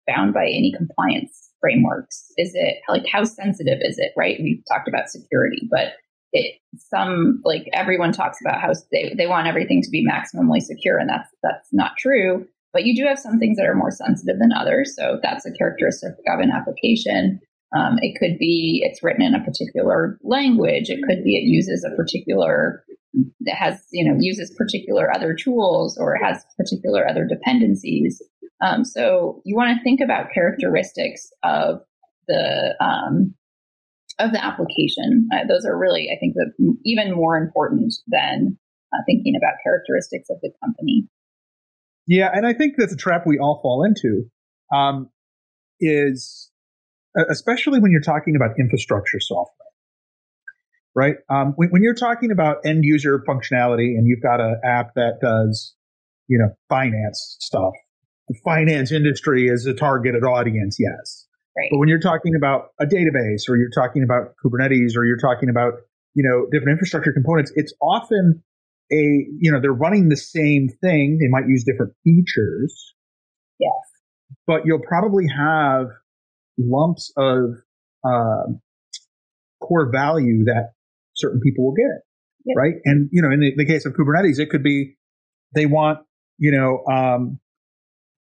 bound 0.07 0.33
by 0.33 0.45
any 0.45 0.73
compliance 0.75 1.49
frameworks? 1.61 2.31
Is 2.37 2.51
it 2.53 2.77
like 2.87 3.05
how 3.11 3.23
sensitive 3.23 3.79
is 3.81 3.97
it? 3.97 4.11
Right? 4.17 4.39
We've 4.41 4.63
talked 4.67 4.87
about 4.87 5.09
security, 5.09 5.67
but 5.69 5.93
it 6.31 6.55
some 6.77 7.41
like 7.43 7.67
everyone 7.73 8.11
talks 8.11 8.37
about 8.45 8.61
how 8.61 8.73
they, 8.91 9.13
they 9.17 9.27
want 9.27 9.47
everything 9.47 9.81
to 9.81 9.89
be 9.89 10.05
maximally 10.05 10.61
secure, 10.61 10.97
and 10.97 11.09
that's 11.09 11.29
that's 11.43 11.69
not 11.71 11.91
true. 11.97 12.45
But 12.71 12.85
you 12.85 12.95
do 12.95 13.07
have 13.07 13.17
some 13.17 13.39
things 13.39 13.57
that 13.57 13.65
are 13.65 13.75
more 13.75 13.91
sensitive 13.91 14.37
than 14.39 14.51
others. 14.53 14.95
So 14.95 15.19
that's 15.23 15.45
a 15.45 15.51
characteristic 15.51 16.11
of 16.27 16.39
an 16.39 16.51
application. 16.51 17.39
Um, 17.75 17.97
it 18.01 18.17
could 18.19 18.37
be 18.37 18.83
it's 18.85 19.03
written 19.03 19.23
in 19.23 19.33
a 19.33 19.43
particular 19.43 20.19
language. 20.23 20.89
It 20.89 21.01
could 21.07 21.23
be 21.23 21.35
it 21.35 21.47
uses 21.47 21.83
a 21.83 21.95
particular 21.95 22.83
that 23.41 23.55
has 23.55 23.83
you 23.91 24.07
know 24.07 24.17
uses 24.19 24.53
particular 24.57 25.13
other 25.13 25.33
tools 25.33 25.97
or 25.97 26.15
has 26.15 26.45
particular 26.57 27.07
other 27.07 27.25
dependencies. 27.25 28.21
Um, 28.61 28.83
so 28.83 29.41
you 29.45 29.55
want 29.55 29.77
to 29.77 29.83
think 29.83 30.01
about 30.01 30.27
characteristics 30.33 31.29
of 31.43 31.81
the 32.27 32.75
um, 32.79 33.35
of 34.19 34.31
the 34.31 34.43
application. 34.43 35.29
Uh, 35.33 35.47
those 35.47 35.65
are 35.65 35.77
really, 35.77 36.09
I 36.13 36.19
think, 36.19 36.35
the, 36.35 36.75
even 36.83 37.15
more 37.15 37.37
important 37.37 37.93
than 38.07 38.57
uh, 38.93 38.97
thinking 39.05 39.35
about 39.37 39.55
characteristics 39.63 40.29
of 40.29 40.37
the 40.41 40.51
company. 40.63 41.07
Yeah, 42.05 42.29
and 42.33 42.45
I 42.45 42.53
think 42.53 42.75
that's 42.77 42.93
a 42.93 42.97
trap 42.97 43.23
we 43.25 43.37
all 43.37 43.59
fall 43.61 43.83
into. 43.83 44.25
Um, 44.73 45.09
is 45.79 46.51
especially 47.29 47.79
when 47.79 47.91
you're 47.91 48.01
talking 48.01 48.35
about 48.35 48.51
infrastructure 48.59 49.19
software 49.19 49.59
right? 50.95 51.15
Um, 51.29 51.53
when, 51.55 51.69
when, 51.69 51.81
you're 51.81 51.95
talking 51.95 52.31
about 52.31 52.57
end 52.65 52.83
user 52.83 53.23
functionality 53.27 53.95
and 53.97 54.07
you've 54.07 54.21
got 54.21 54.41
an 54.41 54.59
app 54.65 54.95
that 54.95 55.19
does, 55.21 55.73
you 56.27 56.37
know, 56.37 56.49
finance 56.67 57.37
stuff, 57.39 57.73
the 58.29 58.39
finance 58.43 58.91
industry 58.91 59.47
is 59.47 59.65
a 59.65 59.73
targeted 59.73 60.23
audience, 60.23 60.77
yes. 60.79 61.27
Right. 61.57 61.67
But 61.71 61.79
when 61.79 61.89
you're 61.89 61.99
talking 61.99 62.35
about 62.35 62.69
a 62.79 62.85
database 62.85 63.49
or 63.49 63.57
you're 63.57 63.73
talking 63.73 64.03
about 64.03 64.35
Kubernetes 64.43 64.95
or 64.95 65.03
you're 65.03 65.17
talking 65.17 65.49
about, 65.49 65.73
you 66.13 66.23
know, 66.23 66.45
different 66.51 66.75
infrastructure 66.75 67.11
components, 67.11 67.51
it's 67.55 67.73
often 67.81 68.43
a, 68.91 68.95
you 68.95 69.51
know, 69.51 69.59
they're 69.59 69.73
running 69.73 70.09
the 70.09 70.15
same 70.15 70.69
thing. 70.81 71.17
They 71.19 71.27
might 71.27 71.49
use 71.49 71.63
different 71.63 71.93
features. 72.03 72.93
Yes. 73.59 73.71
But 74.45 74.61
you'll 74.65 74.85
probably 74.87 75.25
have 75.27 75.87
lumps 76.59 77.11
of 77.17 77.55
uh, 78.03 78.53
core 79.59 79.91
value 79.91 80.45
that 80.45 80.73
certain 81.15 81.41
people 81.41 81.65
will 81.65 81.73
get, 81.73 82.05
yep. 82.45 82.57
right? 82.57 82.75
And 82.85 83.09
you 83.11 83.21
know, 83.21 83.31
in 83.31 83.39
the, 83.39 83.53
the, 83.57 83.65
case 83.65 83.85
of 83.85 83.93
Kubernetes, 83.93 84.39
it 84.39 84.49
could 84.49 84.63
be 84.63 84.97
they 85.53 85.65
want 85.65 85.99
you 86.37 86.51
know 86.51 86.83
um, 86.91 87.39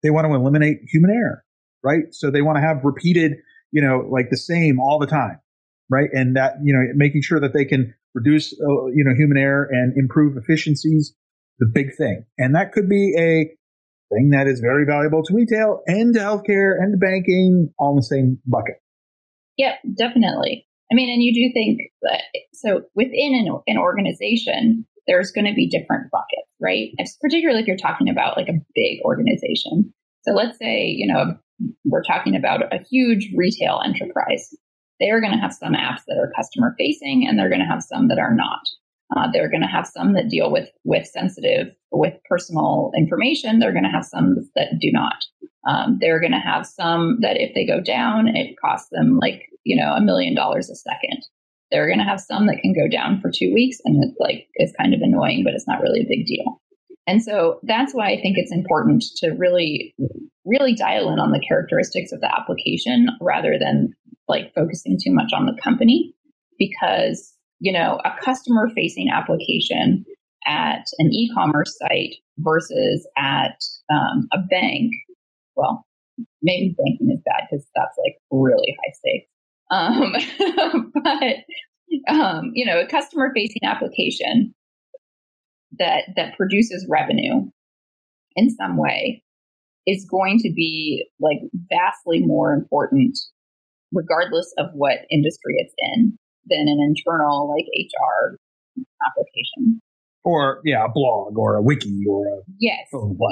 they 0.03 0.11
want 0.11 0.27
to 0.27 0.35
eliminate 0.35 0.79
human 0.87 1.11
error, 1.11 1.45
right? 1.83 2.05
So 2.13 2.31
they 2.31 2.43
want 2.43 2.57
to 2.57 2.63
have 2.63 2.85
repeated 2.85 3.33
you 3.73 3.83
know 3.83 4.07
like 4.11 4.31
the 4.31 4.37
same 4.37 4.81
all 4.81 4.99
the 4.99 5.07
time, 5.07 5.41
right? 5.89 6.11
And 6.13 6.37
that 6.37 6.55
you 6.63 6.73
know 6.73 6.93
making 6.95 7.23
sure 7.23 7.41
that 7.41 7.53
they 7.53 7.65
can 7.65 7.95
reduce 8.15 8.53
uh, 8.53 8.87
you 8.87 9.05
know 9.05 9.15
human 9.17 9.37
error 9.37 9.69
and 9.71 9.97
improve 9.97 10.37
efficiencies, 10.37 11.15
the 11.59 11.67
big 11.67 11.97
thing, 11.97 12.25
and 12.39 12.55
that 12.55 12.73
could 12.73 12.89
be 12.89 13.15
a 13.19 13.51
thing 14.13 14.31
that 14.31 14.47
is 14.47 14.61
very 14.61 14.85
valuable 14.85 15.23
to 15.23 15.35
retail 15.35 15.83
and 15.87 16.15
to 16.15 16.21
healthcare 16.21 16.75
and 16.79 16.93
to 16.93 16.99
banking 16.99 17.73
all 17.79 17.91
in 17.91 17.97
the 17.97 18.03
same 18.03 18.39
bucket. 18.47 18.77
Yep, 19.57 19.75
definitely. 19.97 20.67
I 20.91 20.95
mean, 20.95 21.09
and 21.09 21.23
you 21.23 21.33
do 21.33 21.53
think 21.53 21.93
that 22.03 22.23
so 22.53 22.83
within 22.95 23.35
an, 23.35 23.61
an 23.67 23.79
organization, 23.79 24.87
there's 25.07 25.33
going 25.33 25.47
to 25.47 25.55
be 25.55 25.69
different 25.69 26.11
buckets, 26.11 26.53
right? 26.61 26.91
particularly 27.21 27.61
if 27.61 27.67
you're 27.67 27.77
talking 27.77 28.09
about 28.09 28.37
like 28.37 28.49
a 28.49 28.61
big 28.75 29.01
organization. 29.05 29.93
So 30.23 30.33
let's 30.33 30.59
say, 30.59 30.87
you 30.87 31.13
know, 31.13 31.37
we're 31.85 32.03
talking 32.03 32.37
about 32.37 32.63
a 32.73 32.83
huge 32.91 33.31
retail 33.37 33.81
enterprise. 33.85 34.55
They 34.99 35.11
are 35.11 35.21
going 35.21 35.33
to 35.33 35.39
have 35.39 35.53
some 35.53 35.73
apps 35.73 36.03
that 36.07 36.19
are 36.19 36.33
customer 36.37 36.75
facing 36.79 37.27
and 37.27 37.39
they're 37.39 37.49
going 37.49 37.61
to 37.61 37.67
have 37.67 37.83
some 37.83 38.09
that 38.09 38.19
are 38.19 38.35
not. 38.35 38.61
Uh, 39.17 39.29
they're 39.33 39.51
going 39.51 39.63
to 39.63 39.67
have 39.67 39.87
some 39.87 40.13
that 40.13 40.29
deal 40.29 40.53
with 40.53 40.69
with 40.85 41.07
sensitive, 41.07 41.69
with 41.91 42.15
personal 42.29 42.93
information. 42.97 43.59
They're 43.59 43.73
going 43.73 43.85
to 43.85 43.91
have 43.91 44.05
some 44.05 44.37
that 44.55 44.79
do 44.81 44.91
not. 44.93 45.25
Um, 45.69 45.99
they're 46.01 46.21
going 46.21 46.33
to 46.33 46.39
have 46.39 46.65
some 46.65 47.19
that 47.21 47.37
if 47.37 47.53
they 47.55 47.67
go 47.67 47.81
down, 47.81 48.29
it 48.29 48.57
costs 48.65 48.89
them 48.93 49.19
like 49.21 49.49
you 49.65 49.77
know 49.77 49.93
a 49.95 50.01
million 50.01 50.35
dollars 50.35 50.71
a 50.71 50.77
second. 50.77 51.25
They're 51.71 51.87
going 51.87 51.99
to 51.99 52.05
have 52.05 52.21
some 52.21 52.47
that 52.47 52.61
can 52.63 52.75
go 52.75 52.89
down 52.89 53.21
for 53.21 53.31
two 53.31 53.53
weeks, 53.55 53.79
and 53.85 54.03
it's 54.03 54.19
like 54.19 54.49
it's 54.55 54.73
kind 54.77 54.95
of 54.95 55.01
annoying, 55.03 55.43
but 55.45 55.55
it's 55.55 55.69
not 55.69 55.81
really 55.81 56.01
a 56.01 56.09
big 56.09 56.27
deal. 56.27 56.61
And 57.07 57.23
so 57.23 57.61
that's 57.63 57.93
why 57.93 58.09
I 58.11 58.21
think 58.21 58.37
it's 58.37 58.53
important 58.53 59.05
to 59.19 59.31
really, 59.31 59.95
really 60.45 60.75
dial 60.75 61.13
in 61.13 61.19
on 61.19 61.33
the 61.33 61.45
characteristics 61.47 62.13
of 62.13 62.21
the 62.21 62.33
application 62.33 63.09
rather 63.21 63.57
than 63.59 63.95
like 64.29 64.53
focusing 64.55 64.99
too 65.03 65.13
much 65.13 65.33
on 65.33 65.47
the 65.47 65.61
company, 65.63 66.15
because 66.59 67.35
you 67.61 67.73
know, 67.73 68.01
a 68.05 68.11
customer 68.25 68.69
facing 68.75 69.11
application 69.11 70.05
at 70.47 70.87
an 70.99 71.13
e 71.13 71.31
commerce 71.35 71.77
site 71.79 72.17
versus 72.39 73.07
at 73.17 73.59
um, 73.93 74.29
a 74.33 74.39
bank, 74.39 74.93
well, 75.57 75.85
maybe 76.43 76.75
banking 76.79 77.11
is 77.13 77.21
bad 77.25 77.47
because 77.51 77.67
that's 77.77 77.97
like 78.05 78.17
really 78.31 78.77
high 78.79 78.93
stakes. 78.95 79.31
Um, 79.71 80.15
but, 80.95 82.13
um, 82.13 82.51
you 82.55 82.67
know, 82.67 82.81
a 82.81 82.87
customer 82.87 83.31
facing 83.35 83.63
application 83.65 84.55
that, 85.79 86.05
that 86.17 86.37
produces 86.37 86.87
revenue 86.89 87.51
in 88.37 88.51
some 88.51 88.77
way 88.77 89.23
is 89.87 90.07
going 90.11 90.39
to 90.39 90.53
be 90.55 91.07
like 91.21 91.39
vastly 91.71 92.21
more 92.21 92.53
important 92.53 93.19
regardless 93.93 94.53
of 94.59 94.67
what 94.75 94.99
industry 95.11 95.55
it's 95.57 95.75
in 95.95 96.17
than 96.47 96.67
an 96.69 96.79
internal 96.81 97.49
like 97.49 97.67
HR 97.75 98.37
application. 99.07 99.81
Or 100.23 100.61
yeah, 100.65 100.85
a 100.85 100.89
blog 100.93 101.39
or 101.39 101.57
a 101.57 101.63
wiki 101.63 102.05
or 102.09 102.27
a 102.27 102.43
yes, 102.59 102.87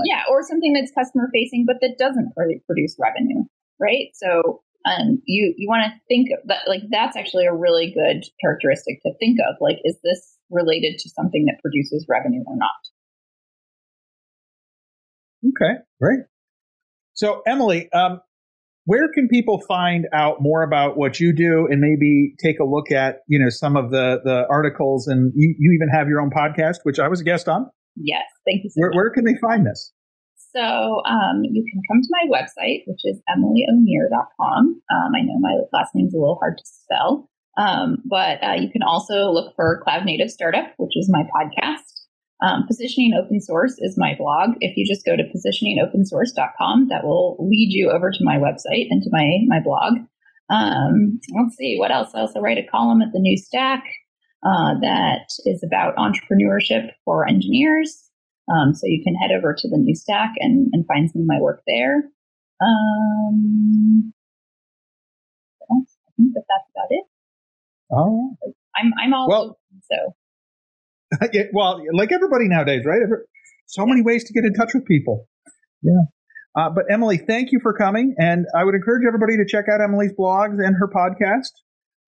yeah, 0.05 0.22
or 0.30 0.43
something 0.43 0.72
that's 0.72 0.91
customer 0.97 1.28
facing 1.32 1.64
but 1.66 1.76
that 1.82 1.97
doesn't 1.99 2.32
produce 2.66 2.97
revenue, 2.99 3.45
right? 3.78 4.09
So 4.14 4.62
um, 4.87 5.20
you 5.26 5.55
you 5.57 5.68
want 5.68 5.85
to 5.91 6.01
think 6.09 6.29
of 6.31 6.47
that 6.49 6.62
like 6.66 6.83
that's 6.91 7.16
actually 7.16 7.47
a 7.47 7.55
really 7.55 7.93
good 7.95 8.24
characteristic 8.41 9.03
to 9.03 9.12
think 9.18 9.39
of. 9.49 9.57
Like, 9.61 9.79
is 9.85 9.99
this 10.03 10.37
related 10.51 10.99
to 10.99 11.11
something 11.11 11.47
that 11.47 11.61
produces 11.62 12.07
revenue 12.09 12.43
or 12.47 12.57
not? 12.57 12.70
Okay, 15.49 15.81
great. 16.01 16.20
So 17.14 17.43
Emily, 17.47 17.91
um, 17.93 18.20
where 18.89 19.12
can 19.12 19.29
people 19.29 19.61
find 19.68 20.07
out 20.14 20.41
more 20.41 20.62
about 20.62 20.97
what 20.97 21.20
you 21.20 21.35
do 21.35 21.68
and 21.70 21.79
maybe 21.79 22.35
take 22.43 22.59
a 22.59 22.64
look 22.64 22.91
at 22.91 23.18
you 23.29 23.39
know 23.39 23.51
some 23.51 23.76
of 23.76 23.91
the 23.91 24.20
the 24.24 24.47
articles 24.49 25.07
and 25.07 25.31
you, 25.37 25.55
you 25.59 25.72
even 25.72 25.89
have 25.91 26.09
your 26.09 26.20
own 26.22 26.31
podcast 26.31 26.76
which 26.85 26.99
i 26.99 27.07
was 27.07 27.20
a 27.20 27.24
guest 27.24 27.49
on 27.49 27.66
yes 27.97 28.24
thank 28.47 28.64
you 28.64 28.70
so 28.70 28.81
where, 28.81 28.91
where, 28.95 29.11
can 29.11 29.24
they 29.24 29.37
find 29.43 29.66
this 29.66 29.93
so 30.55 31.03
um, 31.05 31.42
you 31.44 31.64
can 31.70 31.82
come 31.90 32.01
to 32.03 32.09
my 32.11 32.38
website 32.38 32.82
which 32.86 33.01
is 33.05 33.20
emilyomier.com 33.28 34.80
um, 34.90 35.12
i 35.14 35.20
know 35.22 35.38
my 35.38 35.57
last 35.72 35.94
name's 35.94 36.14
a 36.14 36.18
little 36.18 36.38
hard 36.40 36.59
to 36.59 36.64
spell 36.64 37.28
um, 37.57 37.99
but 38.05 38.42
uh, 38.44 38.55
you 38.55 38.70
can 38.70 38.82
also 38.82 39.30
look 39.30 39.55
for 39.57 39.80
cloud 39.82 40.05
native 40.05 40.30
startup 40.30 40.72
which 40.78 40.96
is 40.96 41.11
my 41.11 41.24
podcast 41.24 41.99
um, 42.40 42.66
positioning 42.68 43.14
open 43.14 43.40
source 43.40 43.74
is 43.78 43.99
my 43.99 44.14
blog. 44.16 44.51
If 44.61 44.76
you 44.76 44.86
just 44.86 45.05
go 45.05 45.16
to 45.16 45.24
positioningopensource.com, 45.24 46.88
that 46.88 47.05
will 47.05 47.36
lead 47.40 47.72
you 47.72 47.90
over 47.90 48.12
to 48.12 48.24
my 48.24 48.36
website 48.36 48.86
and 48.90 49.03
to 49.03 49.11
my, 49.11 49.38
my 49.46 49.61
blog. 49.61 49.94
Um, 50.51 51.20
let's 51.36 51.57
see, 51.57 51.76
what 51.78 51.90
else? 51.90 52.11
I 52.14 52.20
also 52.20 52.40
write 52.40 52.59
a 52.59 52.66
column 52.70 53.03
at 53.03 53.12
the 53.12 53.18
New 53.18 53.36
Stack 53.36 53.82
uh, 54.46 54.74
that 54.80 55.26
is 55.44 55.64
about 55.64 55.96
entrepreneurship 55.96 56.90
for 57.05 57.28
engineers. 57.28 58.08
Um, 58.51 58.74
so 58.74 58.86
you 58.86 59.03
can 59.05 59.14
head 59.14 59.30
over 59.36 59.55
to 59.57 59.68
the 59.68 59.76
New 59.76 59.94
Stack 59.94 60.32
and, 60.38 60.68
and 60.72 60.86
find 60.86 61.11
some 61.11 61.22
of 61.22 61.26
my 61.26 61.38
work 61.40 61.62
there. 61.66 62.05
Um, 62.61 64.12
I 65.70 66.11
think 66.16 66.34
that 66.34 66.44
that's 66.49 66.70
about 66.74 66.88
it. 66.90 67.05
All 67.90 68.36
right. 68.42 68.55
I'm, 68.76 68.92
I'm 69.01 69.14
all 69.14 69.28
well, 69.28 69.42
open, 69.42 69.82
so 69.90 71.28
yeah, 71.32 71.44
well, 71.53 71.80
like 71.92 72.12
everybody 72.12 72.49
nowadays, 72.49 72.82
right? 72.84 73.01
So 73.66 73.86
many 73.86 74.03
ways 74.03 74.24
to 74.24 74.32
get 74.32 74.44
in 74.44 74.55
touch 74.55 74.70
with 74.74 74.86
people. 74.86 75.28
Yeah. 75.82 76.05
Uh, 76.57 76.70
but 76.70 76.84
Emily, 76.90 77.18
thank 77.18 77.53
you 77.53 77.61
for 77.62 77.72
coming. 77.72 78.14
And 78.18 78.46
I 78.57 78.64
would 78.64 78.74
encourage 78.74 79.05
everybody 79.07 79.36
to 79.36 79.44
check 79.46 79.66
out 79.72 79.80
Emily's 79.80 80.12
blogs 80.18 80.59
and 80.64 80.74
her 80.76 80.88
podcast, 80.88 81.53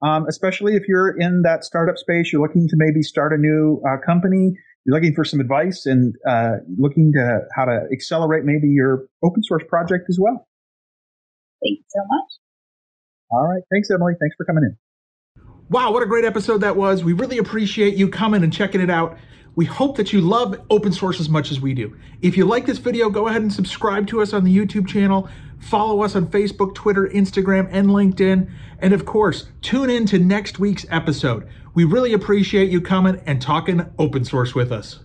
um, 0.02 0.26
especially 0.28 0.74
if 0.74 0.88
you're 0.88 1.16
in 1.16 1.42
that 1.42 1.64
startup 1.64 1.98
space, 1.98 2.32
you're 2.32 2.42
looking 2.42 2.66
to 2.68 2.76
maybe 2.76 3.02
start 3.02 3.32
a 3.32 3.36
new 3.36 3.82
uh, 3.86 3.96
company, 4.04 4.54
you're 4.84 4.94
looking 4.94 5.14
for 5.14 5.24
some 5.24 5.40
advice 5.40 5.86
and 5.86 6.14
uh, 6.26 6.56
looking 6.78 7.12
to 7.12 7.40
how 7.54 7.64
to 7.64 7.86
accelerate 7.92 8.44
maybe 8.44 8.68
your 8.68 9.06
open 9.22 9.42
source 9.42 9.62
project 9.68 10.06
as 10.08 10.18
well. 10.20 10.46
Thank 11.62 11.78
you 11.78 11.84
so 11.88 12.00
much. 12.08 12.30
All 13.30 13.46
right. 13.46 13.62
Thanks, 13.70 13.90
Emily. 13.90 14.14
Thanks 14.18 14.34
for 14.36 14.44
coming 14.44 14.64
in. 14.64 14.76
Wow, 15.68 15.92
what 15.92 16.02
a 16.02 16.06
great 16.06 16.24
episode 16.24 16.62
that 16.62 16.74
was. 16.76 17.04
We 17.04 17.12
really 17.12 17.38
appreciate 17.38 17.94
you 17.94 18.08
coming 18.08 18.42
and 18.42 18.52
checking 18.52 18.80
it 18.80 18.90
out. 18.90 19.16
We 19.54 19.66
hope 19.66 19.96
that 19.98 20.12
you 20.12 20.20
love 20.20 20.60
open 20.70 20.92
source 20.92 21.20
as 21.20 21.28
much 21.28 21.50
as 21.50 21.60
we 21.60 21.74
do. 21.74 21.96
If 22.22 22.36
you 22.36 22.44
like 22.44 22.66
this 22.66 22.78
video, 22.78 23.10
go 23.10 23.28
ahead 23.28 23.42
and 23.42 23.52
subscribe 23.52 24.06
to 24.08 24.20
us 24.20 24.32
on 24.32 24.44
the 24.44 24.56
YouTube 24.56 24.88
channel. 24.88 25.28
Follow 25.60 26.02
us 26.02 26.16
on 26.16 26.26
Facebook, 26.28 26.74
Twitter, 26.74 27.08
Instagram, 27.08 27.68
and 27.70 27.88
LinkedIn. 27.88 28.50
And 28.80 28.92
of 28.92 29.04
course, 29.04 29.48
tune 29.60 29.90
in 29.90 30.06
to 30.06 30.18
next 30.18 30.58
week's 30.58 30.86
episode. 30.90 31.46
We 31.72 31.84
really 31.84 32.12
appreciate 32.12 32.70
you 32.70 32.80
coming 32.80 33.20
and 33.26 33.40
talking 33.40 33.86
open 33.98 34.24
source 34.24 34.54
with 34.54 34.72
us. 34.72 35.00